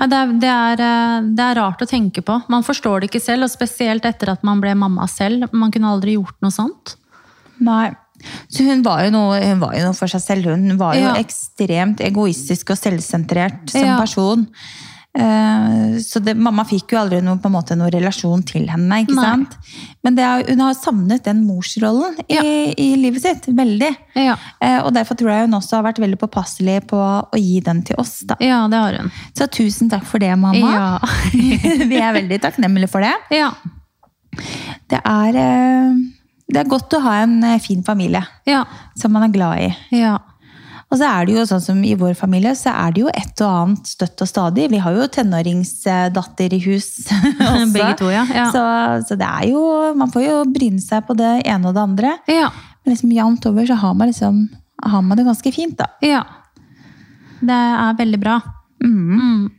Det 0.00 0.16
er, 0.16 0.30
det, 0.40 0.48
er, 0.48 0.80
eh, 0.80 1.24
det 1.36 1.44
er 1.44 1.58
rart 1.60 1.82
å 1.84 1.88
tenke 1.88 2.22
på. 2.24 2.38
Man 2.48 2.64
forstår 2.64 3.00
det 3.02 3.10
ikke 3.10 3.20
selv, 3.20 3.44
og 3.44 3.52
spesielt 3.52 4.06
etter 4.08 4.32
at 4.32 4.44
man 4.46 4.60
ble 4.62 4.72
mamma 4.78 5.04
selv. 5.10 5.50
Man 5.52 5.72
kunne 5.74 5.90
aldri 5.92 6.14
gjort 6.16 6.38
noe 6.40 6.54
sånt. 6.54 6.94
Nei. 7.60 7.90
Så 8.52 8.64
hun 8.64 8.82
var 8.84 9.04
jo 9.06 9.12
noe, 9.14 9.40
var 9.60 9.74
jo 9.76 9.84
noe 9.86 9.96
for 9.96 10.08
seg 10.12 10.20
selv. 10.24 10.48
Hun 10.52 10.76
var 10.80 10.94
jo 10.96 11.06
Ja. 11.08 11.14
ekstremt 11.20 12.00
egoistisk 12.04 12.70
og 12.72 12.76
selvsentrert 12.80 13.70
som 13.70 13.84
Ja. 13.84 13.98
person. 14.00 14.46
Eh, 15.18 15.98
Så 16.00 16.20
det, 16.22 16.36
mamma 16.38 16.62
fikk 16.64 16.92
jo 16.94 16.98
aldri 17.00 17.18
noe, 17.22 17.36
på 17.42 17.48
en 17.50 17.52
måte, 17.56 17.74
noen 17.76 17.90
relasjon 17.92 18.44
til 18.46 18.68
henne. 18.70 19.00
ikke 19.02 19.14
Nei. 19.16 19.24
sant? 19.24 19.56
Men 20.04 20.14
det 20.14 20.22
er, 20.24 20.44
hun 20.48 20.60
har 20.62 20.74
savnet 20.78 21.24
den 21.26 21.42
morsrollen 21.46 22.14
i, 22.28 22.34
Ja. 22.36 22.42
i 22.78 22.86
livet 22.96 23.20
sitt. 23.22 23.46
Veldig. 23.46 23.90
Ja, 24.14 24.36
Eh, 24.60 24.78
Og 24.84 24.92
derfor 24.94 25.16
tror 25.16 25.30
jeg 25.32 25.48
hun 25.48 25.54
også 25.60 25.76
har 25.76 25.82
vært 25.92 25.98
veldig 25.98 26.18
påpasselig 26.18 26.86
på 26.86 26.96
å 26.96 27.36
gi 27.36 27.60
den 27.60 27.82
til 27.82 27.96
oss. 27.98 28.20
da. 28.20 28.36
ja 28.40 28.66
det 28.68 28.76
har 28.78 28.92
hun. 29.00 29.10
Så 29.34 29.46
tusen 29.50 29.90
takk 29.90 30.04
for 30.04 30.18
det, 30.18 30.30
mamma. 30.38 30.54
Ja. 30.72 30.98
Vi 31.90 31.96
er 31.98 32.12
veldig 32.14 32.40
takknemlige 32.40 32.88
for 32.88 33.00
det. 33.00 33.14
ja. 33.30 33.50
Det 34.88 35.00
er, 35.04 35.36
eh, 35.36 35.94
det 36.48 36.56
er 36.60 36.68
godt 36.70 36.90
å 36.94 37.00
ha 37.02 37.22
en 37.22 37.42
fin 37.60 37.82
familie 37.82 38.22
Ja. 38.46 38.64
som 38.96 39.12
man 39.12 39.24
er 39.24 39.28
glad 39.34 39.58
i. 39.58 39.76
ja. 39.90 40.18
Og 40.90 40.98
så 40.98 41.06
er 41.06 41.26
det 41.28 41.36
jo 41.36 41.44
sånn 41.46 41.62
som 41.62 41.82
i 41.86 41.92
vår 41.94 42.16
familie, 42.18 42.50
så 42.58 42.72
er 42.74 42.94
det 42.94 43.04
jo 43.04 43.10
et 43.12 43.42
og 43.44 43.50
annet 43.50 43.90
støtt 43.92 44.24
og 44.24 44.28
stadig. 44.30 44.66
Vi 44.72 44.80
har 44.82 44.96
jo 44.96 45.06
tenåringsdatter 45.14 46.56
i 46.56 46.60
hus 46.66 46.88
også. 47.06 47.68
Begge 47.76 47.92
to, 48.00 48.10
ja. 48.10 48.24
Ja. 48.34 48.48
Så, 48.50 48.64
så 49.06 49.18
det 49.20 49.28
er 49.28 49.52
jo 49.52 49.62
Man 49.98 50.10
får 50.10 50.24
jo 50.26 50.40
bryne 50.50 50.82
seg 50.82 51.06
på 51.06 51.14
det 51.18 51.30
ene 51.46 51.70
og 51.70 51.78
det 51.78 51.86
andre. 51.86 52.16
ja. 52.30 52.50
Men 52.80 52.94
liksom 52.94 53.10
jevnt 53.12 53.44
over 53.44 53.66
så 53.68 53.74
har 53.76 53.92
man 53.92 54.08
liksom 54.08 54.36
har 54.88 55.02
man 55.04 55.18
det 55.18 55.26
ganske 55.26 55.50
fint, 55.52 55.76
da. 55.76 55.90
ja. 56.00 56.22
Det 57.40 57.56
er 57.56 57.96
veldig 57.98 58.20
bra. 58.20 58.38
Mm. 58.84 59.20
Mm. 59.20 59.50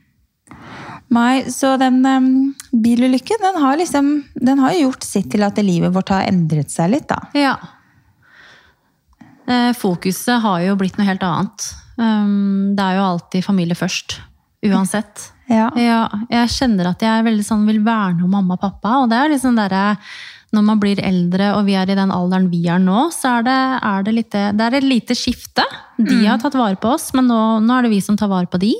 Så 1.49 1.75
den 1.81 2.05
um, 2.05 2.55
bilulykken, 2.71 3.37
den 3.41 3.61
har 3.61 3.77
liksom 3.77 4.23
Den 4.33 4.59
har 4.59 4.73
jo 4.73 4.87
gjort 4.87 5.03
sitt 5.03 5.31
til 5.31 5.43
at 5.43 5.57
livet 5.61 5.93
vårt 5.93 6.09
har 6.13 6.27
endret 6.29 6.71
seg 6.71 6.91
litt, 6.93 7.07
da. 7.09 7.19
Ja. 7.37 7.55
Eh, 9.51 9.71
Fokuset 9.77 10.41
har 10.43 10.61
jo 10.65 10.75
blitt 10.79 10.97
noe 10.99 11.07
helt 11.09 11.23
annet. 11.27 11.69
Um, 11.99 12.73
Det 12.77 12.83
er 12.85 12.97
jo 12.99 13.05
alltid 13.09 13.43
familie 13.45 13.77
først. 13.77 14.19
Uansett. 14.65 15.27
Ja. 15.51 15.65
Ja, 15.75 16.05
jeg 16.31 16.47
kjenner 16.53 16.87
at 16.93 17.01
jeg 17.03 17.25
veldig 17.25 17.43
sånn 17.43 17.65
vil 17.67 17.81
verne 17.83 18.23
om 18.23 18.31
mamma 18.31 18.55
og 18.55 18.61
pappa. 18.61 18.93
Og 19.01 19.09
det 19.11 19.17
er 19.19 19.33
liksom 19.33 19.57
der, 19.57 19.97
Når 20.55 20.63
man 20.63 20.79
blir 20.79 21.01
eldre 21.03 21.49
og 21.57 21.65
vi 21.67 21.73
er 21.75 21.89
i 21.91 21.95
den 21.97 22.11
alderen 22.11 22.47
vi 22.49 22.61
er 22.71 22.79
nå, 22.79 23.09
så 23.11 23.33
er 23.39 23.43
det, 23.43 23.57
er 23.83 24.05
det, 24.07 24.13
lite, 24.15 24.43
det 24.55 24.63
er 24.69 24.77
et 24.79 24.87
lite 24.87 25.15
skifte. 25.15 25.65
De 25.97 26.21
Mm. 26.21 26.25
har 26.29 26.37
tatt 26.39 26.55
vare 26.55 26.75
på 26.79 26.93
oss, 26.93 27.09
men 27.13 27.27
nå, 27.27 27.59
nå 27.67 27.77
er 27.77 27.81
det 27.83 27.91
vi 27.91 27.99
som 27.99 28.15
tar 28.15 28.29
vare 28.31 28.47
på 28.47 28.59
de. 28.63 28.71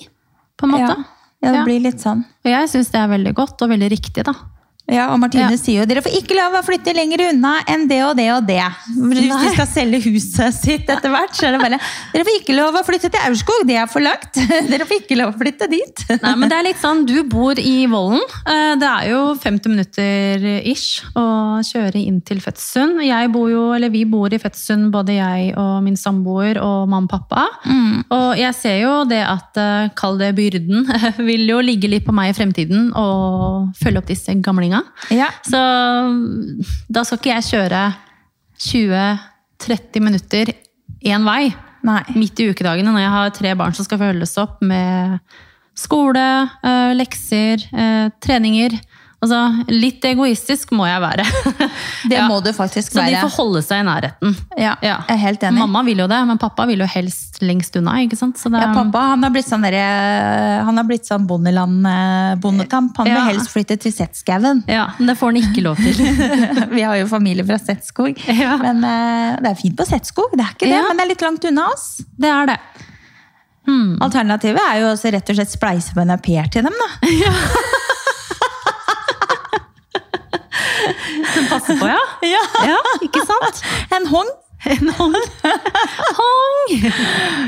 På 0.57 0.63
en 0.69 0.72
måte. 0.78 0.95
Ja. 0.95 1.49
ja, 1.49 1.51
det 1.57 1.65
blir 1.67 1.84
litt 1.84 1.99
sånn. 1.99 2.24
Og 2.45 2.49
jeg 2.51 2.69
syns 2.72 2.89
det 2.91 2.99
er 3.03 3.11
veldig 3.11 3.34
godt 3.36 3.61
og 3.61 3.69
veldig 3.74 3.89
riktig, 3.91 4.24
da. 4.24 4.34
Ja, 4.92 5.08
og 5.14 5.20
Martine 5.22 5.50
Ja. 5.52 5.58
sier 5.58 5.80
jo 5.82 5.86
dere 5.88 6.02
får 6.04 6.12
ikke 6.20 6.36
lov 6.36 6.58
å 6.60 6.62
flytte 6.68 6.94
lenger 6.94 7.22
unna 7.30 7.54
enn 7.72 7.88
det 7.88 8.02
og 8.04 8.16
det 8.18 8.28
og 8.34 8.46
det. 8.48 8.60
Hvis 8.92 9.30
de 9.32 9.52
skal 9.56 9.68
selge 9.72 10.02
huset 10.04 10.54
sitt 10.58 10.89
etter 10.92 11.10
hvert, 11.14 11.32
så 11.38 11.48
er 11.48 11.56
det 11.56 11.62
bare 11.64 11.80
Dere 12.12 12.26
får 12.28 12.38
ikke 12.42 12.56
lov 12.58 12.76
å 12.76 12.84
flytte 12.86 13.10
til 13.14 13.22
Aurskog, 13.24 13.64
det 13.70 13.78
er 13.80 13.88
for 13.88 14.04
langt. 14.04 14.34
Dere 14.72 14.86
får 14.89 15.00
ikke 15.06 15.18
lov 15.18 15.32
å 15.34 15.38
flytte 15.39 15.70
dit. 15.72 16.04
Nei, 16.22 16.34
men 16.36 16.50
det 16.52 16.58
er 16.60 16.68
litt 16.68 16.82
sånn, 16.82 17.06
Du 17.08 17.24
bor 17.24 17.56
i 17.58 17.86
Vollen. 17.88 18.20
Eh, 18.46 18.76
Det 18.82 18.89
er 18.89 19.10
jo 19.14 19.22
50 19.39 19.70
minutter 19.72 20.46
ish 20.68 21.04
å 21.16 21.26
kjøre 21.64 21.96
inn 22.02 22.20
til 22.28 22.39
Fødtsund. 22.44 23.00
Jeg 23.06 23.32
bor 23.32 23.48
jo, 23.50 23.72
eller 23.76 23.89
Vi 23.94 24.04
bor 24.06 24.28
i 24.34 24.39
Fødtsund, 24.42 24.92
både 24.92 25.16
jeg 25.18 25.54
og 25.58 25.82
min 25.84 25.96
samboer 25.96 26.60
og 26.62 26.88
mamma 26.89 27.08
og 27.08 27.10
pappa. 27.10 27.48
Og 28.12 28.38
jeg 28.38 28.54
ser 28.56 28.78
jo 28.84 29.06
det 29.10 29.24
at, 29.26 29.56
eh, 29.58 29.89
kall 29.96 30.18
det 30.20 30.34
byrden, 30.36 30.86
vil 31.30 31.48
jo 31.48 31.62
ligge 31.64 31.89
litt 31.89 32.06
på 32.06 32.14
meg 32.14 32.32
i 32.34 32.38
fremtiden 32.38 32.92
å 32.98 33.72
følge 33.80 33.98
opp 34.04 34.08
disse 34.12 34.36
gamlinga. 34.42 34.81
Ja. 35.14 35.30
Så 35.46 35.60
da 36.92 37.04
skal 37.06 37.20
ikke 37.20 37.36
jeg 37.36 37.48
kjøre 37.50 37.84
20-30 38.62 40.04
minutter 40.04 40.54
én 41.02 41.26
vei 41.26 41.52
Nei. 41.86 42.02
midt 42.14 42.40
i 42.42 42.50
ukedagene 42.52 42.94
når 42.94 43.04
jeg 43.04 43.14
har 43.16 43.34
tre 43.36 43.54
barn 43.58 43.74
som 43.78 43.88
skal 43.88 44.02
følges 44.02 44.36
opp 44.42 44.60
med 44.62 45.18
skole, 45.78 46.26
eh, 46.62 46.92
lekser, 46.94 47.64
eh, 47.74 48.10
treninger. 48.22 48.76
Altså, 49.22 49.38
litt 49.69 50.01
egoistisk 50.09 50.72
må 50.74 50.88
jeg 50.89 50.97
være. 51.03 51.24
Det 52.09 52.15
Ja. 52.17 52.24
må 52.28 52.39
du 52.41 52.49
faktisk 52.57 52.95
være. 52.97 53.05
Så 53.05 53.13
de 53.13 53.19
får 53.22 53.34
holde 53.38 53.61
seg 53.61 53.84
i 53.84 53.86
nærheten. 53.86 54.32
Ja, 54.57 54.72
Ja. 54.82 54.95
jeg 55.07 55.13
er 55.13 55.19
helt 55.22 55.43
enig. 55.45 55.59
Mamma 55.61 55.84
vil 55.86 56.01
jo 56.01 56.07
det, 56.09 56.17
men 56.26 56.39
pappa 56.41 56.65
vil 56.65 56.80
jo 56.82 56.88
helst 56.89 57.38
lengst 57.45 57.76
unna. 57.78 57.99
ikke 58.01 58.17
sant? 58.17 58.38
Så 58.41 58.49
det, 58.49 58.63
Ja, 58.63 58.72
pappa 58.74 59.03
han 59.11 59.22
har 59.22 59.30
blitt 59.30 59.45
sånn, 59.45 59.61
der, 59.61 60.63
han 60.65 60.76
har 60.82 60.88
blitt 60.89 61.05
sånn 61.05 61.28
bondeland-bondetamp. 61.30 62.97
Han 62.97 63.05
vil 63.11 63.22
helst 63.30 63.53
flytte 63.53 63.78
til 63.80 63.93
Setskauen. 63.93 64.63
Ja, 64.67 64.88
men 64.97 65.07
det 65.13 65.17
får 65.22 65.32
han 65.36 65.41
ikke 65.43 65.63
lov 65.69 65.78
til. 65.78 66.01
Vi 66.78 66.82
har 66.82 66.97
jo 66.97 67.05
familie 67.11 67.45
fra 67.45 67.59
Setskog. 67.61 68.17
Ja. 68.26 68.57
Men 68.57 68.82
eh, 68.84 69.38
det 69.41 69.51
er 69.53 69.61
fint 69.61 69.78
på 69.78 69.86
Setskog, 69.86 70.34
det 70.34 70.47
er 70.47 70.53
ikke 70.57 70.65
det, 70.65 70.76
Ja. 70.82 70.88
men 70.89 70.97
det 70.97 71.05
er 71.05 71.13
litt 71.13 71.22
langt 71.30 71.45
unna 71.45 71.69
oss. 71.76 71.88
Det 72.17 72.30
er 72.30 72.45
det. 72.55 72.57
Hmm. 73.69 73.97
Alternativet 74.01 74.57
er 74.72 74.80
jo 74.82 74.88
også 74.95 75.11
rett 75.13 75.30
og 75.30 75.36
slett 75.38 75.51
spleise 75.53 75.93
på 75.93 76.01
en 76.01 76.09
au 76.09 76.17
pair 76.17 76.49
til 76.49 76.65
dem, 76.65 76.74
da. 76.74 76.89
Den 81.36 81.50
passer 81.50 81.78
på, 81.80 81.90
ja. 81.90 82.00
Ja. 82.26 82.44
Ja, 82.74 82.80
ikke 83.06 83.24
sant? 83.28 83.62
En 83.98 84.08
hong. 84.12 84.30
En 84.70 84.92
hånd. 84.94 85.16
Hong! 86.20 86.74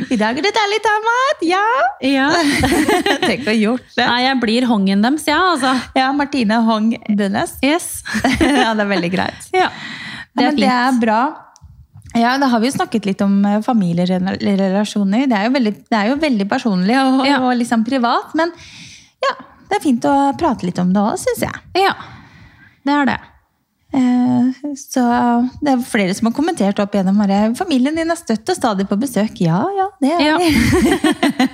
I 0.10 0.16
dag 0.18 0.40
er 0.40 0.46
det 0.48 0.52
deilig 0.56 0.80
ta 0.82 0.94
mat, 1.06 1.44
ja! 1.46 1.62
Ja. 2.02 2.30
Tenk 3.28 3.46
å 3.46 3.54
gjort 3.54 3.86
det. 3.94 4.08
Nei, 4.08 4.24
jeg 4.26 4.40
blir 4.42 4.66
hongen 4.66 5.06
deres, 5.06 5.28
ja, 5.30 5.38
altså. 5.52 5.76
Ja, 5.94 6.08
Martine 6.18 6.58
Hong 6.66 6.90
Bunnes. 7.14 7.54
Yes. 7.62 8.02
ja, 8.42 8.72
det 8.74 8.82
er 8.88 8.90
veldig 8.96 9.12
greit. 9.14 9.46
Ja. 9.54 9.70
Det 10.34 10.42
Det 10.42 10.42
er, 10.42 10.48
ja, 10.48 10.50
Men 10.50 10.58
fint. 10.58 10.72
er 10.74 11.00
bra. 11.04 11.20
Ja, 12.18 12.32
da 12.42 12.50
har 12.50 12.62
vi 12.62 12.70
jo 12.72 12.76
snakket 12.80 13.06
litt 13.10 13.22
om 13.26 13.38
eh, 13.46 13.60
familierelasjoner. 13.66 15.28
Det 15.30 15.38
er 15.38 15.48
jo 15.48 15.54
veldig, 15.60 15.76
det 15.90 16.00
er 16.00 16.10
jo 16.12 16.18
veldig 16.22 16.50
personlig 16.50 16.98
og, 16.98 17.22
og 17.30 17.54
liksom 17.62 17.86
privat, 17.86 18.34
men 18.38 18.52
ja, 19.24 19.34
det 19.70 19.78
er 19.80 19.86
fint 19.86 20.06
å 20.10 20.16
prate 20.38 20.66
litt 20.66 20.82
om 20.82 20.92
det 20.94 21.02
òg, 21.02 21.16
syns 21.22 21.46
jeg. 21.46 21.62
Ja, 21.86 21.94
det 22.86 22.94
er 23.02 23.06
det. 23.14 23.20
Eh, 23.94 24.74
Så 24.74 25.02
det 25.62 25.70
er 25.76 25.82
flere 25.86 26.14
som 26.18 26.26
har 26.26 26.34
kommentert 26.34 26.80
opp 26.82 26.96
gjennom 26.98 27.18
bare, 27.22 27.54
familien 27.56 27.94
din 27.96 28.10
er 28.10 28.18
støtt 28.18 28.50
og 28.50 28.56
stadig 28.58 28.88
på 28.90 28.98
besøk. 28.98 29.38
Ja, 29.46 29.60
ja, 29.78 29.88
det 30.02 30.12
er 30.12 30.24
Ja. 30.26 30.38
de. 30.40 31.54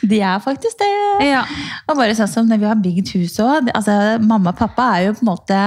de 0.10 0.20
er 0.24 0.40
faktisk 0.40 0.78
det. 0.80 0.88
Ja. 1.28 1.42
Og 1.88 1.96
bare 1.98 2.14
sånn 2.16 2.30
som 2.32 2.48
når 2.48 2.62
vi 2.62 2.68
har 2.70 2.80
bygd 2.80 3.12
hus 3.16 3.36
òg. 3.44 3.68
Altså, 3.76 3.96
mamma 4.24 4.54
og 4.54 4.58
pappa 4.60 4.88
er 4.96 5.06
jo 5.08 5.14
på 5.18 5.24
en 5.26 5.30
måte 5.34 5.60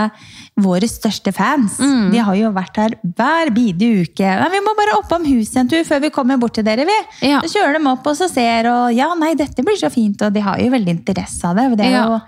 våre 0.60 0.90
største 0.90 1.32
fans. 1.36 1.78
Mm. 1.80 2.10
De 2.12 2.24
har 2.26 2.36
jo 2.42 2.52
vært 2.58 2.76
her 2.82 2.96
hver 3.06 3.52
bidige 3.56 4.02
uke. 4.10 4.34
Nei, 4.42 4.50
vi 4.56 4.64
må 4.66 4.74
bare 4.80 4.98
oppom 5.00 5.26
huset 5.30 5.62
en 5.62 5.70
tur 5.72 5.84
før 5.88 6.02
vi 6.08 6.10
kommer 6.16 6.40
bort 6.42 6.58
til 6.58 6.66
dere. 6.68 6.86
vi. 6.90 6.98
Ja. 7.30 7.42
Så 7.46 7.54
kjører 7.60 7.78
de 7.80 7.86
opp 7.94 8.08
og 8.10 8.18
så 8.18 8.28
ser, 8.32 8.68
og 8.72 8.90
ja, 8.98 9.12
nei, 9.20 9.36
dette 9.40 9.64
blir 9.64 9.78
så 9.80 9.92
fint. 9.94 10.22
Og 10.26 10.34
de 10.34 10.42
har 10.44 10.58
jo 10.60 10.72
veldig 10.74 10.98
interesse 10.98 11.46
av 11.46 11.56
det. 11.56 11.70
det 11.78 11.86
er 11.86 11.92
Ja. 12.00 12.06
jo, 12.08 12.20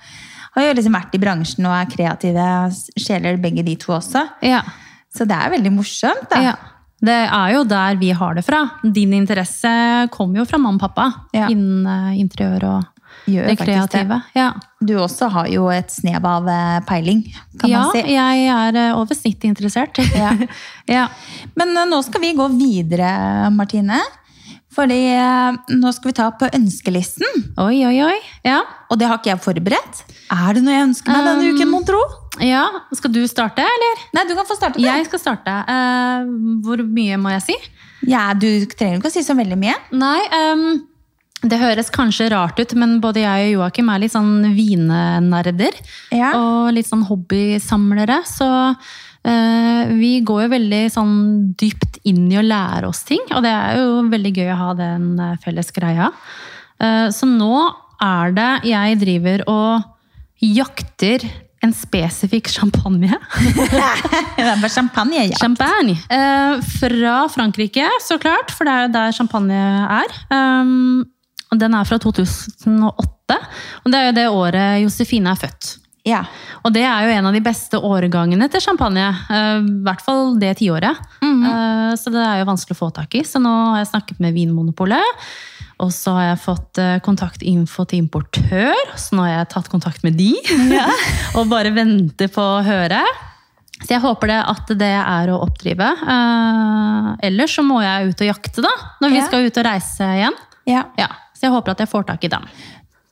har 0.55 0.67
jo 0.67 0.75
liksom 0.77 0.95
vært 0.97 1.15
i 1.15 1.21
bransjen 1.21 1.67
og 1.69 1.75
er 1.77 1.89
kreative 1.91 2.47
sjeler, 2.99 3.39
begge 3.41 3.63
de 3.67 3.77
to 3.79 3.93
også. 3.95 4.25
Ja. 4.45 4.61
Så 5.11 5.27
det 5.27 5.37
er 5.37 5.53
veldig 5.55 5.73
morsomt. 5.75 6.27
da. 6.31 6.43
ja. 6.51 6.55
Det 7.01 7.17
er 7.17 7.53
jo 7.55 7.63
der 7.65 7.95
vi 7.97 8.11
har 8.13 8.35
det 8.37 8.43
fra. 8.45 8.59
Din 8.83 9.15
interesse 9.17 9.69
kommer 10.13 10.43
jo 10.43 10.45
fra 10.45 10.59
mamma 10.61 10.77
og 10.77 10.83
pappa. 10.83 11.07
Ja. 11.33 11.47
Innen 11.49 11.87
eh, 11.89 12.19
interiør 12.21 12.67
og 12.69 12.89
Gjør 13.25 13.49
det 13.49 13.57
kreative. 13.59 13.87
kreative. 13.89 14.19
Ja, 14.37 14.51
Du 14.79 14.93
også 15.01 15.27
har 15.33 15.49
jo 15.51 15.67
et 15.73 15.91
snev 15.93 16.25
av 16.25 16.47
eh, 16.49 16.77
peiling, 16.87 17.23
kan 17.59 17.69
ja 17.69 17.81
man 17.81 17.91
si. 17.93 18.13
Ja, 18.13 18.27
jeg 18.37 18.53
er 18.53 18.79
eh, 18.83 18.93
over 18.97 19.17
snittet 19.17 19.49
interessert. 19.49 19.97
Ja. 20.13 20.31
ja. 20.97 21.07
Men 21.57 21.73
nå 21.89 22.01
skal 22.05 22.21
vi 22.21 22.33
gå 22.37 22.47
videre, 22.53 23.09
Martine. 23.53 23.99
Fordi 24.71 24.99
eh, 25.11 25.57
nå 25.75 25.89
skal 25.91 26.11
vi 26.11 26.15
ta 26.15 26.29
på 26.39 26.47
ønskelisten. 26.55 27.41
Oi, 27.59 27.81
oi, 27.89 27.97
oi. 28.07 28.17
Ja. 28.47 28.61
Og 28.89 28.99
det 29.01 29.09
har 29.09 29.19
ikke 29.19 29.33
jeg 29.33 29.41
forberedt. 29.43 30.03
Er 30.31 30.53
det 30.55 30.61
noe 30.63 30.75
jeg 30.77 30.85
ønsker 30.89 31.11
meg 31.11 31.25
denne 31.27 31.49
Um, 31.49 31.57
uken, 31.57 31.71
mon 31.73 31.83
tro? 31.87 31.99
ja. 32.39 32.63
Skal 32.95 33.11
du 33.11 33.19
starte, 33.27 33.65
eller? 33.67 34.05
Nei, 34.15 34.23
du 34.29 34.35
kan 34.37 34.47
få 34.47 34.55
starte. 34.55 34.79
Det. 34.79 34.87
Jeg 34.87 35.09
skal 35.09 35.19
starte. 35.19 35.57
Uh, 35.67 36.31
hvor 36.63 36.79
mye 36.87 37.17
må 37.19 37.33
jeg 37.35 37.43
si? 37.49 37.57
Ja, 38.09 38.29
du 38.33 38.47
trenger 38.71 38.97
ikke 39.01 39.11
å 39.11 39.13
si 39.13 39.21
så 39.27 39.35
veldig 39.37 39.59
mye. 39.59 39.75
Nei, 39.93 40.21
um, 40.55 40.63
det 41.43 41.57
høres 41.59 41.89
kanskje 41.93 42.29
rart 42.31 42.57
ut, 42.61 42.73
men 42.79 42.95
både 43.03 43.23
jeg 43.25 43.51
og 43.51 43.53
Joakim 43.59 43.91
er 43.91 44.01
litt 44.05 44.13
sånn 44.15 44.45
vinenerder. 44.55 45.75
Ja. 46.15 46.31
Og 46.37 46.71
litt 46.77 46.87
sånn 46.89 47.03
hobbysamlere. 47.09 48.21
Så 48.29 48.47
vi 49.21 50.11
går 50.25 50.43
jo 50.43 50.51
veldig 50.55 50.81
sånn 50.89 51.15
dypt 51.59 51.91
inn 52.07 52.25
i 52.31 52.39
å 52.39 52.45
lære 52.45 52.89
oss 52.89 53.03
ting. 53.07 53.21
Og 53.35 53.43
det 53.45 53.51
er 53.53 53.79
jo 53.79 54.01
veldig 54.09 54.33
gøy 54.33 54.51
å 54.53 54.59
ha 54.59 54.73
den 54.77 55.13
eh, 55.21 55.37
felles 55.43 55.71
greia. 55.75 56.09
Eh, 56.81 57.07
så 57.13 57.29
nå 57.29 57.53
er 58.01 58.35
det 58.37 58.51
jeg 58.71 58.99
driver 59.03 59.45
og 59.51 59.87
jakter 60.41 61.27
en 61.61 61.73
spesifikk 61.77 62.49
champagne. 62.49 63.13
det 63.61 64.41
er 64.41 64.55
bare 64.55 64.71
champagnejakt. 64.73 65.37
Champagne. 65.41 65.99
Eh, 66.09 66.55
fra 66.79 67.17
Frankrike, 67.29 67.85
så 68.01 68.17
klart, 68.21 68.53
for 68.55 68.65
det 68.65 68.73
er 68.73 68.87
jo 68.87 68.93
der 68.95 69.13
champagne 69.13 69.61
er. 69.85 70.15
Um, 70.33 71.03
den 71.51 71.75
er 71.77 71.85
fra 71.85 71.99
2008, 72.01 73.37
og 73.83 73.93
det 73.93 73.99
er 73.99 74.07
jo 74.07 74.17
det 74.17 74.25
året 74.31 74.81
Josefine 74.81 75.35
er 75.35 75.41
født. 75.43 75.75
Ja. 76.07 76.23
Og 76.65 76.73
det 76.73 76.81
er 76.87 77.05
jo 77.05 77.13
en 77.17 77.27
av 77.29 77.33
de 77.35 77.41
beste 77.45 77.77
årgangene 77.77 78.47
til 78.51 78.61
champagne. 78.63 79.07
eh, 79.29 79.61
I 79.61 79.81
hvert 79.85 80.01
fall 80.01 80.35
det 80.41 80.55
tiåret. 80.61 80.97
Eh, 81.21 81.93
så 81.99 82.11
det 82.13 82.21
er 82.25 82.39
jo 82.41 82.49
vanskelig 82.49 82.77
å 82.77 82.81
få 82.85 82.91
tak 82.95 83.13
i. 83.15 83.23
Så 83.27 83.41
nå 83.41 83.51
har 83.73 83.81
jeg 83.83 83.91
snakket 83.93 84.19
med 84.23 84.33
Vinmonopolet. 84.33 85.25
Og 85.81 85.89
så 85.93 86.13
har 86.13 86.25
jeg 86.31 86.41
fått 86.43 86.77
eh, 86.77 86.99
kontaktinfo 87.01 87.85
til 87.89 88.03
importør, 88.03 88.75
så 89.01 89.15
nå 89.17 89.23
har 89.25 89.31
jeg 89.39 89.49
tatt 89.55 89.69
kontakt 89.71 90.03
med 90.05 90.13
de. 90.13 90.35
og 91.37 91.47
bare 91.49 91.71
venter 91.73 92.29
på 92.29 92.41
å 92.41 92.61
høre. 92.65 93.01
Så 93.81 93.95
jeg 93.95 94.03
håper 94.03 94.29
det 94.29 94.39
at 94.45 94.67
det 94.77 94.91
er 94.93 95.31
å 95.33 95.39
oppdrive. 95.41 95.87
Uh, 96.05 97.15
ellers 97.25 97.55
så 97.57 97.63
må 97.65 97.79
jeg 97.81 98.11
ut 98.11 98.21
og 98.21 98.27
jakte, 98.29 98.61
da. 98.61 98.69
Når 99.01 99.09
vi 99.09 99.17
Ja. 99.17 99.25
skal 99.25 99.47
ut 99.47 99.57
og 99.57 99.65
reise 99.65 100.09
igjen. 100.19 100.37
ja. 100.69 100.83
Ja, 101.01 101.07
Så 101.33 101.47
jeg 101.47 101.51
håper 101.55 101.71
at 101.73 101.79
jeg 101.81 101.89
får 101.89 102.05
tak 102.05 102.23
i 102.23 102.29
dem. 102.29 102.45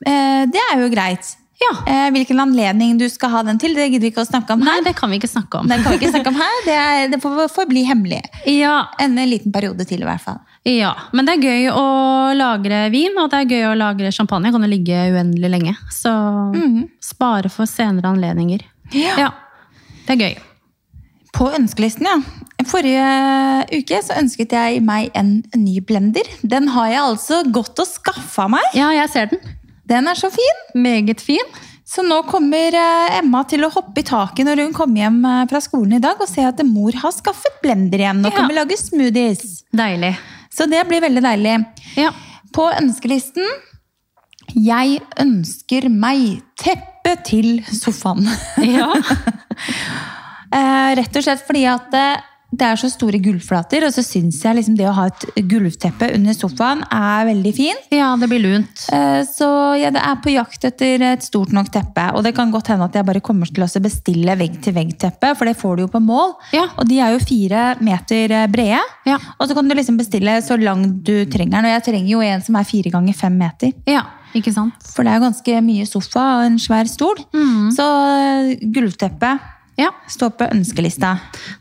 Uh, 0.06 0.46
det 0.46 0.62
er 0.72 0.84
jo 0.84 0.90
greit. 0.94 1.32
Ja. 1.60 1.72
Eh, 1.92 2.06
hvilken 2.16 2.40
anledning 2.40 2.98
du 2.98 3.06
skal 3.12 3.34
ha 3.34 3.42
den 3.44 3.60
til, 3.60 3.74
det 3.76 3.90
gidder 3.90 4.08
vi 4.08 4.12
ikke 4.14 4.24
å 4.24 4.30
snakke 4.30 4.56
om 4.56 4.62
Nei, 4.64 4.78
her. 4.78 4.86
det 4.86 4.94
kan 4.96 5.12
vi 5.12 5.20
ikke 5.20 5.28
snakke 5.28 5.60
om. 5.60 5.68
Det 5.68 5.82
kan 5.84 5.92
vi 5.92 6.00
ikke 6.00 6.12
snakke 6.14 6.32
om 6.32 6.40
her. 6.40 6.62
Det, 6.66 6.78
er, 6.80 7.08
det 7.12 7.20
får, 7.24 7.42
får 7.52 7.68
bli 7.72 7.84
hemmelig. 7.88 8.22
Ja, 8.48 8.78
En 9.00 9.20
liten 9.20 9.52
periode 9.52 9.84
til, 9.90 10.06
i 10.06 10.08
hvert 10.08 10.24
fall. 10.24 10.40
Ja, 10.68 10.94
men 11.16 11.28
det 11.28 11.38
er 11.38 11.46
gøy 11.50 11.70
å 11.72 11.86
lagre 12.36 12.86
vin, 12.94 13.16
og 13.20 13.30
det 13.32 13.44
er 13.44 13.54
gøy 13.54 13.68
å 13.74 13.78
lagre 13.80 14.12
champagne. 14.16 14.52
Kan 14.56 14.64
jo 14.64 14.72
ligge 14.72 15.04
uendelig 15.16 15.52
lenge. 15.52 15.76
Så 15.92 16.14
spare 17.04 17.52
for 17.52 17.68
senere 17.70 18.12
anledninger. 18.12 18.64
Ja. 18.96 19.32
det 20.08 20.16
er 20.16 20.24
gøy. 20.24 20.38
På 21.36 21.52
ønskelisten, 21.54 22.08
ja. 22.10 22.18
Forrige 22.68 23.04
uke 23.72 24.00
så 24.04 24.18
ønsket 24.20 24.52
jeg 24.56 24.82
meg 24.84 25.14
en 25.18 25.40
ny 25.56 25.80
blender. 25.86 26.28
Den 26.42 26.68
har 26.74 26.90
jeg 26.92 27.04
altså 27.04 27.44
gått 27.56 27.80
og 27.80 27.88
skaffa 27.88 28.48
meg. 28.52 28.66
Ja, 28.76 28.90
jeg 28.96 29.12
ser 29.14 29.30
den. 29.32 29.44
Den 29.90 30.08
er 30.12 30.18
så 30.20 30.30
fin! 30.34 30.60
Meget 30.78 31.22
fin. 31.26 31.50
Så 31.90 32.04
nå 32.06 32.20
kommer 32.30 32.76
eh, 32.78 33.16
Emma 33.18 33.42
til 33.50 33.64
å 33.66 33.72
hoppe 33.74 34.04
i 34.04 34.06
taket 34.06 34.46
når 34.46 34.60
hun 34.68 34.74
kommer 34.78 35.02
hjem 35.02 35.24
eh, 35.26 35.46
fra 35.50 35.62
skolen 35.66 35.96
i 35.98 36.02
dag 36.04 36.20
og 36.22 36.30
se 36.30 36.44
at 36.46 36.62
mor 36.68 36.94
har 37.02 37.16
skaffet 37.16 37.56
blender 37.64 38.04
igjen 38.04 38.22
og 38.22 38.30
Ja. 38.30 38.36
kommer 38.38 38.60
lage 38.60 38.78
smoothies. 38.78 39.64
Deilig. 39.74 40.12
Så 40.54 40.68
det 40.70 40.84
blir 40.90 41.02
veldig 41.02 41.24
deilig. 41.26 41.56
Ja. 41.98 42.12
På 42.54 42.68
ønskelisten 42.74 43.46
Jeg 44.58 45.02
ønsker 45.22 45.90
meg 45.94 46.40
teppe 46.58 47.16
til 47.26 47.60
sofaen. 47.74 48.26
ja. 48.66 48.92
Eh, 50.50 50.92
rett 50.98 51.14
og 51.20 51.22
slett 51.22 51.44
fordi 51.46 51.60
at 51.70 51.94
det, 52.60 52.68
er 52.68 52.80
så 52.80 52.90
store 52.92 53.20
gulvflater, 53.24 53.86
og 53.88 53.94
så 53.96 54.04
syns 54.06 54.42
jeg 54.44 54.58
liksom 54.58 54.76
det 54.80 54.88
å 54.90 54.96
ha 54.98 55.08
et 55.10 55.26
gulvteppe 55.50 56.12
under 56.16 56.36
sofaen 56.38 56.84
er 56.92 57.28
veldig 57.30 57.54
fint. 57.56 57.88
Ja, 57.96 58.12
det 58.20 58.30
blir 58.32 58.44
lunt. 58.44 58.86
Eh, 58.94 59.22
Så 59.30 59.48
jeg 59.80 59.94
er 59.96 60.20
på 60.24 60.34
jakt 60.34 60.66
etter 60.68 61.02
et 61.14 61.26
stort 61.26 61.54
nok 61.56 61.72
teppe. 61.74 62.10
Og 62.16 62.24
det 62.26 62.36
kan 62.38 62.52
godt 62.52 62.72
hende 62.74 62.88
at 62.90 62.96
jeg 62.98 63.08
bare 63.08 63.24
kommer 63.24 63.50
til 63.50 63.66
å 63.66 63.70
bestille 63.84 64.36
vegg-til-vegg-teppe, 64.40 65.34
for 65.38 65.50
det 65.50 65.58
får 65.60 65.78
du 65.78 65.86
jo 65.86 65.92
på 65.94 66.02
mål. 66.04 66.36
Ja. 66.56 66.68
Og 66.78 66.88
de 66.90 67.00
er 67.00 67.16
jo 67.16 67.24
fire 67.24 67.66
meter 67.84 68.36
eh, 68.44 68.48
brede. 68.52 68.84
Ja. 69.08 69.18
Og 69.40 69.50
så 69.50 69.58
kan 69.58 69.68
du 69.68 69.76
liksom 69.78 69.98
bestille 70.00 70.40
så 70.46 70.60
lang 70.60 70.86
du 71.04 71.26
trenger 71.32 71.60
den. 71.60 71.70
Og 71.70 71.76
jeg 71.78 71.86
trenger 71.90 72.12
jo 72.14 72.24
en 72.26 72.46
som 72.46 72.58
er 72.60 72.68
fire 72.68 72.94
ganger 72.94 73.18
fem 73.18 73.38
meter. 73.40 73.74
Ja, 73.90 74.04
ikke 74.38 74.54
sant? 74.54 74.76
For 74.94 75.06
det 75.06 75.14
er 75.14 75.22
jo 75.22 75.28
ganske 75.30 75.62
mye 75.66 75.88
sofa 75.90 76.26
og 76.40 76.50
en 76.50 76.60
svær 76.62 76.90
stol. 76.90 77.22
Mm. 77.34 77.72
Så 77.76 77.86
eh, 77.86 78.68
gulvteppe 78.76 79.38
Ja. 79.80 79.94
står 80.12 80.34
på 80.36 80.50
ønskelista. 80.52 81.14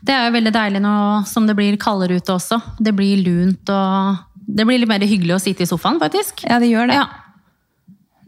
Det 0.03 0.15
er 0.15 0.27
jo 0.27 0.35
veldig 0.35 0.53
deilig 0.55 0.81
nå 0.83 0.95
som 1.29 1.47
det 1.47 1.55
blir 1.57 1.77
kaldere 1.79 2.19
ute 2.19 2.35
også. 2.35 2.59
Det 2.79 2.93
blir 2.95 3.23
lunt 3.23 3.71
og 3.73 4.25
Det 4.49 4.65
blir 4.65 4.79
litt 4.81 4.89
mer 4.89 5.03
hyggelig 5.05 5.35
å 5.35 5.41
sitte 5.43 5.61
i 5.61 5.69
sofaen, 5.69 5.99
faktisk. 6.01 6.41
Ja, 6.49 6.57
det 6.57 6.71
gjør 6.71 6.89
det. 6.89 6.95
Ja. 6.97 7.05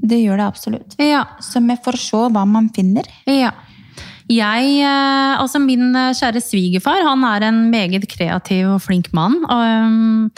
Det 0.02 0.20
gjør 0.22 0.38
det 0.38 0.46
absolutt. 0.46 0.96
Ja. 1.02 1.24
Så 1.42 1.62
vi 1.66 1.78
får 1.82 1.98
se 1.98 2.24
hva 2.30 2.46
man 2.46 2.70
finner. 2.74 3.08
ja. 3.26 3.52
Jeg, 4.32 4.68
eh, 4.80 5.34
altså 5.42 5.60
Min 5.60 5.96
eh, 5.98 6.14
kjære 6.16 6.40
svigerfar 6.44 7.04
han 7.04 7.24
er 7.28 7.48
en 7.50 7.64
meget 7.72 8.06
kreativ 8.08 8.70
og 8.76 8.84
flink 8.86 9.10
mann. 9.16 9.42
Og, 9.44 9.64
um, 9.88 10.30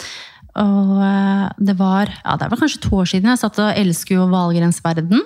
og 0.58 0.94
eh, 1.04 1.44
det 1.68 1.76
var 1.78 2.10
ja, 2.10 2.34
det 2.40 2.50
var 2.50 2.62
kanskje 2.62 2.82
to 2.88 3.02
år 3.02 3.10
siden 3.12 3.30
jeg 3.30 3.42
satt 3.44 3.60
og 3.62 3.78
elsket 3.78 4.16
jo 4.16 4.26
Valgrens 4.32 4.80
verden. 4.84 5.22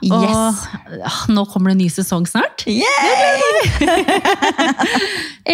Yes. 0.00 0.12
Og 0.12 0.96
ja, 0.96 1.10
nå 1.28 1.44
kommer 1.50 1.70
det 1.70 1.74
en 1.76 1.82
ny 1.84 1.90
sesong 1.92 2.24
snart. 2.28 2.64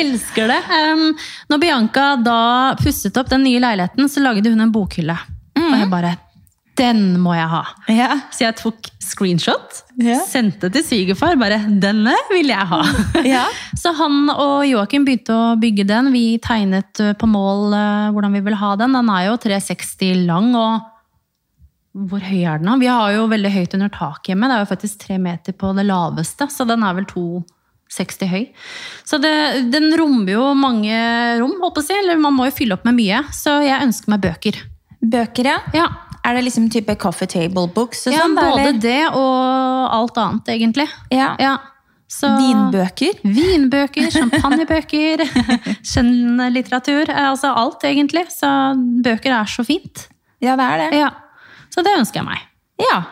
Elsker 0.00 0.46
det. 0.52 0.60
Um, 0.70 1.16
når 1.50 1.58
Bianca 1.62 2.16
da 2.20 2.74
pusset 2.78 3.16
opp 3.18 3.30
den 3.32 3.42
nye 3.46 3.60
leiligheten, 3.62 4.08
så 4.10 4.18
lagde 4.22 4.50
hun 4.52 4.60
en 4.62 4.74
bokhylle. 4.74 5.16
Og 5.56 5.76
jeg 5.80 5.88
bare 5.90 6.12
Den 6.76 7.16
må 7.24 7.32
jeg 7.32 7.48
ha! 7.48 7.62
Yeah. 7.88 8.18
Så 8.30 8.44
jeg 8.44 8.54
tok 8.58 8.90
screenshot, 9.00 9.78
yeah. 9.96 10.20
sendte 10.28 10.68
til 10.74 10.84
svigerfar. 10.84 11.32
Bare 11.40 11.56
'denne 11.64 12.12
vil 12.28 12.52
jeg 12.52 12.66
ha'. 12.68 12.84
Yeah. 13.24 13.48
Så 13.80 13.94
han 13.96 14.28
og 14.28 14.66
Joakim 14.68 15.06
begynte 15.06 15.32
å 15.32 15.56
bygge 15.56 15.86
den. 15.88 16.12
Vi 16.12 16.36
tegnet 16.44 17.00
uh, 17.00 17.14
på 17.16 17.26
mål 17.26 17.72
uh, 17.72 18.12
hvordan 18.12 18.36
vi 18.36 18.44
ville 18.44 18.60
ha 18.60 18.76
den. 18.76 18.92
Den 18.92 19.08
er 19.08 19.30
jo 19.30 19.38
360 19.40 20.26
lang, 20.28 20.54
og 20.54 20.84
hvor 21.96 22.20
høy 22.20 22.42
er 22.44 22.60
den? 22.60 22.72
Vi 22.82 22.88
har 22.90 23.12
jo 23.14 23.26
veldig 23.30 23.52
høyt 23.54 23.74
under 23.78 23.92
taket 23.92 24.32
hjemme. 24.34 24.48
Det 24.50 24.56
er 24.56 24.64
jo 24.64 24.72
faktisk 24.72 25.04
tre 25.06 25.16
meter 25.22 25.56
på 25.56 25.72
det 25.76 25.86
laveste, 25.88 26.48
så 26.52 26.66
den 26.68 26.84
er 26.84 26.96
vel 26.98 27.06
260 27.08 28.32
høy. 28.32 28.42
Så 29.08 29.20
det, 29.22 29.32
den 29.72 29.88
rommer 29.96 30.34
jo 30.34 30.50
mange 30.58 30.98
rom, 31.40 31.54
håper 31.62 31.86
jeg. 31.88 32.04
Eller 32.04 32.20
man 32.20 32.36
må 32.36 32.50
jo 32.50 32.56
fylle 32.58 32.76
opp 32.76 32.84
med 32.88 32.98
mye. 32.98 33.22
Så 33.32 33.58
jeg 33.64 33.88
ønsker 33.88 34.12
meg 34.12 34.26
bøker. 34.26 34.60
Bøker, 35.00 35.52
ja. 35.54 35.56
Ja, 35.76 35.86
Er 36.26 36.34
det 36.34 36.44
liksom 36.48 36.68
type 36.74 36.96
coffee 36.98 37.30
table 37.30 37.68
books? 37.72 38.06
Ja 38.10 38.24
sånt, 38.24 38.40
både 38.40 38.62
eller? 38.64 38.80
det 38.82 39.02
og 39.14 39.92
alt 39.94 40.16
annet, 40.18 40.48
egentlig. 40.56 40.88
Ja. 41.14 41.32
Ja. 41.40 41.56
Så, 42.10 42.28
Vinbøker? 42.38 43.18
Vinbøker, 43.24 44.10
champagnebøker, 44.14 45.24
skjønnlitteratur. 45.90 47.10
Altså 47.10 47.50
alt, 47.56 47.86
egentlig. 47.88 48.28
Så 48.30 48.48
bøker 49.02 49.40
er 49.40 49.48
så 49.50 49.64
fint. 49.66 50.08
Ja, 50.42 50.54
det 50.58 50.66
er 50.66 50.82
det. 50.84 50.98
Ja. 51.00 51.14
Så 51.76 51.84
det 51.84 51.92
ønsker 51.98 52.22
jeg 52.22 52.28
meg. 52.30 52.40
Ja. 52.80 53.02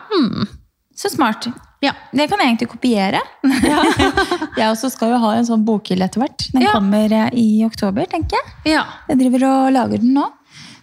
Så 0.97 1.11
smart. 1.13 1.45
Ja. 1.83 1.91
Det 2.15 2.25
kan 2.31 2.41
jeg 2.41 2.49
egentlig 2.55 2.69
kopiere. 2.71 3.19
jeg 4.57 4.65
også 4.71 4.89
skal 4.93 5.11
jo 5.13 5.19
ha 5.21 5.35
en 5.37 5.45
sånn 5.47 5.65
bokhylle 5.67 6.07
etter 6.07 6.23
hvert. 6.23 6.47
Den 6.55 6.65
Ja. 6.65 6.73
kommer 6.73 7.11
eh, 7.13 7.29
i 7.37 7.47
oktober, 7.67 8.07
tenker 8.09 8.39
jeg. 8.39 8.73
Ja. 8.75 8.85
Jeg 9.11 9.19
driver 9.21 9.45
og 9.51 9.71
lager 9.75 10.01
den 10.01 10.15
nå. 10.17 10.25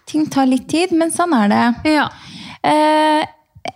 Ting 0.06 0.26
tar 0.30 0.46
litt 0.50 0.68
tid, 0.70 0.92
men 0.94 1.10
sånn 1.14 1.34
er 1.34 1.48
det. 1.52 1.92
ja. 1.96 2.08
Eh, 2.62 3.24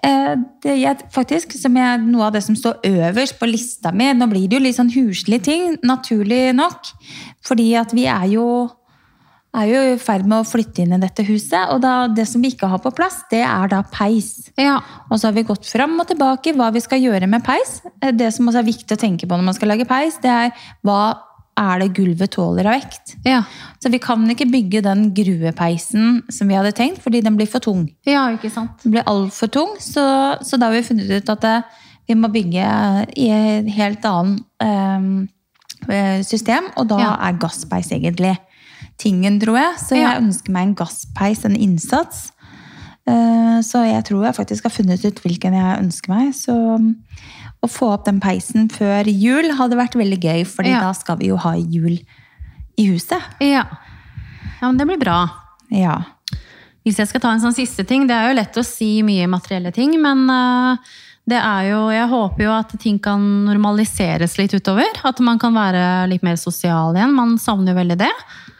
eh, 0.06 0.34
det 0.62 0.76
jeg, 0.78 1.08
faktisk, 1.10 1.56
som 1.58 1.74
jeg, 1.74 2.00
Noe 2.06 2.28
av 2.28 2.36
det 2.36 2.44
som 2.46 2.54
står 2.54 2.76
øverst 2.86 3.34
på 3.40 3.48
lista 3.50 3.90
mi 3.90 4.12
Nå 4.14 4.28
blir 4.30 4.44
det 4.46 4.60
jo 4.60 4.62
litt 4.62 4.76
sånn 4.78 4.92
huslige 4.94 5.42
ting, 5.48 5.76
naturlig 5.82 6.52
nok. 6.54 6.92
Fordi 7.46 7.72
at 7.80 7.90
vi 7.96 8.04
er 8.06 8.28
jo, 8.30 8.46
er 9.54 9.66
jo 9.70 9.82
i 9.94 9.98
ferd 9.98 10.26
med 10.28 10.40
å 10.42 10.46
flytte 10.48 10.82
inn 10.82 10.92
i 10.92 10.98
dette 11.00 11.22
huset. 11.24 11.70
Og 11.72 11.80
da, 11.80 12.06
det 12.12 12.26
som 12.28 12.42
vi 12.42 12.50
ikke 12.52 12.68
har 12.68 12.78
på 12.84 12.90
plass, 12.96 13.22
det 13.30 13.40
er 13.46 13.68
da 13.72 13.82
peis. 13.92 14.50
Ja. 14.58 14.80
Og 15.10 15.18
så 15.20 15.28
har 15.30 15.36
vi 15.36 15.46
gått 15.48 15.64
fram 15.68 15.94
og 16.00 16.08
tilbake 16.10 16.52
hva 16.56 16.72
vi 16.74 16.80
skal 16.84 17.00
gjøre 17.00 17.28
med 17.30 17.44
peis. 17.46 17.78
Eh, 18.02 18.10
Det 18.12 18.32
som 18.34 18.48
også 18.50 18.58
er 18.60 18.68
viktig 18.68 18.96
å 18.98 19.00
tenke 19.00 19.24
på 19.28 19.36
når 19.38 19.44
man 19.48 19.54
skal 19.56 19.68
lage 19.72 19.86
peis, 19.88 20.18
det 20.22 20.30
er 20.32 20.50
hva 20.84 21.16
er 21.56 21.78
det 21.80 21.94
gulvet 21.96 22.34
tåler 22.34 22.66
av 22.68 22.74
vekt. 22.82 23.14
Ja. 23.24 23.38
Så 23.80 23.88
vi 23.88 23.96
kan 23.98 24.26
ikke 24.28 24.44
bygge 24.52 24.82
den 24.84 25.06
gruepeisen 25.16 26.18
som 26.28 26.48
vi 26.50 26.54
hadde 26.58 26.74
tenkt, 26.76 27.00
fordi 27.00 27.22
den 27.24 27.38
blir 27.38 27.48
for 27.48 27.64
tung. 27.64 27.86
ja, 28.04 28.26
ikke 28.36 28.50
sant. 28.52 28.76
Den 28.82 28.92
blir 28.92 29.06
altfor 29.08 29.48
tung, 29.48 29.72
så, 29.80 30.36
så 30.44 30.58
da 30.60 30.68
har 30.68 30.76
vi 30.76 30.82
funnet 30.84 31.08
ut 31.16 31.30
at 31.32 31.40
det, 31.46 31.54
vi 32.08 32.14
må 32.14 32.28
bygge 32.28 32.66
i 33.16 33.30
et 33.32 33.70
helt 33.72 34.04
annet 34.04 34.44
um, 34.60 35.28
system, 36.28 36.68
og 36.76 36.88
da 36.88 36.98
Ja. 37.00 37.16
er 37.28 37.38
gasspeis 37.40 37.88
egentlig 37.90 38.36
tingen, 38.98 39.38
tror 39.40 39.58
jeg. 39.60 39.74
Så 39.82 39.96
jeg 39.96 40.02
Ja. 40.06 40.18
ønsker 40.20 40.50
meg 40.52 40.68
en 40.68 40.74
gasspeis, 40.74 41.44
en 41.44 41.56
innsats. 41.56 42.32
Eh, 43.06 43.58
så 43.62 43.84
jeg 43.86 44.04
tror 44.04 44.24
jeg 44.26 44.34
faktisk 44.34 44.62
har 44.64 44.70
funnet 44.74 45.04
ut 45.04 45.20
hvilken 45.22 45.54
jeg 45.54 45.78
ønsker 45.84 46.08
meg. 46.10 46.32
Så 46.34 46.52
mm, 46.80 46.96
å 47.62 47.68
få 47.70 47.92
opp 47.94 48.04
den 48.08 48.20
peisen 48.20 48.68
før 48.68 49.04
jul 49.06 49.52
hadde 49.56 49.76
vært 49.78 49.94
veldig 49.94 50.20
gøy, 50.20 50.44
fordi 50.46 50.70
Ja. 50.74 50.80
da 50.80 50.92
skal 50.92 51.16
vi 51.18 51.28
jo 51.28 51.36
ha 51.36 51.54
jul 51.54 51.98
i 52.78 52.86
huset. 52.90 53.22
Ja. 53.40 53.64
ja, 54.60 54.66
men 54.70 54.76
det 54.76 54.86
blir 54.86 54.98
bra. 55.00 55.30
Ja. 55.70 56.02
Hvis 56.84 56.98
jeg 56.98 57.08
skal 57.08 57.20
ta 57.20 57.32
en 57.32 57.40
sånn 57.40 57.54
siste 57.54 57.84
ting, 57.86 58.06
det 58.06 58.14
er 58.14 58.28
jo 58.30 58.36
lett 58.38 58.54
å 58.60 58.64
si 58.64 59.02
mye 59.02 59.26
materielle 59.26 59.72
ting, 59.74 59.96
men 60.00 60.28
eh, 60.30 60.76
det 61.26 61.38
er 61.42 61.70
jo, 61.72 61.88
jeg 61.90 62.08
håper 62.08 62.44
jo 62.44 62.52
at 62.54 62.74
ting 62.78 62.98
kan 63.02 63.18
normaliseres 63.48 64.36
litt 64.38 64.52
utover. 64.54 64.86
At 65.04 65.18
man 65.20 65.38
kan 65.42 65.54
være 65.54 66.08
litt 66.08 66.22
mer 66.22 66.36
sosial 66.36 66.94
igjen. 66.94 67.14
Man 67.16 67.36
savner 67.38 67.72
jo 67.74 67.80
veldig 67.80 67.98
det. 67.98 68.12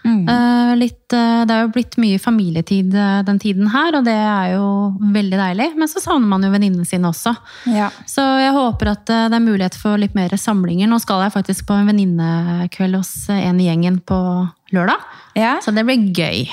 Eh, 0.07 0.73
litt, 0.79 1.13
eh, 1.13 1.45
det 1.49 1.55
er 1.57 1.65
jo 1.65 1.73
blitt 1.75 1.97
mye 1.99 2.19
familietid 2.23 2.95
eh, 2.95 3.23
den 3.27 3.39
tiden 3.43 3.67
her, 3.73 3.97
og 3.99 4.05
det 4.07 4.15
er 4.15 4.53
jo 4.55 4.67
veldig 5.15 5.39
deilig. 5.41 5.69
Men 5.81 5.89
så 5.91 6.03
savner 6.05 6.29
man 6.31 6.47
jo 6.47 6.51
venninnene 6.55 6.87
sine 6.87 7.11
også. 7.11 7.35
ja. 7.73 7.89
Så 8.07 8.23
jeg 8.41 8.53
håper 8.55 8.93
at 8.93 9.07
det 9.07 9.35
er 9.35 9.43
mulighet 9.43 9.75
for 9.81 9.99
litt 9.99 10.15
mer 10.15 10.31
samlinger. 10.39 10.87
Nå 10.91 11.01
skal 11.03 11.25
jeg 11.27 11.35
faktisk 11.35 11.67
på 11.67 11.75
en 11.81 11.91
venninnekveld 11.91 12.97
hos 13.01 13.15
en 13.35 13.59
i 13.61 13.67
gjengen 13.69 13.99
på 14.07 14.21
lørdag. 14.73 15.03
ja. 15.35 15.57
Så 15.65 15.75
det 15.75 15.85
blir 15.89 16.07
gøy. 16.15 16.47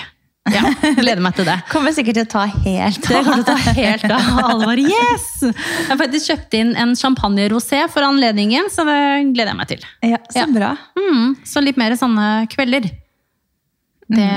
Ja, 0.52 0.60
Gleder 0.98 1.22
meg 1.24 1.38
til 1.38 1.46
det. 1.48 1.54
Kommer 1.72 1.94
sikkert 1.96 2.18
til 2.18 2.26
å 2.26 2.32
ta 2.34 2.42
helt 2.66 3.06
Det 3.06 3.22
kommer 3.24 3.38
til 3.40 3.46
å 3.46 3.48
ta 3.48 3.76
helt 3.78 4.04
av. 4.12 4.26
Alle 4.50 4.66
bare 4.68 4.84
yes! 4.84 5.28
Jeg 5.46 5.88
har 5.88 6.00
faktisk 6.02 6.34
kjøpt 6.34 6.58
inn 6.60 6.74
en 6.76 6.92
champagne-rosé 7.00 7.86
for 7.94 8.04
anledningen, 8.04 8.68
så 8.74 8.84
det 8.90 8.98
gleder 9.32 9.54
jeg 9.54 9.60
meg 9.62 9.70
til. 9.72 9.86
Ja, 10.04 10.20
så 10.28 10.42
Ja. 10.44 10.50
bra. 10.52 10.74
Mm, 11.00 11.38
så 11.48 11.64
litt 11.64 11.80
mer 11.80 11.96
sånne 11.96 12.28
kvelder. 12.52 12.90
Det 14.10 14.30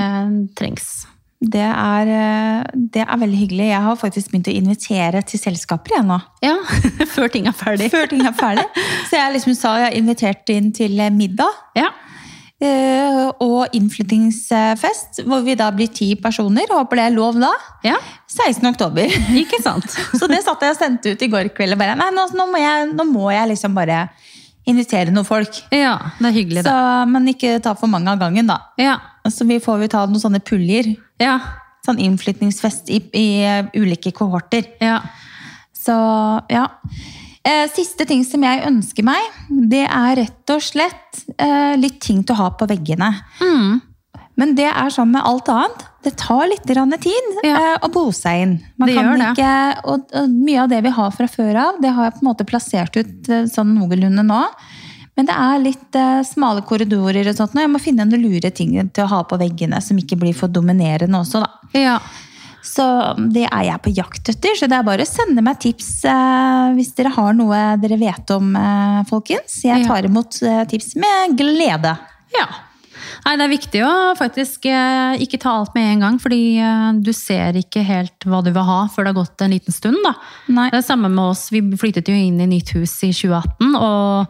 trengs. 0.57 1.05
Det 1.37 1.61
er, 1.61 2.09
eh, 2.09 2.63
det 2.95 3.03
er 3.03 3.19
veldig 3.21 3.37
hyggelig. 3.37 3.67
Jeg 3.69 3.81
har 3.85 3.95
faktisk 3.99 4.31
begynt 4.31 4.47
å 4.49 4.55
invitere 4.57 5.21
til 5.27 5.37
selskaper 5.39 5.93
igjen 5.93 6.07
nå. 6.09 6.17
Ja, 6.41 6.55
Før 7.15 7.29
ting 7.29 7.45
er 7.45 7.53
ferdig. 7.53 7.91
Før 7.93 8.07
ting 8.09 8.23
er 8.25 8.33
ferdig. 8.33 8.65
Så 9.11 9.19
jeg 9.19 9.35
liksom 9.35 9.53
sa 9.59 9.75
jeg 9.77 9.91
har 9.91 9.97
invitert 9.99 10.49
inn 10.55 10.71
til 10.73 10.97
middag 11.13 11.53
Ja. 11.77 11.91
eh, 12.59 13.29
og 13.43 13.67
innflyttingsfest, 13.77 15.21
hvor 15.29 15.43
vi 15.45 15.53
da 15.59 15.69
blir 15.71 15.91
ti 15.93 16.15
personer. 16.17 16.65
Håper 16.73 16.97
det 17.03 17.05
er 17.05 17.15
lov 17.15 17.37
da. 17.41 17.51
ja, 17.85 17.97
16. 18.27 18.65
oktober. 18.71 19.05
ikke 19.43 19.61
sant? 19.61 19.85
Så 20.17 20.25
det 20.31 20.41
satt 20.45 20.65
jeg 20.65 20.73
og 20.73 20.79
sendte 20.81 21.13
ut 21.13 21.21
i 21.21 21.29
går 21.31 21.51
kveld. 21.53 21.77
og 21.77 21.81
Bare, 21.83 21.95
nei, 21.99 22.09
nå, 22.15 22.25
nå, 22.33 22.47
må 22.49 22.57
jeg, 22.61 22.89
nå 22.97 23.05
må 23.11 23.29
jeg 23.33 23.53
liksom 23.53 23.77
bare 23.77 24.07
invitere 24.67 25.13
noen 25.15 25.23
folk. 25.27 25.61
Ja, 25.71 25.93
det 26.17 26.27
er 26.27 26.33
hyggelig, 26.35 26.65
Så, 26.65 26.73
men 27.07 27.29
ikke 27.31 27.53
ta 27.63 27.71
for 27.79 27.87
mange 27.87 28.11
av 28.11 28.19
gangen, 28.19 28.49
da. 28.49 28.57
Ja, 28.81 28.97
Så 29.33 29.45
vi 29.47 29.59
får 29.63 29.81
jo 29.85 29.87
ta 29.93 30.05
noen 30.05 30.21
sånne 30.23 30.39
puljer. 30.43 30.95
ja, 31.19 31.39
Sånn 31.87 31.99
innflytningsfest 32.03 32.89
i, 32.91 32.97
i 33.15 33.27
eh, 33.47 33.65
ulike 33.79 34.11
kohorter. 34.11 34.65
ja. 34.83 34.99
Så 35.77 35.93
ja. 36.51 36.65
Eh, 37.47 37.69
Siste 37.71 38.03
ting 38.05 38.25
som 38.27 38.43
jeg 38.43 38.65
ønsker 38.67 39.05
meg, 39.07 39.23
det 39.71 39.85
er 39.87 40.17
rett 40.19 40.51
og 40.51 40.59
slett 40.65 41.21
eh, 41.39 41.77
litt 41.79 42.01
ting 42.03 42.25
til 42.27 42.35
å 42.35 42.41
ha 42.41 42.49
på 42.59 42.67
veggene. 42.67 43.13
Mm, 43.39 43.77
Men 44.37 44.51
det 44.57 44.67
er 44.67 44.91
sånn 44.91 45.13
med 45.15 45.23
alt 45.23 45.47
annet. 45.49 45.85
Det 46.03 46.11
tar 46.19 46.43
litt 46.51 46.65
tid 46.67 47.39
Ja. 47.43 47.77
å 47.81 47.87
bo 47.91 48.11
seg 48.11 48.41
inn. 48.43 48.57
Man 48.77 48.89
Det 48.89 48.95
kan 48.97 49.05
gjør 49.05 49.17
det. 49.17 49.29
Ikke, 49.31 49.87
og, 49.87 50.03
og 50.13 50.29
mye 50.29 50.61
av 50.65 50.69
det 50.69 50.81
vi 50.83 50.89
har 50.99 51.11
fra 51.11 51.27
før 51.27 51.55
av, 51.55 51.79
det 51.81 51.93
har 51.95 52.03
jeg 52.09 52.13
på 52.19 52.21
en 52.25 52.29
måte 52.33 52.45
plassert 52.45 52.97
ut 52.99 53.31
sånn 53.49 53.73
noenlunde 53.79 54.23
nå. 54.27 54.43
Men 55.17 55.25
det 55.25 55.33
er 55.33 55.63
litt 55.63 55.97
eh, 55.97 56.21
smale 56.27 56.61
korridorer 56.67 57.25
og 57.31 57.35
sånt. 57.39 57.55
og 57.57 57.63
Jeg 57.63 57.73
må 57.73 57.81
finne 57.81 58.05
noen 58.05 58.21
lure 58.21 58.51
ting 58.53 58.75
til 58.93 59.03
å 59.07 59.09
ha 59.15 59.23
på 59.25 59.39
veggene 59.41 59.79
som 59.81 59.97
ikke 59.97 60.19
blir 60.21 60.35
for 60.37 60.47
dominerende 60.53 61.17
også, 61.23 61.41
da. 61.41 61.49
Ja. 61.77 61.97
Så 62.67 62.83
det 63.31 63.45
er 63.47 63.63
jeg 63.69 63.81
på 63.85 63.93
jakt 63.95 64.29
etter. 64.29 64.53
Så 64.59 64.67
det 64.69 64.75
er 64.77 64.85
bare 64.85 65.05
å 65.05 65.09
sende 65.09 65.41
meg 65.45 65.57
tips 65.63 65.89
eh, 66.05 66.69
hvis 66.77 66.93
dere 66.97 67.13
har 67.15 67.33
noe 67.37 67.61
dere 67.81 67.97
vet 68.01 68.29
om, 68.35 68.53
eh, 68.59 69.01
folkens. 69.09 69.61
Jeg 69.65 69.81
Ja. 69.85 69.87
tar 69.89 70.05
imot 70.09 70.37
eh, 70.43 70.63
tips 70.69 70.93
med 70.99 71.37
glede. 71.39 71.95
Ja. 72.37 72.47
Nei, 73.25 73.33
det 73.39 73.45
er 73.45 73.51
viktig 73.51 73.81
å 73.87 73.93
faktisk 74.19 74.65
eh, 74.69 75.17
ikke 75.23 75.39
ta 75.41 75.53
alt 75.61 75.73
med 75.75 75.93
en 75.95 76.03
gang, 76.05 76.19
fordi 76.21 76.59
eh, 76.59 76.91
du 77.01 77.11
ser 77.15 77.57
ikke 77.59 77.83
helt 77.87 78.27
hva 78.27 78.43
du 78.43 78.51
vil 78.51 78.67
ha 78.67 78.77
før 78.91 79.07
det 79.07 79.13
har 79.15 79.19
gått 79.23 79.41
en 79.47 79.53
liten 79.55 79.73
stund. 79.75 79.97
Da. 80.05 80.13
Nei. 80.53 80.69
Det 80.73 80.81
er 80.83 80.87
samme 80.91 81.09
med 81.09 81.23
oss. 81.33 81.47
Vi 81.53 81.63
flyttet 81.79 82.07
jo 82.11 82.15
inn 82.19 82.39
i 82.43 82.49
nytt 82.51 82.75
hus 82.77 82.93
i 83.07 83.13
2018, 83.15 83.75
og 83.79 84.27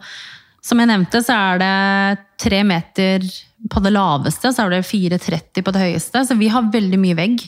som 0.64 0.80
jeg 0.80 0.90
nevnte, 0.90 1.20
så 1.24 1.34
er 1.36 1.60
det 1.62 2.24
tre 2.42 2.62
meter 2.66 3.24
på 3.70 3.80
det 3.82 3.90
laveste, 3.94 4.52
så 4.54 4.64
er 4.66 4.76
det 4.76 4.84
4,30 4.86 5.64
på 5.66 5.72
det 5.74 5.80
høyeste. 5.82 6.22
Så 6.28 6.36
vi 6.38 6.48
har 6.52 6.68
veldig 6.72 6.98
mye 7.02 7.16
vegg, 7.18 7.40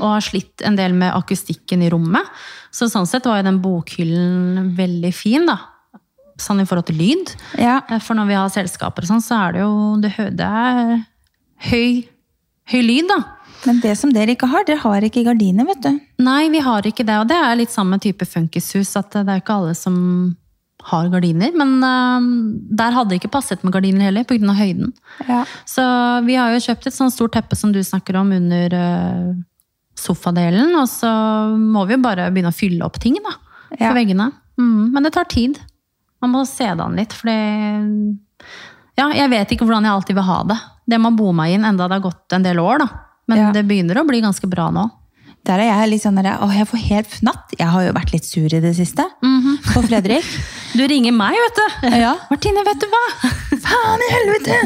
og 0.00 0.06
har 0.14 0.24
slitt 0.24 0.62
en 0.64 0.76
del 0.78 0.94
med 0.96 1.12
akustikken 1.12 1.82
i 1.84 1.90
rommet. 1.92 2.24
Så 2.72 2.88
sånn 2.88 3.08
sett 3.08 3.26
var 3.28 3.40
jo 3.40 3.48
den 3.48 3.60
bokhyllen 3.60 4.70
veldig 4.78 5.12
fin, 5.14 5.44
da. 5.48 5.58
Sånn 6.40 6.62
i 6.62 6.64
forhold 6.64 6.86
til 6.88 6.96
lyd. 6.96 7.34
Ja. 7.60 7.80
Eh, 7.90 7.98
For 8.00 8.16
når 8.16 8.30
vi 8.30 8.38
har 8.38 8.48
selskaper 8.54 9.04
og 9.04 9.10
sånn, 9.10 9.20
så 9.24 9.36
er 9.48 9.52
det 9.52 9.60
jo 9.60 9.74
det, 10.00 10.12
det 10.38 10.46
er 10.46 11.04
høy, 11.68 12.08
høy 12.72 12.80
lyd, 12.86 13.10
da. 13.10 13.18
Men 13.68 13.80
det 13.82 13.92
som 14.00 14.12
dere 14.14 14.32
ikke 14.32 14.48
har, 14.48 14.64
dere 14.64 14.80
har 14.80 15.04
ikke 15.04 15.26
gardiner, 15.26 15.66
vet 15.68 15.82
du. 15.84 15.98
Nei, 16.24 16.48
vi 16.48 16.62
har 16.64 16.86
ikke 16.88 17.04
det, 17.04 17.18
og 17.20 17.28
det 17.28 17.36
er 17.36 17.58
litt 17.60 17.74
samme 17.74 17.98
type 18.00 18.24
funkishus, 18.24 18.94
at 18.96 19.12
det 19.18 19.26
er 19.28 19.42
ikke 19.42 19.58
alle 19.60 19.74
som 19.76 19.98
har 20.90 21.08
gardiner. 21.12 21.52
Men 21.56 21.76
uh, 21.82 22.20
der 22.80 22.94
hadde 22.96 23.10
det 23.14 23.20
ikke 23.20 23.32
passet 23.36 23.62
med 23.64 23.72
gardiner 23.74 24.08
heller, 24.08 24.24
pga. 24.28 24.54
høyden. 24.58 24.92
Ja. 25.28 25.44
Så 25.68 25.84
vi 26.26 26.36
har 26.38 26.52
jo 26.54 26.60
kjøpt 26.66 26.86
et 26.90 26.96
sånt 26.96 27.14
stort 27.14 27.32
teppe 27.36 27.56
som 27.58 27.72
du 27.74 27.80
snakker 27.86 28.18
om 28.20 28.32
under 28.36 28.74
uh, 28.76 29.34
sofadelen, 30.00 30.74
og 30.80 30.86
så 30.88 31.10
må 31.58 31.84
vi 31.88 31.96
jo 31.96 32.02
bare 32.04 32.30
begynne 32.32 32.52
å 32.52 32.56
fylle 32.56 32.84
opp 32.86 32.98
ting 33.02 33.18
da, 33.20 33.34
For 33.70 33.84
Ja. 33.86 33.92
veggene. 33.96 34.30
Mm, 34.60 34.90
men 34.92 35.02
det 35.06 35.12
tar 35.14 35.24
tid. 35.30 35.58
Man 36.20 36.32
må 36.34 36.44
se 36.48 36.64
det 36.68 36.80
an 36.84 36.96
litt, 36.96 37.12
for 37.16 37.28
det 37.30 38.18
Ja, 38.98 39.06
jeg 39.16 39.30
vet 39.32 39.52
ikke 39.54 39.64
hvordan 39.64 39.84
jeg 39.86 39.92
alltid 39.96 40.16
vil 40.18 40.26
ha 40.26 40.42
det. 40.44 40.56
Det 40.90 40.98
må 41.00 41.12
bo 41.16 41.30
meg 41.32 41.54
inn 41.54 41.64
enda 41.64 41.86
det 41.88 41.96
har 42.00 42.10
gått 42.10 42.34
en 42.36 42.42
del 42.44 42.58
år, 42.60 42.78
da. 42.82 42.88
Men 43.30 43.38
Ja. 43.38 43.52
det 43.52 43.62
begynner 43.68 43.96
å 44.00 44.06
bli 44.08 44.20
ganske 44.20 44.48
bra 44.50 44.70
nå. 44.74 44.90
Der 45.48 45.62
er 45.62 45.70
jeg 45.70 45.90
litt 45.94 46.02
sånn 46.04 46.18
der, 46.20 46.34
åh, 46.44 46.52
jeg 46.52 46.68
får 46.68 46.82
helt 46.90 47.14
fnatt. 47.20 47.54
Jeg 47.58 47.70
har 47.72 47.86
jo 47.86 47.94
vært 47.96 48.12
litt 48.12 48.26
sur 48.28 48.44
i 48.52 48.60
det 48.60 48.74
siste. 48.76 49.06
På 49.72 49.82
Fredrik. 49.86 50.26
Du 50.70 50.84
ringer 50.86 51.10
meg, 51.10 51.34
vet 51.34 51.56
du! 51.58 51.88
Ja. 51.98 52.12
Martine, 52.30 52.62
vet 52.62 52.78
du 52.78 52.86
hva? 52.92 53.00
Faen 53.64 54.04
i 54.06 54.10
helvete! 54.12 54.60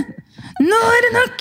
Nå 0.60 0.76
er 0.86 1.00
det 1.02 1.12
nok! 1.14 1.40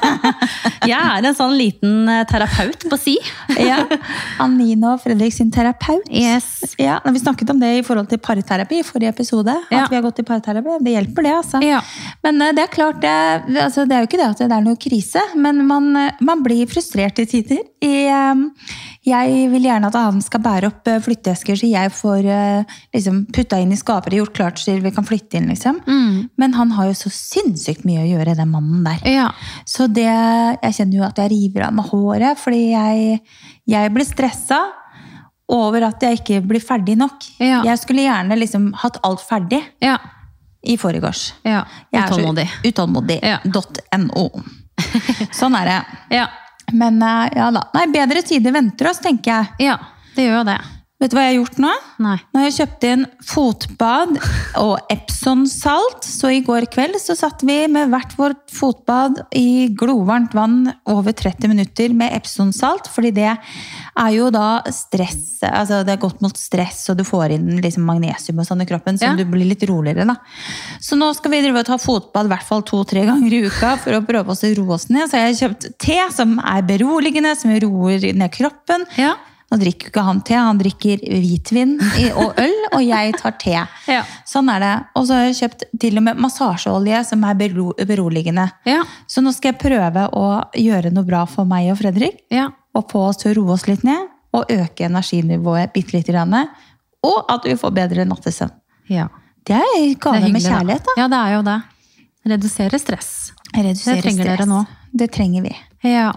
Jeg 0.90 0.96
er 0.98 1.26
en 1.28 1.36
sånn 1.36 1.52
liten 1.58 2.08
eh, 2.10 2.22
terapeut 2.26 2.86
på 2.90 2.96
si. 2.98 3.14
Ja. 3.60 3.82
Anine 4.42 4.94
og 4.94 5.02
Fredrik 5.04 5.34
sin 5.34 5.52
terapeut. 5.54 6.08
Yes. 6.10 6.74
Ja, 6.80 6.96
Vi 7.04 7.22
snakket 7.22 7.52
om 7.52 7.60
det 7.62 7.70
i 7.78 7.84
forhold 7.86 8.08
til 8.10 8.18
parterapi 8.22 8.80
i 8.80 8.86
forrige 8.86 9.12
episode. 9.14 9.54
Ja. 9.70 9.84
At 9.84 9.92
vi 9.92 9.98
har 9.98 10.04
gått 10.08 10.20
i 10.22 10.26
parterapi. 10.26 10.78
Det 10.82 10.96
hjelper, 10.96 11.26
det. 11.28 11.34
altså. 11.36 11.62
Ja. 11.64 11.82
Men 12.26 12.42
eh, 12.42 12.54
det 12.56 12.64
er 12.66 12.72
klart, 12.72 12.98
det, 13.04 13.14
altså, 13.62 13.86
det 13.86 13.94
er 13.98 14.02
jo 14.04 14.10
ikke 14.10 14.22
det 14.22 14.28
at 14.32 14.42
det 14.42 14.50
er 14.58 14.66
noe 14.66 14.80
krise, 14.88 15.22
men 15.38 15.62
man, 15.68 15.90
eh, 16.00 16.22
man 16.26 16.42
blir 16.46 16.66
frustrert 16.70 17.20
i 17.22 17.28
tider. 17.30 17.62
I, 17.84 18.06
eh, 18.08 18.34
jeg 19.06 19.48
vil 19.52 19.66
gjerne 19.68 19.88
at 19.90 19.96
han 20.00 20.22
skal 20.24 20.40
bære 20.40 20.70
opp 20.70 20.88
eh, 20.88 21.00
flytteesker, 21.04 21.58
så 21.60 21.68
jeg 21.68 21.90
får 21.92 22.24
eh, 22.32 22.76
liksom, 22.96 23.18
putta 23.36 23.58
inn 23.60 23.74
i 23.74 23.76
skapere, 23.76 24.16
gjort 24.16 24.32
klart 24.38 24.58
så 24.62 24.78
vi 24.80 24.90
kan 24.96 25.04
flytte 25.06 25.36
inn. 25.36 25.50
liksom. 25.52 25.82
Mm. 25.86 26.30
Men 26.40 26.54
han 26.56 26.72
har 26.72 26.88
jo 26.88 26.94
så 26.96 27.12
sinnssykt 27.12 27.84
mye 27.84 28.00
å 28.04 28.08
gjøre, 28.08 28.34
den 28.38 28.48
mannen 28.54 28.86
der. 28.86 29.04
Ja. 29.12 29.26
Så 29.68 29.86
det, 29.92 30.08
jeg 30.08 30.78
kjenner 30.78 30.96
jo 31.02 31.04
at 31.06 31.20
jeg 31.20 31.30
river 31.34 31.66
av 31.68 31.76
meg 31.76 31.92
håret, 31.92 32.40
fordi 32.40 32.62
jeg, 32.72 33.20
jeg 33.68 33.92
blir 33.94 34.08
stressa 34.08 34.62
over 35.52 35.84
at 35.86 36.02
jeg 36.02 36.18
ikke 36.22 36.40
blir 36.42 36.64
ferdig 36.64 36.96
nok. 36.98 37.22
Ja. 37.38 37.60
Jeg 37.68 37.78
skulle 37.78 38.02
gjerne 38.08 38.34
liksom 38.40 38.72
hatt 38.82 38.96
alt 39.06 39.20
ferdig 39.22 39.60
Ja. 39.84 39.98
i 40.66 40.74
forgårs. 40.80 41.28
ja. 41.46 41.60
Utålmodig. 41.92 42.48
Utålmodig.no. 42.66 44.26
Ja. 44.34 45.28
Sånn 45.36 45.54
er 45.60 45.70
det. 45.70 45.78
Ja. 46.18 46.26
Men 46.72 47.02
eh, 47.02 47.28
ja 47.36 47.50
da. 47.54 47.66
Nei, 47.76 47.86
bedre 47.94 48.22
tider 48.26 48.54
venter 48.56 48.90
oss, 48.90 49.02
tenker 49.04 49.30
jeg. 49.32 49.68
ja, 49.68 49.78
det 50.16 50.26
gjør 50.26 50.40
jo 50.40 50.48
det. 50.48 50.58
Vet 50.96 51.12
du 51.12 51.16
hva 51.18 51.26
jeg 51.26 51.34
har 51.34 51.42
gjort 51.42 51.58
nå? 51.60 51.70
Nei. 52.00 52.14
Nå 52.32 52.40
har 52.40 52.46
jeg 52.48 52.54
kjøpt 52.56 52.84
inn 52.88 53.02
fotbad 53.28 54.14
og 54.62 54.78
Epson-salt. 54.94 56.06
Så 56.08 56.30
i 56.32 56.38
går 56.46 56.64
kveld 56.72 56.96
så 57.02 57.12
satt 57.18 57.42
vi 57.44 57.58
med 57.68 57.90
hvert 57.92 58.14
vårt 58.16 58.46
fotbad 58.56 59.18
i 59.36 59.68
glovarmt 59.76 60.32
vann 60.36 60.70
over 60.88 61.12
30 61.12 61.52
minutter 61.52 61.92
med 61.92 62.14
Epson-salt. 62.16 62.88
Fordi 62.94 63.10
det 63.18 63.28
er 63.34 64.10
jo 64.16 64.30
da 64.32 64.62
stress 64.72 65.42
altså 65.46 65.82
Det 65.84 65.92
er 65.92 66.00
godt 66.00 66.22
mot 66.24 66.36
stress, 66.40 66.86
og 66.90 66.96
du 66.96 67.04
får 67.04 67.34
inn 67.36 67.60
liksom 67.60 67.84
magnesium 67.86 68.40
og 68.40 68.48
sånn 68.48 68.64
i 68.64 68.68
kroppen, 68.68 68.96
så 68.98 69.10
Ja. 69.10 69.14
du 69.14 69.24
blir 69.28 69.44
litt 69.46 69.62
roligere. 69.68 70.06
da. 70.06 70.16
Så 70.80 70.96
nå 70.96 71.12
skal 71.14 71.30
vi 71.30 71.42
drive 71.42 71.60
og 71.60 71.66
ta 71.66 71.76
fotbad 71.76 72.24
i 72.24 72.28
hvert 72.32 72.42
fall 72.48 72.62
to-tre 72.62 73.04
ganger 73.04 73.32
i 73.32 73.44
uka 73.46 73.76
for 73.76 73.92
å 73.92 74.00
prøve 74.04 74.30
oss 74.32 74.42
å 74.42 74.56
roe 74.56 74.74
oss 74.74 74.88
ned. 74.88 75.10
Så 75.10 75.20
jeg 75.20 75.34
har 75.36 75.48
kjøpt 75.48 75.78
te 75.78 76.00
som 76.10 76.38
er 76.40 76.62
beroligende, 76.62 77.36
som 77.36 77.50
roer 77.52 78.12
ned 78.14 78.32
kroppen. 78.32 78.86
Ja. 78.96 79.14
Nå 79.46 79.56
drikker 79.60 79.86
jo 79.86 79.90
ikke 79.92 80.02
han 80.02 80.20
te, 80.26 80.34
han 80.34 80.58
drikker 80.58 81.02
hvitvin 81.06 81.76
og 82.18 82.38
øl, 82.42 82.54
og 82.74 82.80
jeg 82.82 83.12
tar 83.20 83.36
te. 83.38 83.60
Ja. 83.94 84.00
Sånn 84.26 84.48
er 84.50 84.58
det. 84.64 84.72
Og 84.98 85.06
så 85.06 85.14
har 85.20 85.28
jeg 85.28 85.36
kjøpt 85.38 85.62
til 85.84 86.00
og 86.00 86.02
med 86.08 86.18
massasjeolje 86.18 87.04
som 87.06 87.22
er 87.28 87.34
bero 87.38 87.68
beroligende. 87.86 88.48
Ja. 88.66 88.80
Så 89.06 89.22
nå 89.22 89.30
skal 89.36 89.52
jeg 89.54 89.60
prøve 89.62 90.08
å 90.18 90.24
gjøre 90.58 90.90
noe 90.90 91.06
bra 91.06 91.22
for 91.30 91.46
meg 91.46 91.70
og 91.70 91.78
Fredrik, 91.78 92.24
Ja. 92.34 92.48
og 92.74 92.90
få 92.90 93.04
oss 93.12 93.22
til 93.22 93.30
å 93.32 93.36
roe 93.38 93.54
oss 93.54 93.68
litt 93.70 93.84
ned, 93.86 94.08
og 94.34 94.50
øke 94.50 94.84
energinivået 94.90 95.72
bitte 95.72 95.94
lite 95.94 96.10
grann. 96.12 96.34
Og 97.06 97.22
at 97.30 97.44
vi 97.46 97.54
får 97.54 97.70
bedre 97.78 98.04
nattesøvn. 98.04 98.50
ja. 98.90 99.06
Det 99.46 99.54
er 99.54 99.94
gave 100.02 100.26
med 100.34 100.42
kjærlighet, 100.42 100.82
da. 100.82 100.92
Ja, 100.98 101.04
det 101.06 101.18
er 101.22 101.32
jo 101.36 101.42
det. 101.46 101.60
Redusere 102.26 102.78
stress. 102.82 103.10
Redusere 103.54 103.94
Det 103.94 104.02
trenger 104.02 104.24
stress. 104.24 104.38
dere 104.40 104.46
nå. 104.50 104.66
Det 104.92 105.06
trenger 105.14 105.42
vi. 105.44 105.52
Ja. 105.86 106.08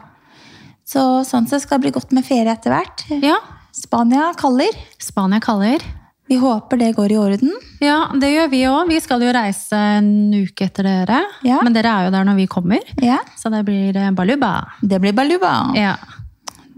Så 0.90 1.02
sånn 1.28 1.46
sett 1.50 1.62
skal 1.66 1.78
det 1.78 1.86
bli 1.90 1.96
godt 2.00 2.12
med 2.18 2.26
ferie 2.26 2.52
etter 2.56 2.74
hvert. 2.74 3.06
ja. 3.22 3.38
Spania 3.80 4.32
kaller. 4.36 4.74
Spania 5.00 5.40
kaller. 5.40 5.84
Vi 6.30 6.36
håper 6.42 6.78
det 6.78 6.92
går 6.98 7.12
i 7.14 7.18
orden. 7.18 7.52
Ja, 7.82 8.08
det 8.20 8.28
gjør 8.34 8.50
vi 8.52 8.60
òg. 8.70 8.88
Vi 8.90 8.98
skal 9.02 9.22
jo 9.24 9.30
reise 9.34 9.78
en 10.00 10.10
uke 10.34 10.66
etter 10.68 10.84
dere. 10.86 11.20
Ja. 11.46 11.60
Men 11.66 11.74
dere 11.74 11.90
er 11.94 12.08
jo 12.08 12.12
der 12.14 12.26
når 12.28 12.36
vi 12.42 12.48
kommer. 12.52 12.82
Ja, 13.02 13.20
Så 13.38 13.50
det 13.54 13.64
blir 13.66 13.96
eh, 13.98 14.12
baluba. 14.12 14.52
det 14.82 15.00
blir 15.02 15.14
baluba. 15.14 15.54
Ja. 15.78 15.96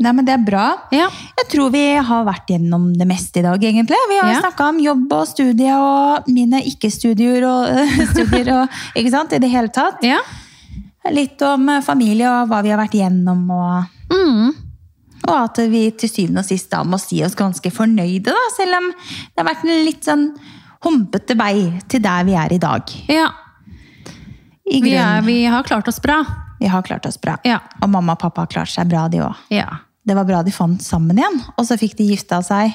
Nei, 0.02 0.12
men 0.18 0.26
det 0.26 0.34
er 0.38 0.44
bra. 0.46 0.68
Ja. 0.96 1.08
Jeg 1.40 1.48
tror 1.52 1.72
vi 1.74 1.84
har 1.96 2.24
vært 2.26 2.48
gjennom 2.54 2.92
det 2.98 3.08
meste 3.10 3.40
i 3.40 3.44
dag, 3.48 3.60
egentlig. 3.64 3.98
Vi 4.10 4.20
har 4.22 4.32
Ja. 4.34 4.40
snakka 4.42 4.70
om 4.70 4.80
jobb 4.80 5.12
og 5.14 5.28
studie 5.28 5.74
og 5.76 6.28
mine 6.28 6.62
ikke-studier 6.64 7.44
og 7.48 7.92
studier 8.14 8.54
og 8.62 8.70
Ikke 8.96 9.12
sant? 9.12 9.34
I 9.34 9.40
det 9.40 9.50
hele 9.52 9.70
tatt. 9.70 10.04
ja. 10.04 10.20
Litt 11.12 11.42
om 11.42 11.66
familie 11.82 12.30
og 12.30 12.48
hva 12.52 12.62
vi 12.62 12.70
har 12.70 12.78
vært 12.78 12.94
gjennom, 12.94 13.40
og, 13.50 13.86
Mm. 14.12 14.52
og 15.28 15.36
at 15.38 15.62
vi 15.72 15.86
til 15.96 16.10
syvende 16.10 16.42
og 16.42 16.48
sist 16.50 16.72
da 16.72 16.82
må 16.84 16.98
si 17.00 17.22
oss 17.24 17.38
ganske 17.38 17.72
fornøyde, 17.72 18.34
da. 18.34 18.48
Selv 18.58 18.80
om 18.80 18.90
det 18.92 19.40
har 19.40 19.48
vært 19.48 19.64
en 19.68 19.86
litt 19.86 20.08
sånn 20.08 20.26
humpete 20.82 21.38
vei 21.38 21.56
til 21.88 22.02
der 22.04 22.26
vi 22.28 22.36
er 22.36 22.54
i 22.54 22.62
dag. 22.62 22.98
ja. 23.08 23.30
I 24.72 24.80
Vi, 24.82 24.94
er, 24.96 25.22
vi 25.26 25.44
har 25.52 25.66
klart 25.68 25.88
oss 25.90 25.98
bra. 26.00 26.22
Vi 26.60 26.68
har 26.72 26.84
klart 26.88 27.06
oss 27.06 27.18
bra. 27.20 27.34
Ja. 27.44 27.58
Og 27.82 27.90
mamma 27.92 28.14
og 28.14 28.22
pappa 28.22 28.46
har 28.46 28.48
klart 28.48 28.72
seg 28.72 28.88
bra, 28.88 29.08
de 29.12 29.20
òg. 29.20 29.36
Ja. 29.52 29.66
Det 30.08 30.16
var 30.16 30.24
bra 30.30 30.40
de 30.48 30.54
fant 30.56 30.80
sammen 30.82 31.18
igjen, 31.20 31.42
og 31.58 31.66
så 31.68 31.76
fikk 31.78 31.98
de 32.00 32.06
gifta 32.08 32.40
seg 32.46 32.72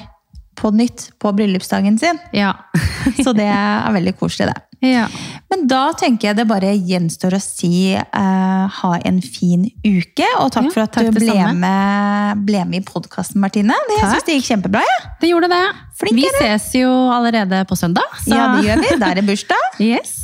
på 0.59 0.69
nytt 0.75 1.07
på 1.17 1.31
bryllupsdagen 1.33 1.97
sin. 1.97 2.19
Ja. 2.37 2.53
Så 3.23 3.33
det 3.33 3.47
er 3.49 3.89
veldig 3.95 4.13
koselig, 4.19 4.51
det. 4.51 4.61
Ja. 4.85 5.07
Men 5.49 5.63
da 5.69 5.87
tenker 5.97 6.29
jeg 6.29 6.37
det 6.37 6.45
bare 6.49 6.73
gjenstår 6.75 7.37
å 7.37 7.39
si 7.41 7.95
uh, 7.95 8.65
ha 8.77 8.91
en 9.07 9.21
fin 9.23 9.63
uke, 9.85 10.27
og 10.41 10.51
takk 10.53 10.67
Ja, 10.69 10.73
for 10.75 10.83
at 10.83 10.93
takk 10.97 11.09
du 11.15 11.21
ble 11.21 11.37
med, 11.57 12.43
ble 12.47 12.65
med 12.69 12.81
i 12.81 12.85
podkasten, 12.85 13.41
Martine. 13.41 13.77
Det, 13.89 13.97
jeg 14.01 14.11
syns 14.11 14.27
det 14.27 14.37
gikk 14.37 14.49
kjempebra. 14.51 14.83
Ja. 14.85 14.99
Det 15.21 15.31
gjorde 15.31 15.49
det. 15.53 15.63
Flink 15.97 16.19
vi 16.19 16.29
ses 16.37 16.69
jo 16.77 16.91
allerede 17.13 17.63
på 17.69 17.79
søndag. 17.79 18.05
Så. 18.21 18.35
ja, 18.35 18.51
det 18.57 18.67
gjør 18.67 18.83
vi. 18.83 18.93
Da 19.01 19.11
er 19.13 19.21
det 19.21 19.27
bursdag. 19.29 19.65
Yes. 19.87 20.19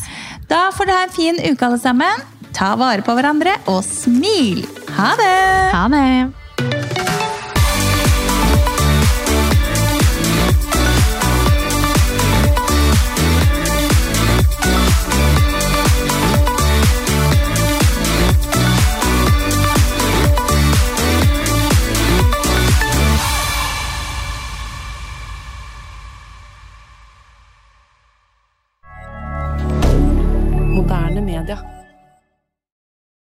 Da 0.50 0.68
får 0.76 0.90
dere 0.90 1.00
ha 1.00 1.08
en 1.08 1.14
fin 1.16 1.38
uke, 1.40 1.64
alle 1.66 1.80
sammen. 1.82 2.24
Ta 2.54 2.74
vare 2.78 3.02
på 3.06 3.16
hverandre, 3.18 3.56
og 3.72 3.82
smil! 3.88 4.66
Ha 4.94 5.14
det! 5.18 5.36
Ha 5.74 5.88
det. 5.94 6.43